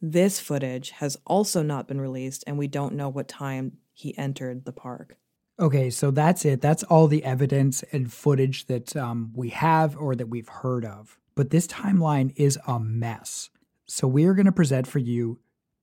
this 0.00 0.40
footage 0.40 0.90
has 0.90 1.16
also 1.24 1.62
not 1.62 1.86
been 1.86 2.00
released, 2.00 2.42
and 2.48 2.58
we 2.58 2.66
don't 2.66 2.96
know 2.96 3.08
what 3.08 3.28
time 3.28 3.76
he 3.92 4.18
entered 4.18 4.64
the 4.64 4.72
park. 4.72 5.16
Okay, 5.60 5.90
so 5.90 6.10
that's 6.10 6.44
it. 6.44 6.60
That's 6.60 6.82
all 6.84 7.08
the 7.08 7.24
evidence 7.24 7.82
and 7.92 8.12
footage 8.12 8.66
that 8.66 8.96
um, 8.96 9.32
we 9.34 9.50
have 9.50 9.96
or 9.96 10.14
that 10.14 10.28
we've 10.28 10.48
heard 10.48 10.84
of. 10.84 11.18
But 11.34 11.50
this 11.50 11.66
timeline 11.66 12.32
is 12.36 12.58
a 12.66 12.80
mess. 12.80 13.50
So 13.86 14.06
we 14.08 14.24
are 14.24 14.34
going 14.34 14.46
to 14.46 14.52
present 14.52 14.86
for 14.86 14.98
you 14.98 15.38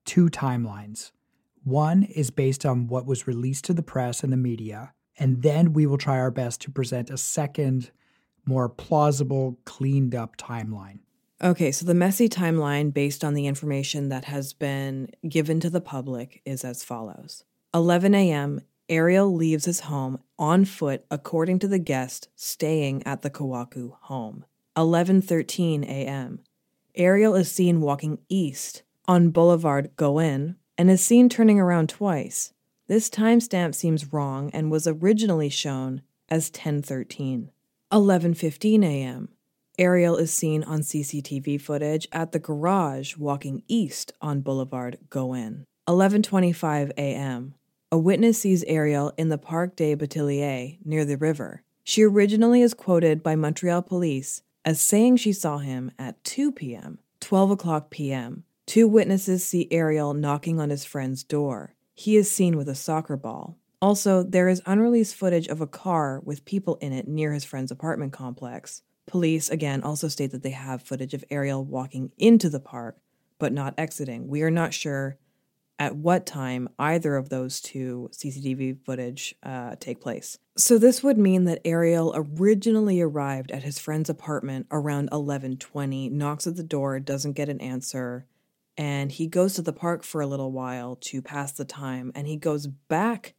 two 0.06 0.28
timelines. 0.30 1.12
One 1.64 2.04
is 2.04 2.32
based 2.32 2.66
on 2.66 2.88
what 2.88 3.06
was 3.06 3.28
released 3.28 3.66
to 3.66 3.74
the 3.74 3.84
press 3.84 4.24
and 4.24 4.34
the 4.34 4.38
media, 4.38 4.94
and 5.18 5.44
then 5.44 5.74
we 5.74 5.86
will 5.86 5.98
try 5.98 6.18
our 6.18 6.32
best 6.32 6.62
to 6.62 6.72
present 6.72 7.10
a 7.10 7.18
second, 7.18 7.92
more 8.46 8.70
plausible, 8.70 9.60
cleaned 9.66 10.16
up 10.16 10.38
timeline. 10.38 11.00
Okay, 11.42 11.72
so 11.72 11.86
the 11.86 11.94
messy 11.94 12.28
timeline 12.28 12.94
based 12.94 13.24
on 13.24 13.34
the 13.34 13.46
information 13.48 14.10
that 14.10 14.26
has 14.26 14.54
been 14.54 15.10
given 15.28 15.60
to 15.60 15.70
the 15.70 15.82
public 15.82 16.42
is 16.46 16.66
as 16.66 16.84
follows 16.84 17.44
11 17.74 18.16
a.m. 18.16 18.62
Ariel 18.90 19.34
leaves 19.34 19.66
his 19.66 19.82
home 19.82 20.20
on 20.40 20.66
foot 20.66 21.06
according 21.12 21.60
to 21.60 21.68
the 21.68 21.80
guest 21.80 22.28
staying 22.36 23.04
at 23.06 23.22
the 23.22 23.30
Kouakou 23.30 23.94
home. 24.02 24.46
11:13 24.76 25.84
a.m. 25.84 26.40
Ariel 26.96 27.36
is 27.36 27.52
seen 27.52 27.82
walking 27.82 28.18
east 28.30 28.82
on 29.08 29.30
Boulevard 29.30 29.92
Gouin 29.96 30.56
and 30.78 30.90
is 30.90 31.06
seen 31.06 31.30
turning 31.30 31.60
around 31.60 31.90
twice. 31.90 32.54
This 32.88 33.10
timestamp 33.10 33.76
seems 33.76 34.12
wrong 34.12 34.50
and 34.54 34.72
was 34.72 34.88
originally 34.88 35.50
shown 35.50 36.02
as 36.28 36.50
10:13. 36.50 37.50
11:15 37.92 38.84
a.m. 38.84 39.30
Ariel 39.78 40.18
is 40.18 40.34
seen 40.34 40.64
on 40.64 40.82
CCTV 40.82 41.62
footage 41.62 42.08
at 42.12 42.32
the 42.32 42.40
garage 42.40 43.16
walking 43.18 43.64
east 43.68 44.12
on 44.20 44.42
Boulevard 44.42 44.98
Gouin. 45.10 45.66
11:25 45.88 46.92
a.m. 46.98 47.54
A 47.92 47.98
witness 47.98 48.40
sees 48.40 48.64
Ariel 48.66 49.14
in 49.18 49.30
the 49.30 49.38
Parc 49.40 49.76
des 49.76 49.96
Berthier 49.96 50.78
near 50.86 51.06
the 51.06 51.18
river. 51.18 51.64
She 51.84 52.04
originally 52.04 52.62
is 52.62 52.76
quoted 52.76 53.24
by 53.24 53.36
Montreal 53.36 53.82
police 53.82 54.44
as 54.64 54.80
saying 54.80 55.18
she 55.18 55.34
saw 55.34 55.58
him 55.58 55.90
at 55.98 56.24
2 56.24 56.52
p.m. 56.52 57.00
12 57.20 57.50
o'clock 57.50 57.90
p.m. 57.90 58.44
Two 58.68 58.88
witnesses 58.88 59.44
see 59.44 59.68
Ariel 59.72 60.14
knocking 60.14 60.60
on 60.60 60.70
his 60.70 60.86
friend's 60.86 61.24
door. 61.24 61.74
He 61.96 62.16
is 62.16 62.30
seen 62.30 62.58
with 62.58 62.70
a 62.70 62.76
soccer 62.76 63.18
ball. 63.18 63.58
Also, 63.82 64.22
there 64.22 64.50
is 64.50 64.62
unreleased 64.68 65.16
footage 65.16 65.48
of 65.48 65.60
a 65.60 65.66
car 65.66 66.22
with 66.24 66.46
people 66.46 66.76
in 66.82 66.94
it 66.94 67.08
near 67.08 67.34
his 67.34 67.44
friend's 67.44 67.72
apartment 67.72 68.14
complex. 68.14 68.84
Police, 69.08 69.50
again, 69.50 69.82
also 69.82 70.08
state 70.08 70.30
that 70.30 70.44
they 70.44 70.52
have 70.52 70.84
footage 70.84 71.16
of 71.16 71.26
Ariel 71.32 71.66
walking 71.66 72.12
into 72.20 72.50
the 72.50 72.60
park, 72.60 73.00
but 73.40 73.52
not 73.52 73.74
exiting. 73.80 74.28
We 74.28 74.44
are 74.44 74.52
not 74.52 74.76
sure 74.76 75.18
at 75.80 75.96
what 75.96 76.26
time 76.26 76.68
either 76.78 77.16
of 77.16 77.30
those 77.30 77.62
two 77.62 78.10
CCTV 78.12 78.78
footage 78.86 79.34
uh, 79.42 79.76
take 79.80 80.02
place. 80.02 80.38
So 80.58 80.78
this 80.78 81.02
would 81.02 81.18
mean 81.18 81.46
that 81.46 81.62
Ariel 81.64 82.14
originally 82.14 83.00
arrived 83.00 83.50
at 83.50 83.64
his 83.64 83.80
friend's 83.80 84.10
apartment 84.10 84.68
around 84.70 85.10
11:20, 85.12 86.12
knocks 86.12 86.46
at 86.46 86.58
the 86.58 86.64
door, 86.64 87.00
doesn't 87.00 87.34
get 87.34 87.48
an 87.48 87.62
answer, 87.62 88.26
and 88.78 89.12
he 89.12 89.26
goes 89.26 89.54
to 89.54 89.62
the 89.62 89.74
park 89.74 90.04
for 90.04 90.20
a 90.20 90.28
little 90.28 90.52
while 90.52 90.98
to 90.98 91.22
pass 91.22 91.54
the 91.54 91.66
time, 91.66 92.12
and 92.14 92.28
he 92.28 92.36
goes 92.36 92.68
back 92.68 93.34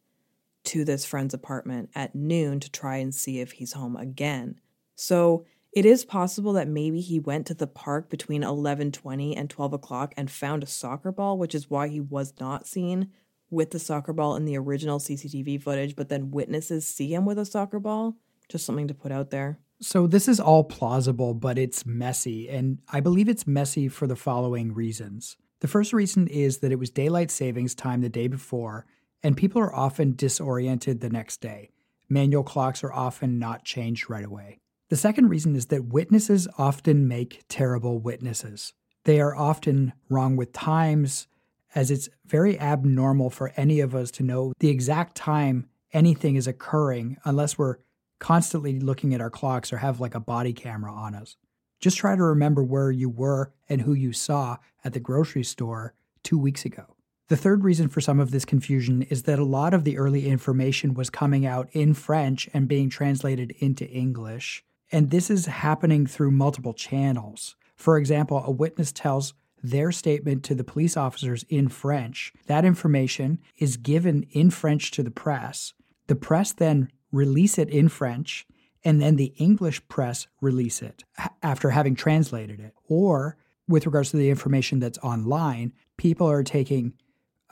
to 0.63 0.83
this 0.83 1.05
friend's 1.05 1.33
apartment 1.33 1.89
at 1.95 2.15
noon 2.15 2.59
to 2.59 2.71
try 2.71 2.97
and 2.97 3.13
see 3.13 3.39
if 3.39 3.53
he's 3.53 3.73
home 3.73 3.95
again. 3.95 4.59
So 4.95 5.45
it 5.71 5.85
is 5.85 6.03
possible 6.03 6.53
that 6.53 6.67
maybe 6.67 6.99
he 6.99 7.19
went 7.19 7.47
to 7.47 7.53
the 7.53 7.67
park 7.67 8.09
between 8.09 8.43
11:20 8.43 9.35
and 9.35 9.49
12 9.49 9.73
o'clock 9.73 10.13
and 10.17 10.29
found 10.29 10.63
a 10.63 10.67
soccer 10.67 11.11
ball, 11.11 11.37
which 11.37 11.55
is 11.55 11.69
why 11.69 11.87
he 11.87 11.99
was 11.99 12.33
not 12.39 12.67
seen 12.67 13.09
with 13.49 13.71
the 13.71 13.79
soccer 13.79 14.13
ball 14.13 14.35
in 14.35 14.45
the 14.45 14.57
original 14.57 14.99
CCTV 14.99 15.57
footage, 15.57 15.95
but 15.95 16.09
then 16.09 16.31
witnesses 16.31 16.85
see 16.87 17.13
him 17.13 17.25
with 17.25 17.37
a 17.37 17.45
soccer 17.45 17.79
ball. 17.79 18.17
Just 18.49 18.65
something 18.65 18.87
to 18.87 18.93
put 18.93 19.11
out 19.11 19.29
there. 19.29 19.59
So 19.81 20.07
this 20.07 20.27
is 20.27 20.39
all 20.39 20.63
plausible, 20.63 21.33
but 21.33 21.57
it's 21.57 21.85
messy, 21.85 22.47
and 22.49 22.79
I 22.89 22.99
believe 22.99 23.27
it's 23.27 23.47
messy 23.47 23.87
for 23.87 24.07
the 24.07 24.15
following 24.15 24.73
reasons. 24.73 25.37
The 25.61 25.67
first 25.67 25.91
reason 25.91 26.27
is 26.27 26.59
that 26.59 26.71
it 26.71 26.79
was 26.79 26.89
daylight 26.89 27.31
savings 27.31 27.73
time 27.75 28.01
the 28.01 28.09
day 28.09 28.27
before, 28.27 28.85
and 29.23 29.35
people 29.35 29.61
are 29.61 29.73
often 29.73 30.15
disoriented 30.15 31.01
the 31.01 31.09
next 31.09 31.41
day. 31.41 31.71
Manual 32.09 32.43
clocks 32.43 32.83
are 32.83 32.93
often 32.93 33.39
not 33.39 33.65
changed 33.65 34.09
right 34.09 34.25
away. 34.25 34.60
The 34.91 34.97
second 34.97 35.29
reason 35.29 35.55
is 35.55 35.67
that 35.67 35.85
witnesses 35.85 36.49
often 36.57 37.07
make 37.07 37.43
terrible 37.47 37.99
witnesses. 37.99 38.73
They 39.05 39.21
are 39.21 39.33
often 39.33 39.93
wrong 40.09 40.35
with 40.35 40.51
times, 40.51 41.27
as 41.73 41.89
it's 41.89 42.09
very 42.25 42.59
abnormal 42.59 43.29
for 43.29 43.53
any 43.55 43.79
of 43.79 43.95
us 43.95 44.11
to 44.11 44.23
know 44.23 44.51
the 44.59 44.67
exact 44.67 45.15
time 45.15 45.69
anything 45.93 46.35
is 46.35 46.45
occurring 46.45 47.15
unless 47.23 47.57
we're 47.57 47.77
constantly 48.19 48.81
looking 48.81 49.13
at 49.13 49.21
our 49.21 49.29
clocks 49.29 49.71
or 49.71 49.77
have 49.77 50.01
like 50.01 50.13
a 50.13 50.19
body 50.19 50.51
camera 50.51 50.91
on 50.91 51.15
us. 51.15 51.37
Just 51.79 51.97
try 51.97 52.17
to 52.17 52.23
remember 52.23 52.61
where 52.61 52.91
you 52.91 53.09
were 53.09 53.53
and 53.69 53.83
who 53.83 53.93
you 53.93 54.11
saw 54.11 54.57
at 54.83 54.91
the 54.91 54.99
grocery 54.99 55.45
store 55.45 55.93
two 56.21 56.37
weeks 56.37 56.65
ago. 56.65 56.97
The 57.29 57.37
third 57.37 57.63
reason 57.63 57.87
for 57.87 58.01
some 58.01 58.19
of 58.19 58.31
this 58.31 58.43
confusion 58.43 59.03
is 59.03 59.23
that 59.23 59.39
a 59.39 59.45
lot 59.45 59.73
of 59.73 59.85
the 59.85 59.97
early 59.97 60.27
information 60.27 60.95
was 60.95 61.09
coming 61.09 61.45
out 61.45 61.69
in 61.71 61.93
French 61.93 62.49
and 62.53 62.67
being 62.67 62.89
translated 62.89 63.51
into 63.59 63.89
English. 63.89 64.65
And 64.91 65.09
this 65.09 65.29
is 65.29 65.45
happening 65.45 66.05
through 66.05 66.31
multiple 66.31 66.73
channels. 66.73 67.55
For 67.75 67.97
example, 67.97 68.43
a 68.45 68.51
witness 68.51 68.91
tells 68.91 69.33
their 69.63 69.91
statement 69.91 70.43
to 70.43 70.55
the 70.55 70.63
police 70.63 70.97
officers 70.97 71.45
in 71.49 71.69
French. 71.69 72.33
That 72.47 72.65
information 72.65 73.39
is 73.57 73.77
given 73.77 74.23
in 74.31 74.49
French 74.49 74.91
to 74.91 75.03
the 75.03 75.11
press. 75.11 75.73
The 76.07 76.15
press 76.15 76.51
then 76.51 76.91
release 77.11 77.57
it 77.57 77.69
in 77.69 77.89
French, 77.89 78.45
and 78.83 79.01
then 79.01 79.15
the 79.15 79.33
English 79.37 79.87
press 79.87 80.27
release 80.41 80.81
it 80.81 81.03
after 81.43 81.69
having 81.69 81.95
translated 81.95 82.59
it. 82.59 82.73
Or, 82.87 83.37
with 83.67 83.85
regards 83.85 84.11
to 84.11 84.17
the 84.17 84.29
information 84.29 84.79
that's 84.79 84.97
online, 84.99 85.73
people 85.97 86.27
are 86.29 86.43
taking 86.43 86.93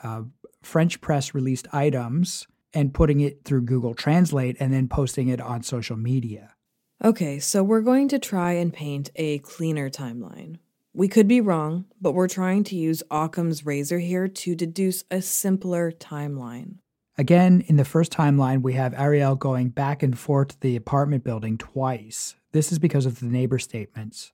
uh, 0.03 0.23
French 0.61 0.99
press 1.01 1.33
released 1.33 1.67
items 1.71 2.47
and 2.73 2.93
putting 2.93 3.19
it 3.19 3.45
through 3.45 3.61
Google 3.61 3.93
Translate 3.93 4.57
and 4.59 4.73
then 4.73 4.87
posting 4.87 5.29
it 5.29 5.39
on 5.39 5.63
social 5.63 5.97
media. 5.97 6.53
Okay, 7.01 7.39
so 7.39 7.63
we're 7.63 7.79
going 7.79 8.09
to 8.09 8.19
try 8.19 8.51
and 8.51 8.73
paint 8.73 9.09
a 9.15 9.39
cleaner 9.39 9.89
timeline. 9.89 10.57
We 10.93 11.07
could 11.07 11.29
be 11.29 11.39
wrong, 11.39 11.85
but 12.01 12.11
we're 12.11 12.27
trying 12.27 12.65
to 12.65 12.75
use 12.75 13.03
Occam's 13.09 13.65
razor 13.65 13.99
here 13.99 14.27
to 14.27 14.53
deduce 14.53 15.05
a 15.09 15.21
simpler 15.21 15.93
timeline. 15.93 16.79
Again, 17.17 17.63
in 17.67 17.77
the 17.77 17.85
first 17.85 18.11
timeline, 18.11 18.61
we 18.61 18.73
have 18.73 18.93
Ariel 18.95 19.35
going 19.35 19.69
back 19.69 20.03
and 20.03 20.19
forth 20.19 20.49
to 20.49 20.59
the 20.59 20.75
apartment 20.75 21.23
building 21.23 21.57
twice. 21.57 22.35
This 22.51 22.69
is 22.69 22.79
because 22.79 23.05
of 23.05 23.21
the 23.21 23.27
neighbor 23.27 23.59
statements. 23.59 24.33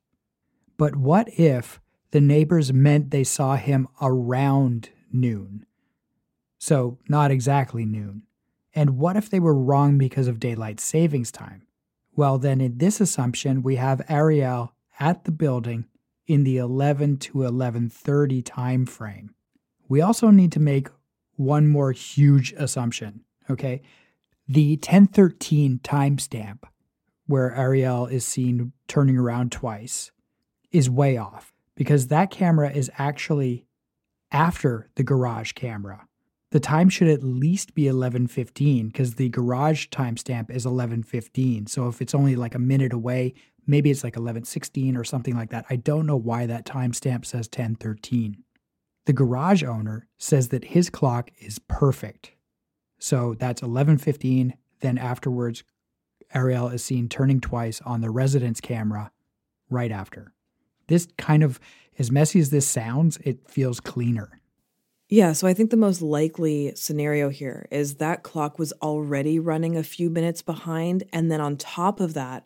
But 0.75 0.95
what 0.95 1.27
if 1.37 1.79
the 2.09 2.21
neighbors 2.21 2.73
meant 2.73 3.11
they 3.11 3.23
saw 3.23 3.57
him 3.57 3.87
around 4.01 4.89
noon? 5.11 5.67
So, 6.57 6.97
not 7.07 7.29
exactly 7.29 7.85
noon. 7.85 8.23
And 8.73 8.97
what 8.97 9.17
if 9.17 9.29
they 9.29 9.39
were 9.39 9.53
wrong 9.53 9.99
because 9.99 10.27
of 10.27 10.39
daylight 10.39 10.79
savings 10.79 11.31
time? 11.31 11.64
Well, 12.15 12.37
then 12.37 12.61
in 12.61 12.77
this 12.77 13.01
assumption, 13.01 13.61
we 13.61 13.75
have 13.75 14.05
Ariel 14.09 14.73
at 14.99 15.25
the 15.25 15.31
building 15.31 15.85
in 16.27 16.43
the 16.43 16.57
11 16.57 17.17
to 17.17 17.43
11:30 17.43 18.41
time 18.41 18.85
frame. 18.85 19.35
We 19.87 20.01
also 20.01 20.31
need 20.31 20.51
to 20.53 20.59
make 20.59 20.89
one 21.35 21.67
more 21.67 21.91
huge 21.91 22.53
assumption, 22.53 23.25
okay? 23.49 23.81
The 24.47 24.77
1013 24.77 25.79
timestamp 25.83 26.63
where 27.27 27.53
Ariel 27.55 28.05
is 28.05 28.25
seen 28.25 28.71
turning 28.87 29.17
around 29.17 29.51
twice 29.51 30.11
is 30.71 30.89
way 30.89 31.17
off 31.17 31.53
because 31.75 32.07
that 32.07 32.31
camera 32.31 32.71
is 32.71 32.91
actually 32.97 33.65
after 34.31 34.89
the 34.95 35.03
garage 35.03 35.51
camera. 35.53 36.07
The 36.51 36.59
time 36.59 36.89
should 36.89 37.07
at 37.07 37.23
least 37.23 37.73
be 37.73 37.83
11:15 37.83 38.87
because 38.87 39.15
the 39.15 39.29
garage 39.29 39.87
timestamp 39.87 40.49
is 40.49 40.65
11:15. 40.65 41.67
So 41.67 41.87
if 41.87 42.01
it's 42.01 42.15
only 42.15 42.35
like 42.35 42.55
a 42.55 42.59
minute 42.59 42.93
away, 42.93 43.33
maybe 43.65 43.91
it's 43.91 44.03
like 44.03 44.15
11:16 44.15 44.95
or 44.95 45.03
something 45.03 45.35
like 45.35 45.49
that. 45.49 45.65
I 45.69 45.75
don't 45.75 46.05
know 46.05 46.15
why 46.15 46.45
that 46.45 46.65
timestamp 46.65 47.25
says 47.25 47.47
10:13. 47.47 48.43
The 49.05 49.13
garage 49.13 49.63
owner 49.63 50.07
says 50.17 50.49
that 50.49 50.65
his 50.65 50.89
clock 50.89 51.31
is 51.39 51.59
perfect. 51.59 52.31
So 52.99 53.35
that's 53.35 53.61
11:15, 53.61 54.53
then 54.79 54.97
afterwards 54.97 55.63
Ariel 56.33 56.69
is 56.69 56.83
seen 56.83 57.07
turning 57.09 57.39
twice 57.39 57.81
on 57.81 58.01
the 58.01 58.09
residence 58.09 58.61
camera 58.61 59.11
right 59.69 59.91
after. 59.91 60.33
This 60.87 61.07
kind 61.17 61.43
of 61.43 61.59
as 61.97 62.11
messy 62.11 62.39
as 62.39 62.49
this 62.49 62.67
sounds, 62.67 63.17
it 63.23 63.49
feels 63.49 63.79
cleaner. 63.79 64.39
Yeah, 65.07 65.33
so 65.33 65.47
I 65.47 65.53
think 65.53 65.69
the 65.69 65.77
most 65.77 66.01
likely 66.01 66.73
scenario 66.75 67.29
here 67.29 67.67
is 67.69 67.95
that 67.95 68.23
clock 68.23 68.57
was 68.57 68.73
already 68.81 69.39
running 69.39 69.77
a 69.77 69.83
few 69.83 70.09
minutes 70.09 70.41
behind. 70.41 71.03
And 71.13 71.31
then 71.31 71.41
on 71.41 71.57
top 71.57 71.99
of 71.99 72.15
that, 72.15 72.45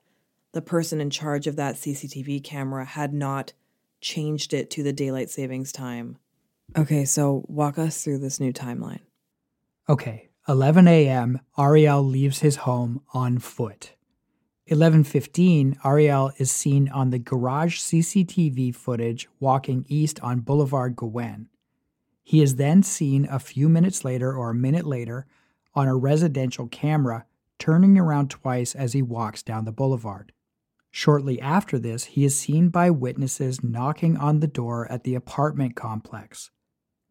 the 0.51 0.61
person 0.61 0.99
in 0.99 1.09
charge 1.09 1.47
of 1.47 1.55
that 1.55 1.75
CCTV 1.75 2.43
camera 2.43 2.83
had 2.83 3.13
not 3.13 3.53
changed 4.01 4.53
it 4.53 4.69
to 4.71 4.83
the 4.83 4.93
daylight 4.93 5.29
savings 5.29 5.71
time. 5.71 6.17
Okay, 6.77 7.05
so 7.05 7.45
walk 7.47 7.77
us 7.77 8.03
through 8.03 8.19
this 8.19 8.39
new 8.39 8.51
timeline. 8.51 9.01
Okay, 9.87 10.29
11 10.47 10.87
a.m., 10.87 11.39
Ariel 11.57 12.03
leaves 12.03 12.39
his 12.39 12.57
home 12.57 13.01
on 13.13 13.39
foot. 13.39 13.93
11:15, 14.69 15.77
Ariel 15.83 16.31
is 16.37 16.51
seen 16.51 16.89
on 16.89 17.09
the 17.09 17.17
garage 17.17 17.79
CCTV 17.79 18.75
footage 18.75 19.27
walking 19.39 19.83
east 19.87 20.19
on 20.19 20.41
Boulevard 20.41 20.95
Gouin. 20.95 21.47
He 22.29 22.43
is 22.43 22.57
then 22.57 22.83
seen 22.83 23.25
a 23.25 23.39
few 23.39 23.67
minutes 23.67 24.05
later 24.05 24.31
or 24.37 24.51
a 24.51 24.53
minute 24.53 24.85
later 24.85 25.25
on 25.73 25.87
a 25.87 25.95
residential 25.95 26.67
camera 26.67 27.25
turning 27.57 27.97
around 27.97 28.29
twice 28.29 28.75
as 28.75 28.93
he 28.93 29.01
walks 29.01 29.41
down 29.41 29.65
the 29.65 29.71
boulevard. 29.71 30.31
Shortly 30.91 31.41
after 31.41 31.79
this, 31.79 32.03
he 32.03 32.23
is 32.23 32.37
seen 32.37 32.69
by 32.69 32.91
witnesses 32.91 33.63
knocking 33.63 34.15
on 34.15 34.41
the 34.41 34.47
door 34.47 34.85
at 34.91 35.05
the 35.05 35.15
apartment 35.15 35.75
complex. 35.75 36.51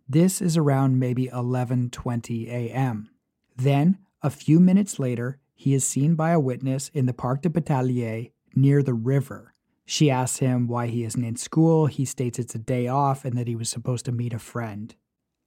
This 0.08 0.40
is 0.40 0.56
around 0.56 1.00
maybe 1.00 1.26
11:20 1.26 2.46
a.m. 2.46 3.08
Then, 3.56 3.98
a 4.22 4.30
few 4.30 4.60
minutes 4.60 5.00
later, 5.00 5.40
he 5.52 5.74
is 5.74 5.82
seen 5.82 6.14
by 6.14 6.30
a 6.30 6.38
witness 6.38 6.92
in 6.94 7.06
the 7.06 7.12
Parc 7.12 7.42
de 7.42 7.50
Batelier 7.50 8.30
near 8.54 8.84
the 8.84 8.94
river. 8.94 9.52
She 9.84 10.12
asks 10.12 10.38
him 10.38 10.68
why 10.68 10.86
he 10.86 11.02
isn't 11.02 11.24
in 11.24 11.34
school. 11.34 11.86
He 11.86 12.04
states 12.04 12.38
it's 12.38 12.54
a 12.54 12.58
day 12.58 12.86
off 12.86 13.24
and 13.24 13.36
that 13.36 13.48
he 13.48 13.56
was 13.56 13.68
supposed 13.68 14.04
to 14.04 14.12
meet 14.12 14.32
a 14.32 14.38
friend. 14.38 14.94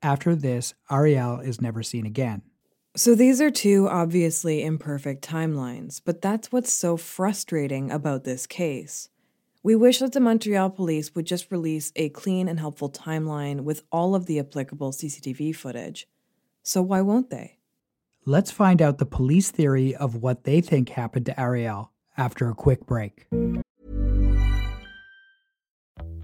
After 0.04 0.36
this, 0.36 0.74
Ariel 0.90 1.40
is 1.40 1.62
never 1.62 1.84
seen 1.84 2.06
again. 2.06 2.42
So 2.96 3.16
these 3.16 3.40
are 3.40 3.52
two 3.52 3.88
obviously 3.88 4.64
imperfect 4.64 5.24
timelines, 5.24 6.02
but 6.04 6.22
that's 6.22 6.52
what's 6.52 6.74
so 6.74 6.98
frustrating 6.98 7.92
about 7.92 8.24
this 8.24 8.46
case. 8.46 9.10
We 9.64 9.76
wish 9.76 10.00
that 10.00 10.14
the 10.14 10.20
Montreal 10.20 10.72
police 10.72 11.14
would 11.14 11.26
just 11.26 11.52
release 11.52 11.92
a 11.96 12.10
clean 12.10 12.48
and 12.48 12.60
helpful 12.60 12.90
timeline 12.90 13.62
with 13.62 13.84
all 13.92 14.16
of 14.16 14.26
the 14.26 14.40
applicable 14.40 14.92
CCTV 14.92 15.56
footage. 15.56 16.08
So 16.64 16.82
why 16.82 17.02
won't 17.02 17.30
they? 17.30 17.60
Let's 18.26 18.52
find 18.52 18.82
out 18.82 18.98
the 18.98 19.06
police 19.06 19.52
theory 19.52 19.96
of 19.96 20.16
what 20.16 20.44
they 20.44 20.62
think 20.62 20.90
happened 20.90 21.28
to 21.28 21.40
Ariel 21.40 21.92
after 22.18 22.50
a 22.50 22.56
quick 22.56 22.86
break. 22.88 23.28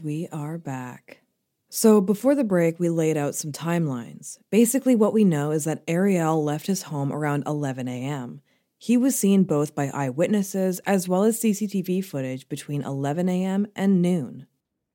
And 0.00 0.06
we 0.06 0.28
are 0.32 0.56
back. 0.56 1.20
So, 1.68 2.00
before 2.00 2.34
the 2.34 2.42
break, 2.42 2.80
we 2.80 2.88
laid 2.88 3.18
out 3.18 3.34
some 3.34 3.52
timelines. 3.52 4.38
Basically, 4.50 4.94
what 4.94 5.12
we 5.12 5.24
know 5.24 5.50
is 5.50 5.64
that 5.64 5.82
Ariel 5.86 6.42
left 6.42 6.68
his 6.68 6.84
home 6.84 7.12
around 7.12 7.42
11 7.46 7.86
a.m. 7.86 8.40
He 8.78 8.96
was 8.96 9.18
seen 9.18 9.44
both 9.44 9.74
by 9.74 9.88
eyewitnesses 9.88 10.78
as 10.86 11.06
well 11.06 11.24
as 11.24 11.38
CCTV 11.38 12.02
footage 12.02 12.48
between 12.48 12.80
11 12.80 13.28
a.m. 13.28 13.66
and 13.76 14.00
noon. 14.00 14.46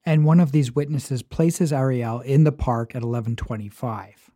And 0.04 0.26
one 0.26 0.40
of 0.40 0.52
these 0.52 0.74
witnesses 0.74 1.22
places 1.22 1.72
Ariel 1.72 2.22
in 2.22 2.44
the 2.44 2.52
park 2.52 2.96
at 2.96 3.04
1125. 3.04 4.32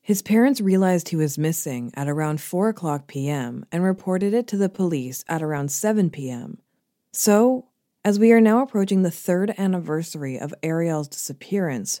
His 0.00 0.22
parents 0.22 0.60
realized 0.60 1.08
he 1.08 1.16
was 1.16 1.36
missing 1.36 1.90
at 1.94 2.08
around 2.08 2.40
4 2.40 2.68
o'clock 2.68 3.08
p.m. 3.08 3.64
and 3.72 3.82
reported 3.82 4.34
it 4.34 4.46
to 4.48 4.56
the 4.56 4.68
police 4.68 5.24
at 5.28 5.42
around 5.42 5.72
7 5.72 6.10
p.m. 6.10 6.58
So, 7.10 7.66
as 8.04 8.18
we 8.18 8.32
are 8.32 8.40
now 8.40 8.62
approaching 8.62 9.02
the 9.02 9.10
third 9.10 9.54
anniversary 9.56 10.36
of 10.38 10.52
Ariel's 10.62 11.06
disappearance, 11.06 12.00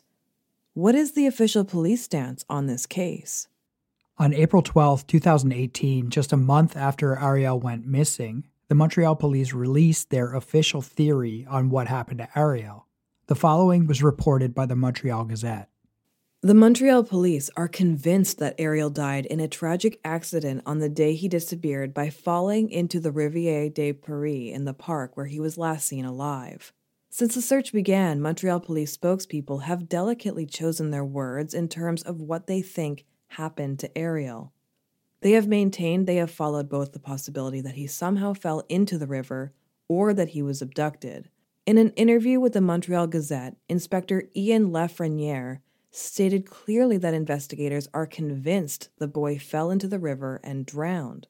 what 0.74 0.96
is 0.96 1.12
the 1.12 1.26
official 1.26 1.64
police 1.64 2.02
stance 2.02 2.44
on 2.48 2.66
this 2.66 2.86
case? 2.86 3.46
On 4.18 4.34
April 4.34 4.62
12, 4.62 5.06
2018, 5.06 6.10
just 6.10 6.32
a 6.32 6.36
month 6.36 6.76
after 6.76 7.18
Ariel 7.18 7.60
went 7.60 7.86
missing, 7.86 8.48
the 8.68 8.74
Montreal 8.74 9.14
police 9.14 9.52
released 9.52 10.10
their 10.10 10.34
official 10.34 10.82
theory 10.82 11.46
on 11.48 11.70
what 11.70 11.86
happened 11.86 12.18
to 12.18 12.28
Ariel. 12.38 12.86
The 13.26 13.34
following 13.34 13.86
was 13.86 14.02
reported 14.02 14.54
by 14.54 14.66
the 14.66 14.76
Montreal 14.76 15.24
Gazette. 15.24 15.68
The 16.44 16.54
Montreal 16.54 17.04
police 17.04 17.50
are 17.56 17.68
convinced 17.68 18.40
that 18.40 18.56
Ariel 18.58 18.90
died 18.90 19.26
in 19.26 19.38
a 19.38 19.46
tragic 19.46 20.00
accident 20.04 20.62
on 20.66 20.80
the 20.80 20.88
day 20.88 21.14
he 21.14 21.28
disappeared 21.28 21.94
by 21.94 22.10
falling 22.10 22.68
into 22.68 22.98
the 22.98 23.12
Rivière 23.12 23.72
des 23.72 23.92
Prairies 23.92 24.52
in 24.52 24.64
the 24.64 24.74
park 24.74 25.16
where 25.16 25.26
he 25.26 25.38
was 25.38 25.56
last 25.56 25.86
seen 25.86 26.04
alive. 26.04 26.72
Since 27.10 27.36
the 27.36 27.42
search 27.42 27.72
began, 27.72 28.20
Montreal 28.20 28.58
police 28.58 28.96
spokespeople 28.96 29.62
have 29.62 29.88
delicately 29.88 30.44
chosen 30.44 30.90
their 30.90 31.04
words 31.04 31.54
in 31.54 31.68
terms 31.68 32.02
of 32.02 32.20
what 32.20 32.48
they 32.48 32.60
think 32.60 33.04
happened 33.28 33.78
to 33.78 33.96
Ariel. 33.96 34.52
They 35.20 35.32
have 35.32 35.46
maintained 35.46 36.08
they 36.08 36.16
have 36.16 36.32
followed 36.32 36.68
both 36.68 36.90
the 36.90 36.98
possibility 36.98 37.60
that 37.60 37.76
he 37.76 37.86
somehow 37.86 38.32
fell 38.32 38.64
into 38.68 38.98
the 38.98 39.06
river 39.06 39.52
or 39.86 40.12
that 40.12 40.30
he 40.30 40.42
was 40.42 40.60
abducted. 40.60 41.28
In 41.66 41.78
an 41.78 41.90
interview 41.90 42.40
with 42.40 42.54
the 42.54 42.60
Montreal 42.60 43.06
Gazette, 43.06 43.54
Inspector 43.68 44.24
Ian 44.34 44.70
Lafreniere 44.70 45.60
stated 45.92 46.46
clearly 46.46 46.96
that 46.96 47.14
investigators 47.14 47.88
are 47.94 48.06
convinced 48.06 48.88
the 48.98 49.06
boy 49.06 49.38
fell 49.38 49.70
into 49.70 49.86
the 49.86 49.98
river 49.98 50.40
and 50.42 50.66
drowned. 50.66 51.28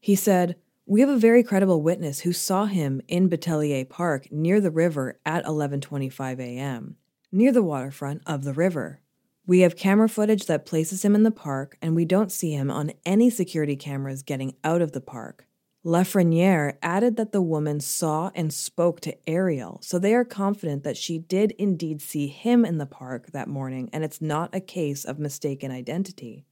He 0.00 0.14
said, 0.14 0.56
We 0.86 1.00
have 1.00 1.10
a 1.10 1.18
very 1.18 1.42
credible 1.42 1.82
witness 1.82 2.20
who 2.20 2.32
saw 2.32 2.66
him 2.66 3.02
in 3.08 3.28
Batelier 3.28 3.88
Park 3.88 4.30
near 4.32 4.60
the 4.60 4.70
river 4.70 5.18
at 5.26 5.44
11:25 5.44 6.40
a.m., 6.40 6.96
near 7.30 7.52
the 7.52 7.62
waterfront 7.62 8.22
of 8.26 8.44
the 8.44 8.52
river. 8.52 9.00
We 9.46 9.60
have 9.60 9.76
camera 9.76 10.08
footage 10.08 10.46
that 10.46 10.64
places 10.64 11.04
him 11.04 11.14
in 11.14 11.24
the 11.24 11.30
park 11.32 11.76
and 11.82 11.96
we 11.96 12.04
don't 12.04 12.30
see 12.30 12.52
him 12.52 12.70
on 12.70 12.92
any 13.04 13.28
security 13.28 13.74
cameras 13.74 14.22
getting 14.22 14.54
out 14.62 14.80
of 14.80 14.92
the 14.92 15.00
park. 15.00 15.46
Lafreniere 15.84 16.76
added 16.80 17.16
that 17.16 17.32
the 17.32 17.42
woman 17.42 17.80
saw 17.80 18.30
and 18.36 18.52
spoke 18.52 19.00
to 19.00 19.16
Ariel, 19.28 19.80
so 19.82 19.98
they 19.98 20.14
are 20.14 20.24
confident 20.24 20.84
that 20.84 20.96
she 20.96 21.18
did 21.18 21.50
indeed 21.58 22.00
see 22.00 22.28
him 22.28 22.64
in 22.64 22.78
the 22.78 22.86
park 22.86 23.32
that 23.32 23.48
morning 23.48 23.90
and 23.92 24.04
it's 24.04 24.20
not 24.20 24.54
a 24.54 24.60
case 24.60 25.04
of 25.04 25.18
mistaken 25.18 25.72
identity. 25.72 26.44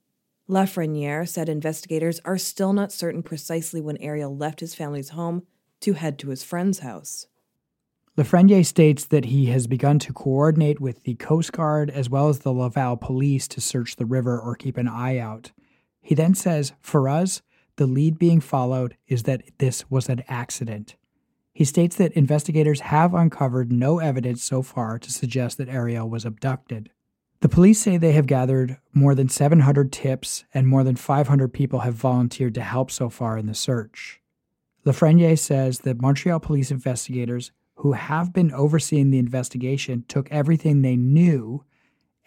Lafreniere 0.48 1.28
said 1.28 1.48
investigators 1.48 2.20
are 2.24 2.38
still 2.38 2.72
not 2.72 2.90
certain 2.90 3.22
precisely 3.22 3.80
when 3.80 3.96
Ariel 3.98 4.36
left 4.36 4.58
his 4.58 4.74
family's 4.74 5.10
home 5.10 5.44
to 5.78 5.92
head 5.92 6.18
to 6.18 6.30
his 6.30 6.42
friend's 6.42 6.80
house. 6.80 7.28
Lafreniere 8.18 8.66
states 8.66 9.04
that 9.04 9.26
he 9.26 9.46
has 9.46 9.68
begun 9.68 10.00
to 10.00 10.12
coordinate 10.12 10.80
with 10.80 11.04
the 11.04 11.14
Coast 11.14 11.52
Guard 11.52 11.88
as 11.88 12.10
well 12.10 12.28
as 12.28 12.40
the 12.40 12.52
Laval 12.52 12.96
police 12.96 13.46
to 13.46 13.60
search 13.60 13.94
the 13.94 14.04
river 14.04 14.40
or 14.40 14.56
keep 14.56 14.76
an 14.76 14.88
eye 14.88 15.18
out. 15.18 15.52
He 16.00 16.16
then 16.16 16.34
says, 16.34 16.72
For 16.80 17.08
us, 17.08 17.42
the 17.80 17.86
lead 17.86 18.18
being 18.18 18.42
followed 18.42 18.94
is 19.08 19.22
that 19.22 19.42
this 19.56 19.90
was 19.90 20.10
an 20.10 20.22
accident. 20.28 20.96
He 21.54 21.64
states 21.64 21.96
that 21.96 22.12
investigators 22.12 22.80
have 22.80 23.14
uncovered 23.14 23.72
no 23.72 24.00
evidence 24.00 24.44
so 24.44 24.60
far 24.60 24.98
to 24.98 25.10
suggest 25.10 25.56
that 25.56 25.70
Ariel 25.70 26.06
was 26.06 26.26
abducted. 26.26 26.90
The 27.40 27.48
police 27.48 27.80
say 27.80 27.96
they 27.96 28.12
have 28.12 28.26
gathered 28.26 28.76
more 28.92 29.14
than 29.14 29.30
700 29.30 29.90
tips 29.92 30.44
and 30.52 30.68
more 30.68 30.84
than 30.84 30.94
500 30.94 31.54
people 31.54 31.78
have 31.78 31.94
volunteered 31.94 32.54
to 32.56 32.60
help 32.60 32.90
so 32.90 33.08
far 33.08 33.38
in 33.38 33.46
the 33.46 33.54
search. 33.54 34.20
Lafreniere 34.84 35.38
says 35.38 35.78
that 35.78 36.02
Montreal 36.02 36.38
police 36.38 36.70
investigators 36.70 37.50
who 37.76 37.92
have 37.92 38.34
been 38.34 38.52
overseeing 38.52 39.10
the 39.10 39.18
investigation 39.18 40.04
took 40.06 40.30
everything 40.30 40.82
they 40.82 40.96
knew 40.96 41.64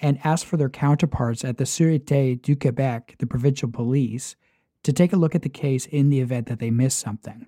and 0.01 0.19
asked 0.23 0.47
for 0.47 0.57
their 0.57 0.67
counterparts 0.67 1.45
at 1.45 1.59
the 1.59 1.65
Sûreté 1.65 2.41
du 2.41 2.55
Québec, 2.55 3.15
the 3.19 3.27
provincial 3.27 3.69
police, 3.69 4.35
to 4.83 4.93
take 4.93 5.13
a 5.13 5.17
look 5.17 5.35
at 5.35 5.41
the 5.41 5.49
case 5.49 5.85
in 5.85 6.09
the 6.09 6.19
event 6.19 6.47
that 6.47 6.59
they 6.59 6.69
missed 6.69 6.99
something. 6.99 7.47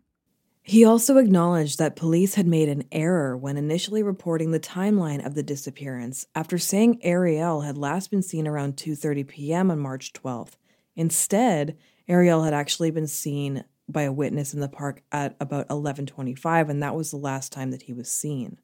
He 0.68 0.84
also 0.84 1.18
acknowledged 1.18 1.78
that 1.78 1.96
police 1.96 2.34
had 2.34 2.48
made 2.48 2.70
an 2.70 2.86
error 2.92 3.38
when 3.38 3.56
initially 3.56 4.02
reporting 4.02 4.50
the 4.50 4.60
timeline 4.60 5.24
of 5.24 5.36
the 5.36 5.44
disappearance 5.44 6.26
after 6.34 6.58
saying 6.58 6.98
Ariel 7.04 7.62
had 7.62 7.78
last 7.78 8.10
been 8.10 8.24
seen 8.24 8.48
around 8.48 8.76
2:30 8.76 9.28
p.m. 9.28 9.70
on 9.70 9.78
March 9.78 10.12
12th. 10.14 10.54
Instead, 10.96 11.78
Ariel 12.08 12.42
had 12.44 12.54
actually 12.56 12.90
been 12.90 13.06
seen 13.06 13.64
by 13.88 14.02
a 14.02 14.12
witness 14.12 14.56
in 14.56 14.60
the 14.60 14.68
park 14.68 15.04
at 15.12 15.36
about 15.40 15.68
11:25 15.68 16.68
and 16.68 16.82
that 16.82 16.96
was 16.96 17.12
the 17.12 17.18
last 17.18 17.52
time 17.52 17.70
that 17.70 17.84
he 17.84 17.94
was 17.94 18.10
seen. 18.10 18.58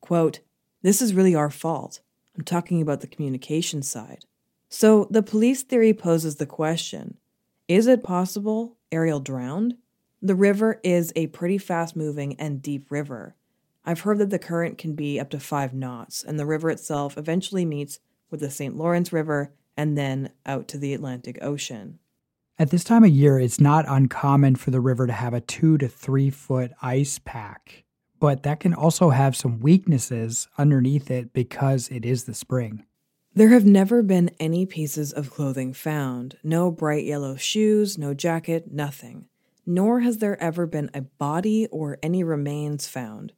Quote, 0.00 0.40
"This 0.82 1.00
is 1.00 1.14
really 1.14 1.36
our 1.36 1.50
fault. 1.50 2.00
I'm 2.36 2.42
talking 2.42 2.82
about 2.82 3.00
the 3.00 3.06
communication 3.06 3.80
side." 3.82 4.24
So, 4.68 5.06
the 5.08 5.22
police 5.22 5.62
theory 5.62 5.94
poses 5.94 6.34
the 6.34 6.46
question, 6.46 7.18
is 7.68 7.86
it 7.86 8.02
possible 8.02 8.76
Ariel 8.92 9.20
drowned? 9.20 9.76
The 10.20 10.34
river 10.34 10.80
is 10.82 11.12
a 11.16 11.28
pretty 11.28 11.58
fast 11.58 11.96
moving 11.96 12.38
and 12.40 12.62
deep 12.62 12.90
river. 12.90 13.36
I've 13.84 14.00
heard 14.00 14.18
that 14.18 14.30
the 14.30 14.38
current 14.38 14.78
can 14.78 14.94
be 14.94 15.20
up 15.20 15.30
to 15.30 15.40
five 15.40 15.74
knots, 15.74 16.22
and 16.22 16.38
the 16.38 16.46
river 16.46 16.70
itself 16.70 17.18
eventually 17.18 17.64
meets 17.64 18.00
with 18.30 18.40
the 18.40 18.50
St. 18.50 18.76
Lawrence 18.76 19.12
River 19.12 19.52
and 19.76 19.96
then 19.98 20.30
out 20.46 20.68
to 20.68 20.78
the 20.78 20.94
Atlantic 20.94 21.38
Ocean. 21.42 21.98
At 22.58 22.70
this 22.70 22.84
time 22.84 23.04
of 23.04 23.10
year, 23.10 23.38
it's 23.38 23.60
not 23.60 23.84
uncommon 23.88 24.56
for 24.56 24.70
the 24.70 24.80
river 24.80 25.06
to 25.06 25.12
have 25.12 25.34
a 25.34 25.40
two 25.40 25.76
to 25.78 25.88
three 25.88 26.30
foot 26.30 26.72
ice 26.82 27.18
pack, 27.18 27.84
but 28.20 28.44
that 28.44 28.60
can 28.60 28.72
also 28.72 29.10
have 29.10 29.36
some 29.36 29.60
weaknesses 29.60 30.48
underneath 30.56 31.10
it 31.10 31.32
because 31.32 31.88
it 31.88 32.04
is 32.04 32.24
the 32.24 32.34
spring. 32.34 32.84
There 33.36 33.48
have 33.48 33.64
never 33.64 34.04
been 34.04 34.30
any 34.38 34.64
pieces 34.64 35.12
of 35.12 35.32
clothing 35.32 35.72
found 35.72 36.38
no 36.44 36.70
bright 36.70 37.04
yellow 37.04 37.34
shoes, 37.34 37.98
no 37.98 38.14
jacket, 38.14 38.70
nothing. 38.70 39.26
Nor 39.66 40.00
has 40.00 40.18
there 40.18 40.40
ever 40.40 40.66
been 40.66 40.88
a 40.94 41.00
body 41.00 41.66
or 41.72 41.98
any 42.00 42.22
remains 42.22 42.86
found. 42.86 43.32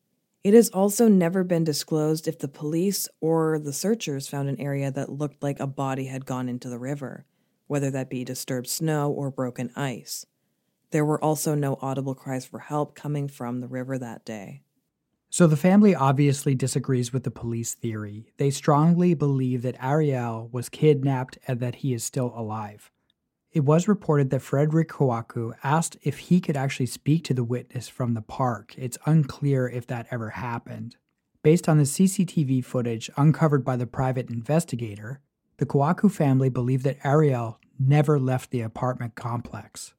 It 0.45 0.53
has 0.53 0.69
also 0.69 1.09
never 1.09 1.45
been 1.45 1.65
disclosed 1.65 2.29
if 2.29 2.39
the 2.39 2.47
police 2.47 3.09
or 3.23 3.59
the 3.59 3.73
searchers 3.73 4.29
found 4.29 4.51
an 4.51 4.61
area 4.61 4.91
that 4.91 5.09
looked 5.09 5.43
like 5.43 5.61
a 5.61 5.67
body 5.67 6.09
had 6.09 6.27
gone 6.27 6.51
into 6.51 6.69
the 6.69 6.79
river, 6.79 7.25
whether 7.67 7.91
that 7.91 8.11
be 8.11 8.23
disturbed 8.23 8.69
snow 8.69 9.11
or 9.11 9.31
broken 9.31 9.71
ice. 9.77 10.27
There 10.91 11.07
were 11.07 11.25
also 11.25 11.55
no 11.55 11.79
audible 11.81 12.15
cries 12.15 12.45
for 12.45 12.59
help 12.59 12.95
coming 12.95 13.29
from 13.29 13.61
the 13.61 13.67
river 13.67 13.97
that 13.97 14.27
day. 14.27 14.61
So 15.37 15.47
the 15.47 15.55
family 15.55 15.95
obviously 15.95 16.55
disagrees 16.55 17.13
with 17.13 17.25
the 17.25 17.31
police 17.31 17.75
theory. 17.75 18.33
They 18.39 18.49
strongly 18.49 19.13
believe 19.13 19.61
that 19.61 19.77
Ariel 19.85 20.49
was 20.51 20.71
kidnapped 20.71 21.37
and 21.47 21.61
that 21.61 21.75
he 21.75 21.93
is 21.93 22.03
still 22.03 22.33
alive. 22.35 22.91
It 23.53 23.61
was 23.61 23.87
reported 23.87 24.31
that 24.31 24.41
Frederic 24.41 24.89
Kouakou 24.89 25.53
asked 25.63 25.99
if 26.01 26.17
he 26.21 26.41
could 26.41 26.57
actually 26.57 26.87
speak 26.87 27.23
to 27.25 27.35
the 27.35 27.45
witness 27.45 27.87
from 27.87 28.15
the 28.15 28.23
park. 28.23 28.75
It's 28.79 28.97
unclear 29.05 29.69
if 29.69 29.87
that 29.89 30.07
ever 30.11 30.31
happened. 30.31 30.97
Based 31.43 31.69
on 31.69 31.77
the 31.77 31.85
CCTV 31.85 32.65
footage 32.65 33.11
uncovered 33.19 33.63
by 33.63 33.77
the 33.77 33.87
private 33.87 34.31
investigator, 34.31 35.21
the 35.59 35.67
Kouakou 35.67 36.11
family 36.11 36.49
believe 36.49 36.83
that 36.85 37.05
Ariel 37.05 37.61
never 37.79 38.19
left 38.19 38.53
the 38.53 38.63
apartment 38.63 39.17
complex. 39.17 39.93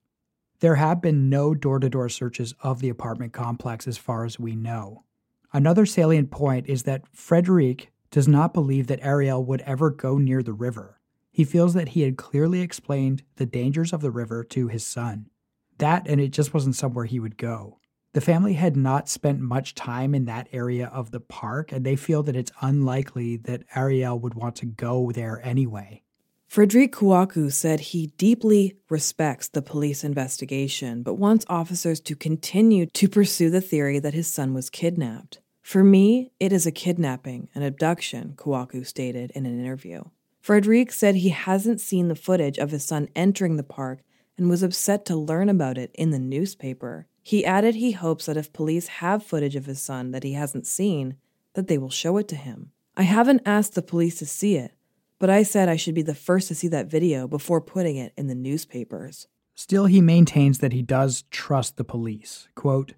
There 0.62 0.78
have 0.78 1.00
been 1.00 1.30
no 1.30 1.54
door 1.54 1.78
to 1.78 1.92
door 1.92 2.10
searches 2.10 2.56
of 2.64 2.80
the 2.80 2.90
apartment 2.90 3.34
complex 3.34 3.88
as 3.88 4.00
far 4.00 4.26
as 4.26 4.40
we 4.40 4.56
know. 4.56 5.04
Another 5.54 5.86
salient 5.86 6.32
point 6.32 6.68
is 6.68 6.84
that 6.84 7.08
Frederic 7.14 7.92
does 8.12 8.28
not 8.28 8.54
believe 8.54 8.88
that 8.88 9.04
Ariel 9.04 9.44
would 9.46 9.62
ever 9.62 9.90
go 9.90 10.18
near 10.18 10.44
the 10.44 10.54
river. 10.54 11.00
He 11.32 11.44
feels 11.44 11.74
that 11.74 11.90
he 11.90 12.02
had 12.02 12.18
clearly 12.18 12.62
explained 12.62 13.24
the 13.36 13.46
dangers 13.46 13.94
of 13.94 14.02
the 14.02 14.12
river 14.12 14.44
to 14.46 14.68
his 14.68 14.86
son. 14.86 15.30
That 15.78 16.08
and 16.08 16.20
it 16.20 16.30
just 16.30 16.54
wasn't 16.54 16.76
somewhere 16.76 17.06
he 17.06 17.20
would 17.20 17.38
go. 17.38 17.80
The 18.14 18.22
family 18.22 18.54
had 18.54 18.76
not 18.76 19.10
spent 19.10 19.40
much 19.40 19.76
time 19.76 20.16
in 20.16 20.26
that 20.26 20.48
area 20.52 20.88
of 20.88 21.12
the 21.12 21.20
park, 21.20 21.72
and 21.72 21.86
they 21.86 21.96
feel 21.96 22.24
that 22.24 22.36
it's 22.36 22.52
unlikely 22.62 23.38
that 23.38 23.64
Ariel 23.76 24.18
would 24.20 24.34
want 24.34 24.56
to 24.58 24.66
go 24.66 25.12
there 25.12 25.40
anyway. 25.46 26.02
Frederic 26.48 26.94
Kouakou 26.94 27.52
said 27.52 27.80
he 27.80 28.08
deeply 28.18 28.78
respects 28.90 29.50
the 29.50 29.62
police 29.62 30.04
investigation, 30.04 31.04
but 31.04 31.16
wants 31.16 31.46
officers 31.50 32.00
to 32.00 32.16
continue 32.16 32.86
to 32.88 33.10
pursue 33.10 33.50
the 33.50 33.62
theory 33.62 34.00
that 34.00 34.14
his 34.14 34.28
son 34.28 34.54
was 34.54 34.70
kidnapped. 34.70 35.40
For 35.62 35.84
me, 35.84 36.32
it 36.40 36.54
is 36.54 36.66
a 36.66 36.72
kidnapping, 36.72 37.50
an 37.54 37.64
abduction, 37.64 38.34
Kouakou 38.38 38.88
stated 38.88 39.32
in 39.36 39.46
an 39.46 39.60
interview. 39.60 40.06
Frederic 40.40 40.94
said 40.94 41.16
he 41.16 41.30
hasn't 41.30 41.82
seen 41.82 42.08
the 42.08 42.16
footage 42.16 42.58
of 42.58 42.72
his 42.72 42.86
son 42.86 43.10
entering 43.14 43.58
the 43.58 43.64
park 43.64 44.00
and 44.38 44.50
was 44.50 44.64
upset 44.64 45.04
to 45.06 45.18
learn 45.18 45.50
about 45.50 45.78
it 45.78 45.92
in 45.96 46.12
the 46.12 46.20
newspaper. 46.20 47.08
He 47.22 47.46
added 47.46 47.76
he 47.76 47.92
hopes 47.92 48.28
that 48.28 48.38
if 48.38 48.54
police 48.54 48.88
have 48.88 49.22
footage 49.22 49.58
of 49.58 49.66
his 49.66 49.82
son 49.82 50.12
that 50.12 50.24
he 50.24 50.34
hasn't 50.34 50.66
seen, 50.66 51.18
that 51.56 51.68
they 51.68 51.78
will 51.78 51.90
show 51.90 52.16
it 52.16 52.30
to 52.30 52.38
him. 52.38 52.72
I 52.96 53.04
haven't 53.04 53.42
asked 53.46 53.76
the 53.76 53.82
police 53.82 54.20
to 54.20 54.26
see 54.26 54.56
it, 54.56 54.72
but 55.20 55.30
I 55.30 55.44
said 55.44 55.70
I 55.70 55.76
should 55.76 55.96
be 55.96 56.02
the 56.02 56.16
first 56.16 56.48
to 56.48 56.56
see 56.56 56.68
that 56.70 56.90
video 56.90 57.28
before 57.28 57.62
putting 57.62 57.98
it 57.98 58.14
in 58.18 58.28
the 58.28 58.36
newspapers. 58.36 59.28
Still, 59.56 59.86
he 59.86 60.02
maintains 60.02 60.60
that 60.60 60.74
he 60.74 60.84
does 60.84 61.24
trust 61.32 61.78
the 61.78 61.84
police. 61.84 62.48
Quote, 62.56 62.94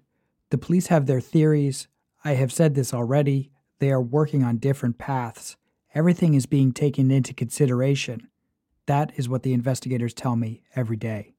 The 0.50 0.58
police 0.58 0.88
have 0.88 1.06
their 1.06 1.20
theories. 1.20 1.88
I 2.22 2.34
have 2.34 2.52
said 2.52 2.74
this 2.74 2.92
already. 2.92 3.50
They 3.78 3.90
are 3.90 4.02
working 4.02 4.44
on 4.44 4.58
different 4.58 4.98
paths. 4.98 5.56
Everything 5.94 6.34
is 6.34 6.46
being 6.46 6.72
taken 6.72 7.10
into 7.10 7.32
consideration. 7.32 8.28
That 8.86 9.12
is 9.16 9.28
what 9.28 9.42
the 9.42 9.54
investigators 9.54 10.12
tell 10.12 10.36
me 10.36 10.62
every 10.76 10.96
day. 10.96 11.34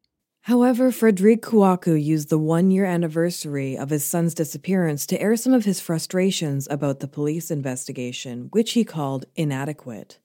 However, 0.46 0.92
Frederic 0.92 1.44
Kouakou 1.44 2.04
used 2.04 2.29
the 2.29 2.40
one 2.40 2.71
year 2.71 2.84
anniversary 2.84 3.77
of 3.77 3.92
his 3.92 4.04
son's 4.04 4.34
disappearance 4.34 5.06
to 5.06 5.21
air 5.21 5.36
some 5.36 5.54
of 5.54 5.65
his 5.65 5.79
frustrations 5.79 6.67
about 6.71 7.00
the 7.00 7.08
police 7.08 7.52
investigation, 7.52 8.50
which 8.52 8.71
he 8.71 8.84
called 8.84 9.25
inadequate. 9.36 10.17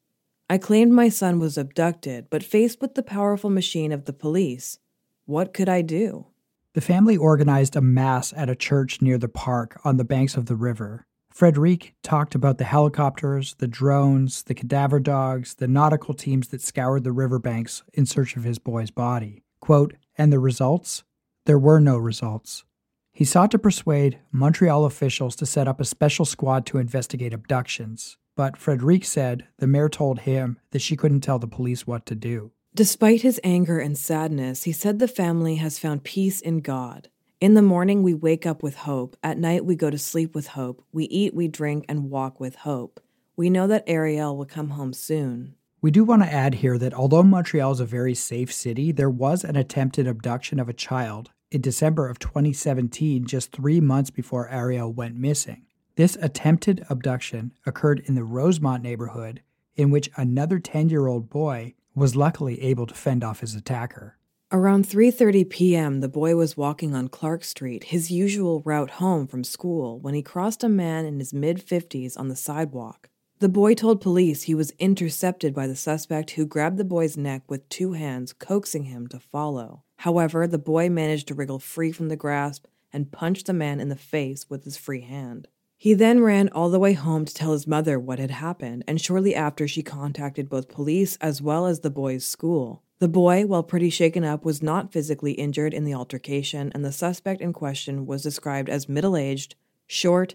I 0.48 0.58
claimed 0.58 0.92
my 0.92 1.08
son 1.08 1.40
was 1.40 1.58
abducted, 1.58 2.30
but 2.30 2.44
faced 2.44 2.80
with 2.80 2.94
the 2.94 3.02
powerful 3.02 3.50
machine 3.50 3.90
of 3.90 4.04
the 4.04 4.12
police, 4.12 4.78
what 5.24 5.52
could 5.52 5.68
I 5.68 5.82
do? 5.82 6.26
The 6.74 6.80
family 6.80 7.16
organized 7.16 7.74
a 7.74 7.80
mass 7.80 8.32
at 8.36 8.48
a 8.48 8.54
church 8.54 9.02
near 9.02 9.18
the 9.18 9.28
park 9.28 9.80
on 9.82 9.96
the 9.96 10.04
banks 10.04 10.36
of 10.36 10.46
the 10.46 10.54
river. 10.54 11.04
Frederic 11.30 11.94
talked 12.04 12.36
about 12.36 12.58
the 12.58 12.64
helicopters, 12.64 13.54
the 13.58 13.66
drones, 13.66 14.44
the 14.44 14.54
cadaver 14.54 15.00
dogs, 15.00 15.54
the 15.54 15.66
nautical 15.66 16.14
teams 16.14 16.48
that 16.48 16.62
scoured 16.62 17.02
the 17.02 17.12
riverbanks 17.12 17.82
in 17.92 18.06
search 18.06 18.36
of 18.36 18.44
his 18.44 18.60
boy's 18.60 18.92
body. 18.92 19.42
Quote, 19.58 19.94
and 20.16 20.32
the 20.32 20.38
results? 20.38 21.02
There 21.44 21.58
were 21.58 21.80
no 21.80 21.98
results. 21.98 22.64
He 23.12 23.24
sought 23.24 23.50
to 23.50 23.58
persuade 23.58 24.20
Montreal 24.30 24.84
officials 24.84 25.34
to 25.36 25.46
set 25.46 25.66
up 25.66 25.80
a 25.80 25.84
special 25.84 26.24
squad 26.24 26.66
to 26.66 26.78
investigate 26.78 27.34
abductions, 27.34 28.16
but 28.36 28.56
Frederic 28.56 29.04
said 29.04 29.46
the 29.58 29.66
mayor 29.66 29.88
told 29.88 30.20
him 30.20 30.58
that 30.70 30.82
she 30.82 30.96
couldn't 30.96 31.22
tell 31.22 31.38
the 31.38 31.48
police 31.48 31.86
what 31.86 32.06
to 32.06 32.14
do. 32.14 32.52
Despite 32.74 33.22
his 33.22 33.40
anger 33.42 33.78
and 33.78 33.96
sadness, 33.96 34.64
he 34.64 34.72
said 34.72 34.98
the 34.98 35.08
family 35.08 35.56
has 35.56 35.78
found 35.78 36.04
peace 36.04 36.40
in 36.40 36.60
God. 36.60 37.08
In 37.40 37.54
the 37.54 37.62
morning, 37.62 38.02
we 38.02 38.14
wake 38.14 38.46
up 38.46 38.62
with 38.62 38.76
hope. 38.76 39.16
At 39.22 39.38
night, 39.38 39.64
we 39.64 39.76
go 39.76 39.90
to 39.90 39.98
sleep 39.98 40.34
with 40.34 40.48
hope. 40.48 40.82
We 40.92 41.04
eat, 41.06 41.34
we 41.34 41.48
drink, 41.48 41.86
and 41.88 42.10
walk 42.10 42.38
with 42.38 42.56
hope. 42.56 43.00
We 43.34 43.50
know 43.50 43.66
that 43.66 43.84
Ariel 43.86 44.36
will 44.36 44.46
come 44.46 44.70
home 44.70 44.92
soon. 44.92 45.54
We 45.82 45.90
do 45.90 46.04
want 46.04 46.22
to 46.22 46.32
add 46.32 46.56
here 46.56 46.78
that 46.78 46.94
although 46.94 47.22
Montreal 47.22 47.72
is 47.72 47.80
a 47.80 47.86
very 47.86 48.14
safe 48.14 48.52
city, 48.52 48.92
there 48.92 49.10
was 49.10 49.44
an 49.44 49.56
attempted 49.56 50.06
abduction 50.06 50.58
of 50.58 50.68
a 50.68 50.74
child 50.74 51.30
in 51.50 51.60
December 51.60 52.08
of 52.08 52.18
2017, 52.18 53.24
just 53.26 53.52
three 53.52 53.80
months 53.80 54.10
before 54.10 54.48
Ariel 54.48 54.92
went 54.92 55.16
missing. 55.16 55.66
This 55.96 56.18
attempted 56.20 56.84
abduction 56.90 57.52
occurred 57.64 58.02
in 58.04 58.14
the 58.14 58.24
Rosemont 58.24 58.82
neighborhood, 58.82 59.40
in 59.76 59.90
which 59.90 60.10
another 60.16 60.58
10 60.58 60.90
year 60.90 61.06
old 61.06 61.30
boy 61.30 61.74
was 61.94 62.14
luckily 62.14 62.62
able 62.62 62.86
to 62.86 62.94
fend 62.94 63.24
off 63.24 63.40
his 63.40 63.54
attacker. 63.54 64.18
Around 64.52 64.84
3:30 64.84 65.48
p.m., 65.48 66.00
the 66.00 66.08
boy 66.08 66.36
was 66.36 66.54
walking 66.54 66.94
on 66.94 67.08
Clark 67.08 67.44
Street, 67.44 67.84
his 67.84 68.10
usual 68.10 68.60
route 68.60 68.90
home 68.90 69.26
from 69.26 69.42
school, 69.42 69.98
when 69.98 70.12
he 70.12 70.22
crossed 70.22 70.62
a 70.62 70.68
man 70.68 71.06
in 71.06 71.18
his 71.18 71.32
mid-50s 71.32 72.18
on 72.18 72.28
the 72.28 72.36
sidewalk. 72.36 73.08
The 73.38 73.48
boy 73.48 73.72
told 73.72 74.02
police 74.02 74.42
he 74.42 74.54
was 74.54 74.72
intercepted 74.78 75.54
by 75.54 75.66
the 75.66 75.74
suspect 75.74 76.32
who 76.32 76.44
grabbed 76.44 76.76
the 76.76 76.84
boy's 76.84 77.16
neck 77.16 77.42
with 77.48 77.68
two 77.70 77.94
hands, 77.94 78.34
coaxing 78.34 78.84
him 78.84 79.06
to 79.08 79.18
follow. 79.18 79.82
However, 79.96 80.46
the 80.46 80.58
boy 80.58 80.90
managed 80.90 81.28
to 81.28 81.34
wriggle 81.34 81.58
free 81.58 81.90
from 81.90 82.08
the 82.08 82.16
grasp 82.16 82.66
and 82.92 83.10
punched 83.10 83.46
the 83.46 83.54
man 83.54 83.80
in 83.80 83.88
the 83.88 83.96
face 83.96 84.50
with 84.50 84.64
his 84.64 84.76
free 84.76 85.00
hand. 85.00 85.48
He 85.76 85.92
then 85.92 86.20
ran 86.20 86.48
all 86.48 86.70
the 86.70 86.78
way 86.78 86.94
home 86.94 87.26
to 87.26 87.34
tell 87.34 87.52
his 87.52 87.66
mother 87.66 87.98
what 87.98 88.18
had 88.18 88.30
happened, 88.30 88.82
and 88.88 89.00
shortly 89.00 89.34
after, 89.34 89.68
she 89.68 89.82
contacted 89.82 90.48
both 90.48 90.68
police 90.68 91.16
as 91.20 91.42
well 91.42 91.66
as 91.66 91.80
the 91.80 91.90
boy's 91.90 92.26
school. 92.26 92.82
The 92.98 93.08
boy, 93.08 93.44
while 93.44 93.62
pretty 93.62 93.90
shaken 93.90 94.24
up, 94.24 94.42
was 94.42 94.62
not 94.62 94.90
physically 94.90 95.32
injured 95.32 95.74
in 95.74 95.84
the 95.84 95.92
altercation, 95.92 96.72
and 96.74 96.82
the 96.82 96.92
suspect 96.92 97.42
in 97.42 97.52
question 97.52 98.06
was 98.06 98.22
described 98.22 98.70
as 98.70 98.88
middle 98.88 99.18
aged, 99.18 99.54
short, 99.86 100.34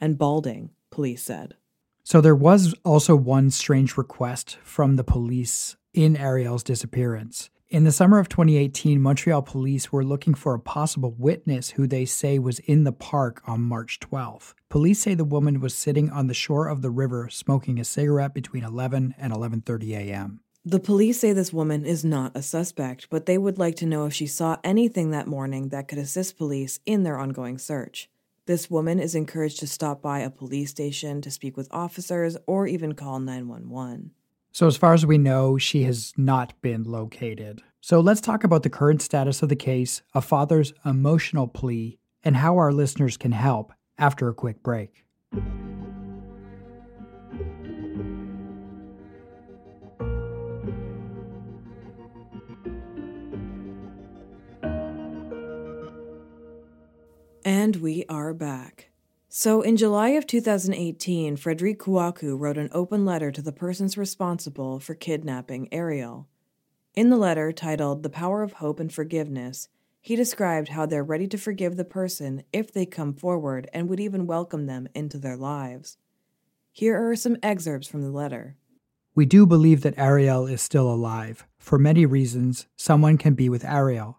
and 0.00 0.16
balding, 0.16 0.70
police 0.90 1.22
said. 1.24 1.54
So 2.04 2.20
there 2.20 2.36
was 2.36 2.72
also 2.84 3.16
one 3.16 3.50
strange 3.50 3.96
request 3.96 4.56
from 4.62 4.94
the 4.94 5.02
police 5.02 5.74
in 5.92 6.16
Ariel's 6.16 6.62
disappearance. 6.62 7.50
In 7.76 7.84
the 7.84 7.92
summer 7.92 8.18
of 8.18 8.30
2018, 8.30 9.02
Montreal 9.02 9.42
police 9.42 9.92
were 9.92 10.02
looking 10.02 10.32
for 10.32 10.54
a 10.54 10.58
possible 10.58 11.14
witness 11.18 11.72
who 11.72 11.86
they 11.86 12.06
say 12.06 12.38
was 12.38 12.58
in 12.60 12.84
the 12.84 12.92
park 12.92 13.42
on 13.46 13.60
March 13.60 14.00
12th. 14.00 14.54
Police 14.70 15.00
say 15.00 15.12
the 15.12 15.26
woman 15.26 15.60
was 15.60 15.74
sitting 15.74 16.08
on 16.08 16.26
the 16.26 16.32
shore 16.32 16.68
of 16.68 16.80
the 16.80 16.88
river 16.88 17.28
smoking 17.28 17.78
a 17.78 17.84
cigarette 17.84 18.32
between 18.32 18.64
11 18.64 19.14
and 19.18 19.30
11:30 19.30 19.90
a.m. 19.90 20.40
The 20.64 20.80
police 20.80 21.20
say 21.20 21.34
this 21.34 21.52
woman 21.52 21.84
is 21.84 22.02
not 22.02 22.34
a 22.34 22.40
suspect, 22.40 23.08
but 23.10 23.26
they 23.26 23.36
would 23.36 23.58
like 23.58 23.76
to 23.76 23.86
know 23.86 24.06
if 24.06 24.14
she 24.14 24.26
saw 24.26 24.56
anything 24.64 25.10
that 25.10 25.26
morning 25.26 25.68
that 25.68 25.86
could 25.86 25.98
assist 25.98 26.38
police 26.38 26.80
in 26.86 27.02
their 27.02 27.18
ongoing 27.18 27.58
search. 27.58 28.08
This 28.46 28.70
woman 28.70 28.98
is 28.98 29.14
encouraged 29.14 29.58
to 29.58 29.66
stop 29.66 30.00
by 30.00 30.20
a 30.20 30.30
police 30.30 30.70
station 30.70 31.20
to 31.20 31.30
speak 31.30 31.58
with 31.58 31.68
officers 31.70 32.38
or 32.46 32.66
even 32.66 32.94
call 32.94 33.20
911. 33.20 34.12
So, 34.56 34.66
as 34.66 34.78
far 34.78 34.94
as 34.94 35.04
we 35.04 35.18
know, 35.18 35.58
she 35.58 35.82
has 35.82 36.14
not 36.16 36.54
been 36.62 36.82
located. 36.82 37.60
So, 37.82 38.00
let's 38.00 38.22
talk 38.22 38.42
about 38.42 38.62
the 38.62 38.70
current 38.70 39.02
status 39.02 39.42
of 39.42 39.50
the 39.50 39.54
case, 39.54 40.00
a 40.14 40.22
father's 40.22 40.72
emotional 40.82 41.46
plea, 41.46 41.98
and 42.24 42.38
how 42.38 42.56
our 42.56 42.72
listeners 42.72 43.18
can 43.18 43.32
help 43.32 43.70
after 43.98 44.30
a 44.30 44.32
quick 44.32 44.62
break. 44.62 45.04
And 57.44 57.76
we 57.76 58.06
are 58.08 58.32
back. 58.32 58.85
So, 59.38 59.60
in 59.60 59.76
July 59.76 60.12
of 60.12 60.26
2018, 60.26 61.36
Frederic 61.36 61.80
Kouakou 61.80 62.40
wrote 62.40 62.56
an 62.56 62.70
open 62.72 63.04
letter 63.04 63.30
to 63.30 63.42
the 63.42 63.52
persons 63.52 63.98
responsible 63.98 64.80
for 64.80 64.94
kidnapping 64.94 65.68
Ariel. 65.72 66.26
In 66.94 67.10
the 67.10 67.18
letter, 67.18 67.52
titled 67.52 68.02
The 68.02 68.08
Power 68.08 68.42
of 68.42 68.54
Hope 68.54 68.80
and 68.80 68.90
Forgiveness, 68.90 69.68
he 70.00 70.16
described 70.16 70.68
how 70.68 70.86
they're 70.86 71.04
ready 71.04 71.26
to 71.26 71.36
forgive 71.36 71.76
the 71.76 71.84
person 71.84 72.44
if 72.50 72.72
they 72.72 72.86
come 72.86 73.12
forward 73.12 73.68
and 73.74 73.90
would 73.90 74.00
even 74.00 74.26
welcome 74.26 74.64
them 74.64 74.88
into 74.94 75.18
their 75.18 75.36
lives. 75.36 75.98
Here 76.72 76.96
are 76.96 77.14
some 77.14 77.36
excerpts 77.42 77.86
from 77.86 78.00
the 78.00 78.10
letter. 78.10 78.56
We 79.14 79.26
do 79.26 79.44
believe 79.44 79.82
that 79.82 79.98
Ariel 79.98 80.46
is 80.46 80.62
still 80.62 80.90
alive. 80.90 81.46
For 81.58 81.78
many 81.78 82.06
reasons, 82.06 82.68
someone 82.74 83.18
can 83.18 83.34
be 83.34 83.50
with 83.50 83.66
Ariel. 83.66 84.18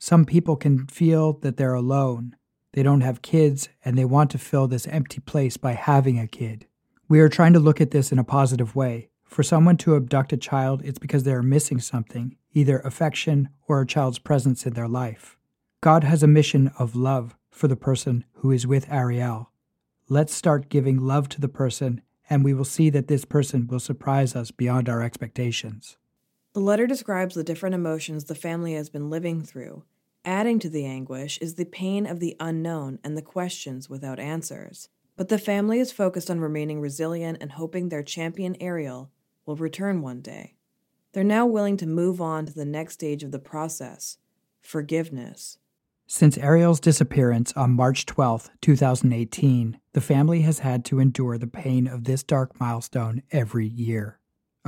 Some 0.00 0.24
people 0.24 0.56
can 0.56 0.88
feel 0.88 1.34
that 1.42 1.58
they're 1.58 1.74
alone 1.74 2.34
they 2.78 2.84
don't 2.84 3.00
have 3.00 3.22
kids, 3.22 3.68
and 3.84 3.98
they 3.98 4.04
want 4.04 4.30
to 4.30 4.38
fill 4.38 4.68
this 4.68 4.86
empty 4.86 5.18
place 5.18 5.56
by 5.56 5.72
having 5.72 6.16
a 6.16 6.28
kid. 6.28 6.68
We 7.08 7.18
are 7.18 7.28
trying 7.28 7.52
to 7.54 7.58
look 7.58 7.80
at 7.80 7.90
this 7.90 8.12
in 8.12 8.20
a 8.20 8.22
positive 8.22 8.76
way. 8.76 9.08
For 9.24 9.42
someone 9.42 9.76
to 9.78 9.96
abduct 9.96 10.32
a 10.32 10.36
child, 10.36 10.82
it's 10.84 11.00
because 11.00 11.24
they 11.24 11.32
are 11.32 11.42
missing 11.42 11.80
something, 11.80 12.36
either 12.52 12.78
affection 12.78 13.48
or 13.66 13.80
a 13.80 13.86
child's 13.86 14.20
presence 14.20 14.64
in 14.64 14.74
their 14.74 14.86
life. 14.86 15.36
God 15.80 16.04
has 16.04 16.22
a 16.22 16.28
mission 16.28 16.70
of 16.78 16.94
love 16.94 17.34
for 17.50 17.66
the 17.66 17.74
person 17.74 18.24
who 18.34 18.52
is 18.52 18.64
with 18.64 18.88
Ariel. 18.92 19.50
Let's 20.08 20.32
start 20.32 20.68
giving 20.68 20.98
love 20.98 21.28
to 21.30 21.40
the 21.40 21.48
person, 21.48 22.00
and 22.30 22.44
we 22.44 22.54
will 22.54 22.64
see 22.64 22.90
that 22.90 23.08
this 23.08 23.24
person 23.24 23.66
will 23.66 23.80
surprise 23.80 24.36
us 24.36 24.52
beyond 24.52 24.88
our 24.88 25.02
expectations. 25.02 25.96
The 26.52 26.60
letter 26.60 26.86
describes 26.86 27.34
the 27.34 27.42
different 27.42 27.74
emotions 27.74 28.26
the 28.26 28.36
family 28.36 28.74
has 28.74 28.88
been 28.88 29.10
living 29.10 29.42
through 29.42 29.82
Adding 30.24 30.58
to 30.60 30.68
the 30.68 30.84
anguish 30.84 31.38
is 31.38 31.54
the 31.54 31.64
pain 31.64 32.06
of 32.06 32.20
the 32.20 32.36
unknown 32.40 32.98
and 33.02 33.16
the 33.16 33.22
questions 33.22 33.88
without 33.88 34.18
answers. 34.18 34.88
But 35.16 35.28
the 35.28 35.38
family 35.38 35.80
is 35.80 35.90
focused 35.90 36.30
on 36.30 36.40
remaining 36.40 36.80
resilient 36.80 37.38
and 37.40 37.52
hoping 37.52 37.88
their 37.88 38.02
champion 38.02 38.56
Ariel 38.60 39.10
will 39.46 39.56
return 39.56 40.02
one 40.02 40.20
day. 40.20 40.54
They're 41.12 41.24
now 41.24 41.46
willing 41.46 41.76
to 41.78 41.86
move 41.86 42.20
on 42.20 42.46
to 42.46 42.52
the 42.52 42.64
next 42.64 42.94
stage 42.94 43.22
of 43.22 43.32
the 43.32 43.38
process 43.38 44.18
forgiveness. 44.60 45.58
Since 46.06 46.38
Ariel's 46.38 46.80
disappearance 46.80 47.52
on 47.54 47.72
March 47.72 48.06
12, 48.06 48.50
2018, 48.60 49.80
the 49.92 50.00
family 50.00 50.42
has 50.42 50.60
had 50.60 50.84
to 50.86 51.00
endure 51.00 51.38
the 51.38 51.46
pain 51.46 51.86
of 51.86 52.04
this 52.04 52.22
dark 52.22 52.58
milestone 52.60 53.22
every 53.30 53.66
year. 53.66 54.17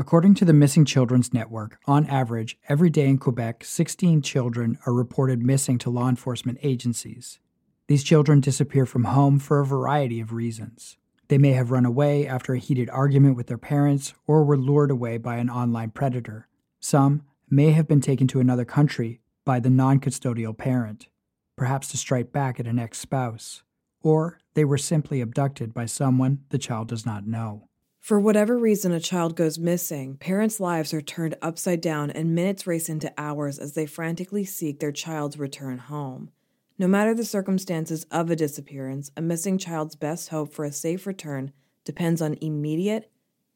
According 0.00 0.32
to 0.36 0.46
the 0.46 0.54
Missing 0.54 0.86
Children's 0.86 1.34
Network, 1.34 1.78
on 1.84 2.06
average, 2.06 2.56
every 2.70 2.88
day 2.88 3.06
in 3.06 3.18
Quebec, 3.18 3.64
16 3.64 4.22
children 4.22 4.78
are 4.86 4.94
reported 4.94 5.44
missing 5.44 5.76
to 5.76 5.90
law 5.90 6.08
enforcement 6.08 6.56
agencies. 6.62 7.38
These 7.86 8.02
children 8.02 8.40
disappear 8.40 8.86
from 8.86 9.04
home 9.04 9.38
for 9.38 9.60
a 9.60 9.66
variety 9.66 10.18
of 10.18 10.32
reasons. 10.32 10.96
They 11.28 11.36
may 11.36 11.52
have 11.52 11.70
run 11.70 11.84
away 11.84 12.26
after 12.26 12.54
a 12.54 12.58
heated 12.58 12.88
argument 12.88 13.36
with 13.36 13.48
their 13.48 13.58
parents 13.58 14.14
or 14.26 14.42
were 14.42 14.56
lured 14.56 14.90
away 14.90 15.18
by 15.18 15.36
an 15.36 15.50
online 15.50 15.90
predator. 15.90 16.48
Some 16.80 17.24
may 17.50 17.72
have 17.72 17.86
been 17.86 18.00
taken 18.00 18.26
to 18.28 18.40
another 18.40 18.64
country 18.64 19.20
by 19.44 19.60
the 19.60 19.68
non 19.68 20.00
custodial 20.00 20.56
parent, 20.56 21.08
perhaps 21.56 21.88
to 21.88 21.98
strike 21.98 22.32
back 22.32 22.58
at 22.58 22.66
an 22.66 22.78
ex 22.78 22.98
spouse, 22.98 23.64
or 24.00 24.38
they 24.54 24.64
were 24.64 24.78
simply 24.78 25.20
abducted 25.20 25.74
by 25.74 25.84
someone 25.84 26.44
the 26.48 26.56
child 26.56 26.88
does 26.88 27.04
not 27.04 27.26
know. 27.26 27.68
For 28.00 28.18
whatever 28.18 28.58
reason 28.58 28.90
a 28.92 28.98
child 28.98 29.36
goes 29.36 29.58
missing, 29.58 30.16
parents' 30.16 30.58
lives 30.58 30.94
are 30.94 31.02
turned 31.02 31.36
upside 31.42 31.82
down 31.82 32.10
and 32.10 32.34
minutes 32.34 32.66
race 32.66 32.88
into 32.88 33.12
hours 33.18 33.58
as 33.58 33.74
they 33.74 33.84
frantically 33.84 34.46
seek 34.46 34.80
their 34.80 34.90
child's 34.90 35.38
return 35.38 35.76
home. 35.76 36.30
No 36.78 36.88
matter 36.88 37.14
the 37.14 37.26
circumstances 37.26 38.06
of 38.10 38.30
a 38.30 38.36
disappearance, 38.36 39.10
a 39.18 39.22
missing 39.22 39.58
child's 39.58 39.96
best 39.96 40.30
hope 40.30 40.54
for 40.54 40.64
a 40.64 40.72
safe 40.72 41.06
return 41.06 41.52
depends 41.84 42.22
on 42.22 42.38
immediate, 42.40 43.12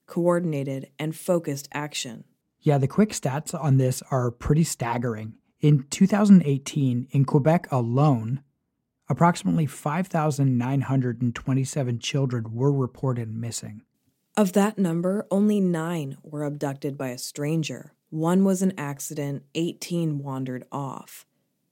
coordinated, 0.07 0.91
and 0.99 1.17
focused 1.17 1.71
action. 1.73 2.25
Yeah, 2.61 2.77
the 2.77 2.87
quick 2.87 3.09
stats 3.11 3.59
on 3.59 3.79
this 3.79 4.03
are 4.11 4.31
pretty 4.31 4.65
staggering. 4.65 5.37
In 5.61 5.87
2018, 5.89 7.09
in 7.11 7.25
Quebec 7.25 7.73
alone, 7.73 8.43
approximately 9.09 9.65
5,927 9.65 11.99
children 11.99 12.53
were 12.53 12.73
reported 12.73 13.35
missing. 13.35 13.81
Of 14.37 14.53
that 14.55 14.79
number, 14.79 15.29
only 15.31 15.61
nine 15.61 16.17
were 16.25 16.43
abducted 16.43 16.99
by 16.99 17.11
a 17.11 17.19
stranger. 17.19 17.93
One 18.11 18.43
was 18.43 18.63
an 18.63 18.73
accident, 18.77 19.45
18 19.55 20.19
wandered 20.19 20.65
off. 20.73 21.25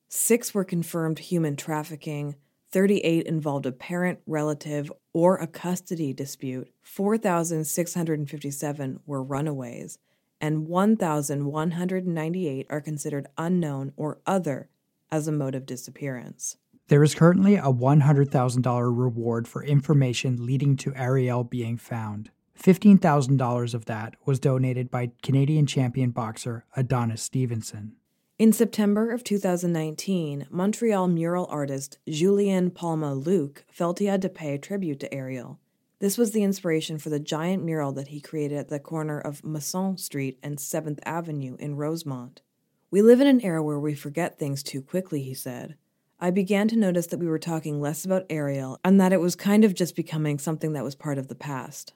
Six 0.08 0.54
were 0.54 0.62
confirmed 0.62 1.18
human 1.18 1.56
trafficking, 1.56 2.36
38 2.70 3.26
involved 3.26 3.66
a 3.66 3.72
parent, 3.72 4.20
relative, 4.28 4.92
or 5.12 5.38
a 5.38 5.48
custody 5.48 6.12
dispute, 6.12 6.70
4,657 6.82 9.00
were 9.06 9.24
runaways, 9.24 9.98
and 10.40 10.68
1,198 10.68 12.66
are 12.70 12.80
considered 12.80 13.26
unknown 13.36 13.92
or 13.96 14.20
other 14.24 14.68
as 15.10 15.26
a 15.26 15.32
mode 15.32 15.56
of 15.56 15.66
disappearance. 15.66 16.58
There 16.86 17.02
is 17.02 17.16
currently 17.16 17.56
a 17.56 17.72
$100,000 17.72 18.96
reward 18.96 19.48
for 19.48 19.64
information 19.64 20.46
leading 20.46 20.76
to 20.76 20.94
Ariel 20.94 21.42
being 21.42 21.76
found. 21.76 22.30
$15,000 22.58 23.74
of 23.74 23.84
that 23.86 24.14
was 24.24 24.38
donated 24.38 24.90
by 24.90 25.12
Canadian 25.22 25.66
champion 25.66 26.10
boxer 26.10 26.64
Adonis 26.76 27.22
Stevenson. 27.22 27.96
In 28.38 28.52
September 28.52 29.10
of 29.10 29.22
2019, 29.22 30.46
Montreal 30.50 31.06
mural 31.08 31.46
artist 31.50 31.98
Julien 32.08 32.70
Palma 32.70 33.14
Luc 33.14 33.64
felt 33.70 33.98
he 33.98 34.06
had 34.06 34.22
to 34.22 34.28
pay 34.28 34.58
tribute 34.58 35.00
to 35.00 35.14
Ariel. 35.14 35.60
This 36.00 36.18
was 36.18 36.32
the 36.32 36.42
inspiration 36.42 36.98
for 36.98 37.10
the 37.10 37.20
giant 37.20 37.62
mural 37.62 37.92
that 37.92 38.08
he 38.08 38.20
created 38.20 38.58
at 38.58 38.68
the 38.68 38.80
corner 38.80 39.20
of 39.20 39.44
Masson 39.44 39.96
Street 39.96 40.38
and 40.42 40.58
7th 40.58 40.98
Avenue 41.06 41.56
in 41.60 41.76
Rosemont. 41.76 42.42
We 42.90 43.02
live 43.02 43.20
in 43.20 43.28
an 43.28 43.40
era 43.42 43.62
where 43.62 43.78
we 43.78 43.94
forget 43.94 44.38
things 44.38 44.64
too 44.64 44.82
quickly, 44.82 45.22
he 45.22 45.34
said. 45.34 45.76
I 46.18 46.30
began 46.30 46.66
to 46.68 46.76
notice 46.76 47.06
that 47.06 47.20
we 47.20 47.28
were 47.28 47.38
talking 47.38 47.80
less 47.80 48.04
about 48.04 48.26
Ariel 48.28 48.78
and 48.84 49.00
that 49.00 49.12
it 49.12 49.20
was 49.20 49.36
kind 49.36 49.64
of 49.64 49.74
just 49.74 49.94
becoming 49.94 50.38
something 50.38 50.72
that 50.72 50.84
was 50.84 50.94
part 50.94 51.18
of 51.18 51.28
the 51.28 51.34
past. 51.34 51.92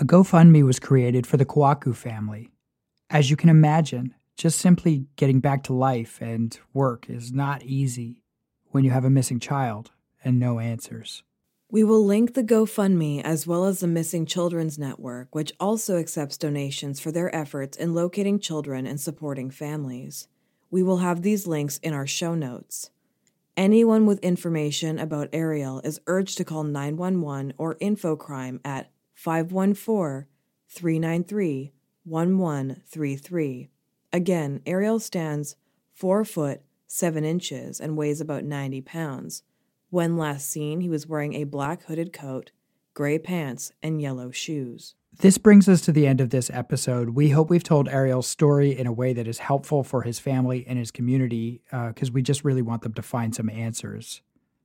A 0.00 0.04
GoFundMe 0.04 0.64
was 0.64 0.80
created 0.80 1.26
for 1.26 1.36
the 1.36 1.44
Kouakou 1.44 1.94
family. 1.94 2.48
As 3.10 3.28
you 3.28 3.36
can 3.36 3.50
imagine, 3.50 4.14
just 4.34 4.58
simply 4.58 5.04
getting 5.16 5.40
back 5.40 5.62
to 5.64 5.74
life 5.74 6.22
and 6.22 6.58
work 6.72 7.10
is 7.10 7.32
not 7.32 7.62
easy 7.64 8.22
when 8.70 8.82
you 8.82 8.92
have 8.92 9.04
a 9.04 9.10
missing 9.10 9.38
child 9.38 9.90
and 10.24 10.40
no 10.40 10.58
answers. 10.58 11.22
We 11.70 11.84
will 11.84 12.02
link 12.02 12.32
the 12.32 12.42
GoFundMe 12.42 13.22
as 13.22 13.46
well 13.46 13.66
as 13.66 13.80
the 13.80 13.86
Missing 13.86 14.24
Children's 14.24 14.78
Network, 14.78 15.34
which 15.34 15.52
also 15.60 15.98
accepts 15.98 16.38
donations 16.38 16.98
for 16.98 17.12
their 17.12 17.34
efforts 17.36 17.76
in 17.76 17.92
locating 17.92 18.38
children 18.38 18.86
and 18.86 18.98
supporting 18.98 19.50
families. 19.50 20.28
We 20.70 20.82
will 20.82 20.98
have 20.98 21.20
these 21.20 21.46
links 21.46 21.76
in 21.76 21.92
our 21.92 22.06
show 22.06 22.34
notes. 22.34 22.88
Anyone 23.54 24.06
with 24.06 24.18
information 24.20 24.98
about 24.98 25.28
Ariel 25.34 25.82
is 25.84 26.00
urged 26.06 26.38
to 26.38 26.44
call 26.46 26.64
911 26.64 27.52
or 27.58 27.74
InfoCrime 27.74 28.60
at 28.64 28.90
514 29.20 30.28
393 30.66 31.72
1133. 32.04 33.68
Again, 34.14 34.62
Ariel 34.64 34.98
stands 34.98 35.56
4 35.92 36.24
foot 36.24 36.62
7 36.86 37.22
inches 37.22 37.80
and 37.80 37.98
weighs 37.98 38.22
about 38.22 38.44
90 38.44 38.80
pounds. 38.80 39.42
When 39.90 40.16
last 40.16 40.48
seen, 40.48 40.80
he 40.80 40.88
was 40.88 41.06
wearing 41.06 41.34
a 41.34 41.44
black 41.44 41.82
hooded 41.82 42.14
coat, 42.14 42.52
gray 42.94 43.18
pants, 43.18 43.72
and 43.82 44.00
yellow 44.00 44.30
shoes. 44.30 44.94
This 45.18 45.36
brings 45.36 45.68
us 45.68 45.82
to 45.82 45.92
the 45.92 46.06
end 46.06 46.22
of 46.22 46.30
this 46.30 46.48
episode. 46.48 47.10
We 47.10 47.28
hope 47.28 47.50
we've 47.50 47.62
told 47.62 47.90
Ariel's 47.90 48.26
story 48.26 48.70
in 48.70 48.86
a 48.86 48.92
way 48.92 49.12
that 49.12 49.28
is 49.28 49.40
helpful 49.40 49.84
for 49.84 50.00
his 50.00 50.18
family 50.18 50.64
and 50.66 50.78
his 50.78 50.90
community 50.90 51.60
because 51.70 52.08
uh, 52.08 52.12
we 52.14 52.22
just 52.22 52.42
really 52.42 52.62
want 52.62 52.80
them 52.80 52.94
to 52.94 53.02
find 53.02 53.34
some 53.34 53.50
answers. 53.50 54.22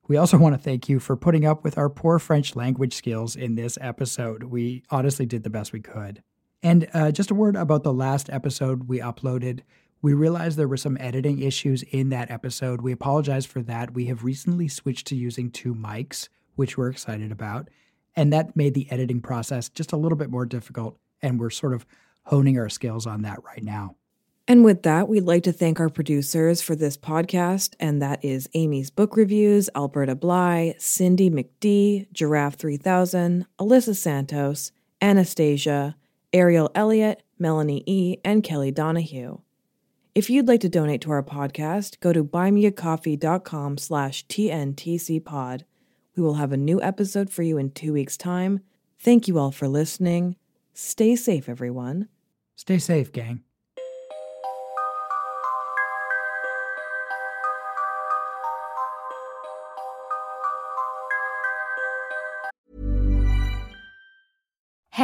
We 0.07 0.17
also 0.17 0.37
want 0.37 0.53
to 0.53 0.61
thank 0.61 0.87
you 0.87 0.99
for 0.99 1.15
putting 1.15 1.45
up 1.45 1.63
with 1.63 1.79
our 1.79 1.89
poor 1.89 2.19
French 2.19 2.55
language 2.55 2.93
skills 2.93 3.35
in 3.35 3.55
this 3.55 3.77
episode. 3.81 4.43
We 4.43 4.83
honestly 4.91 5.25
did 5.25 5.43
the 5.43 5.49
best 5.49 5.73
we 5.73 5.81
could. 5.81 6.21
And 6.61 6.87
uh, 6.93 7.11
just 7.11 7.31
a 7.31 7.35
word 7.35 7.55
about 7.55 7.83
the 7.83 7.93
last 7.93 8.29
episode 8.29 8.87
we 8.87 8.99
uploaded. 8.99 9.61
We 10.03 10.13
realized 10.13 10.57
there 10.57 10.67
were 10.67 10.77
some 10.77 10.97
editing 10.99 11.39
issues 11.39 11.81
in 11.81 12.09
that 12.09 12.29
episode. 12.29 12.81
We 12.81 12.91
apologize 12.91 13.47
for 13.47 13.63
that. 13.63 13.95
We 13.95 14.05
have 14.05 14.23
recently 14.23 14.67
switched 14.67 15.07
to 15.07 15.15
using 15.15 15.49
two 15.49 15.73
mics, 15.73 16.29
which 16.55 16.77
we're 16.77 16.89
excited 16.89 17.31
about. 17.31 17.69
And 18.15 18.31
that 18.31 18.55
made 18.55 18.75
the 18.75 18.89
editing 18.91 19.21
process 19.21 19.69
just 19.69 19.91
a 19.91 19.97
little 19.97 20.17
bit 20.17 20.29
more 20.29 20.45
difficult. 20.45 20.97
And 21.21 21.39
we're 21.39 21.49
sort 21.49 21.73
of 21.73 21.85
honing 22.25 22.59
our 22.59 22.69
skills 22.69 23.07
on 23.07 23.23
that 23.23 23.43
right 23.43 23.63
now. 23.63 23.95
And 24.47 24.63
with 24.63 24.83
that, 24.83 25.07
we'd 25.09 25.23
like 25.23 25.43
to 25.43 25.51
thank 25.51 25.79
our 25.79 25.89
producers 25.89 26.61
for 26.61 26.75
this 26.75 26.97
podcast, 26.97 27.73
and 27.79 27.99
that 28.01 28.23
is 28.23 28.47
Amy's 28.53 28.91
Book 28.91 29.17
Reviews, 29.17 29.71
Alberta 29.75 30.13
Bly, 30.13 30.75
Cindy 30.77 31.31
McD, 31.31 32.11
Giraffe 32.13 32.55
3000, 32.55 33.47
Alyssa 33.59 33.95
Santos, 33.95 34.71
Anastasia, 35.01 35.95
Ariel 36.31 36.69
Elliott, 36.75 37.23
Melanie 37.39 37.83
E., 37.87 38.17
and 38.23 38.43
Kelly 38.43 38.69
Donahue. 38.69 39.39
If 40.13 40.29
you'd 40.29 40.47
like 40.47 40.61
to 40.61 40.69
donate 40.69 41.01
to 41.01 41.11
our 41.11 41.23
podcast, 41.23 41.99
go 41.99 42.13
to 42.13 42.23
buymeacoffee.com 42.23 43.79
slash 43.79 44.27
tntcpod. 44.27 45.63
We 46.15 46.23
will 46.23 46.35
have 46.35 46.51
a 46.51 46.57
new 46.57 46.79
episode 46.81 47.31
for 47.31 47.41
you 47.41 47.57
in 47.57 47.71
two 47.71 47.93
weeks' 47.93 48.15
time. 48.15 48.59
Thank 48.99 49.27
you 49.27 49.39
all 49.39 49.51
for 49.51 49.67
listening. 49.67 50.35
Stay 50.73 51.15
safe, 51.15 51.49
everyone. 51.49 52.09
Stay 52.55 52.77
safe, 52.77 53.11
gang. 53.11 53.44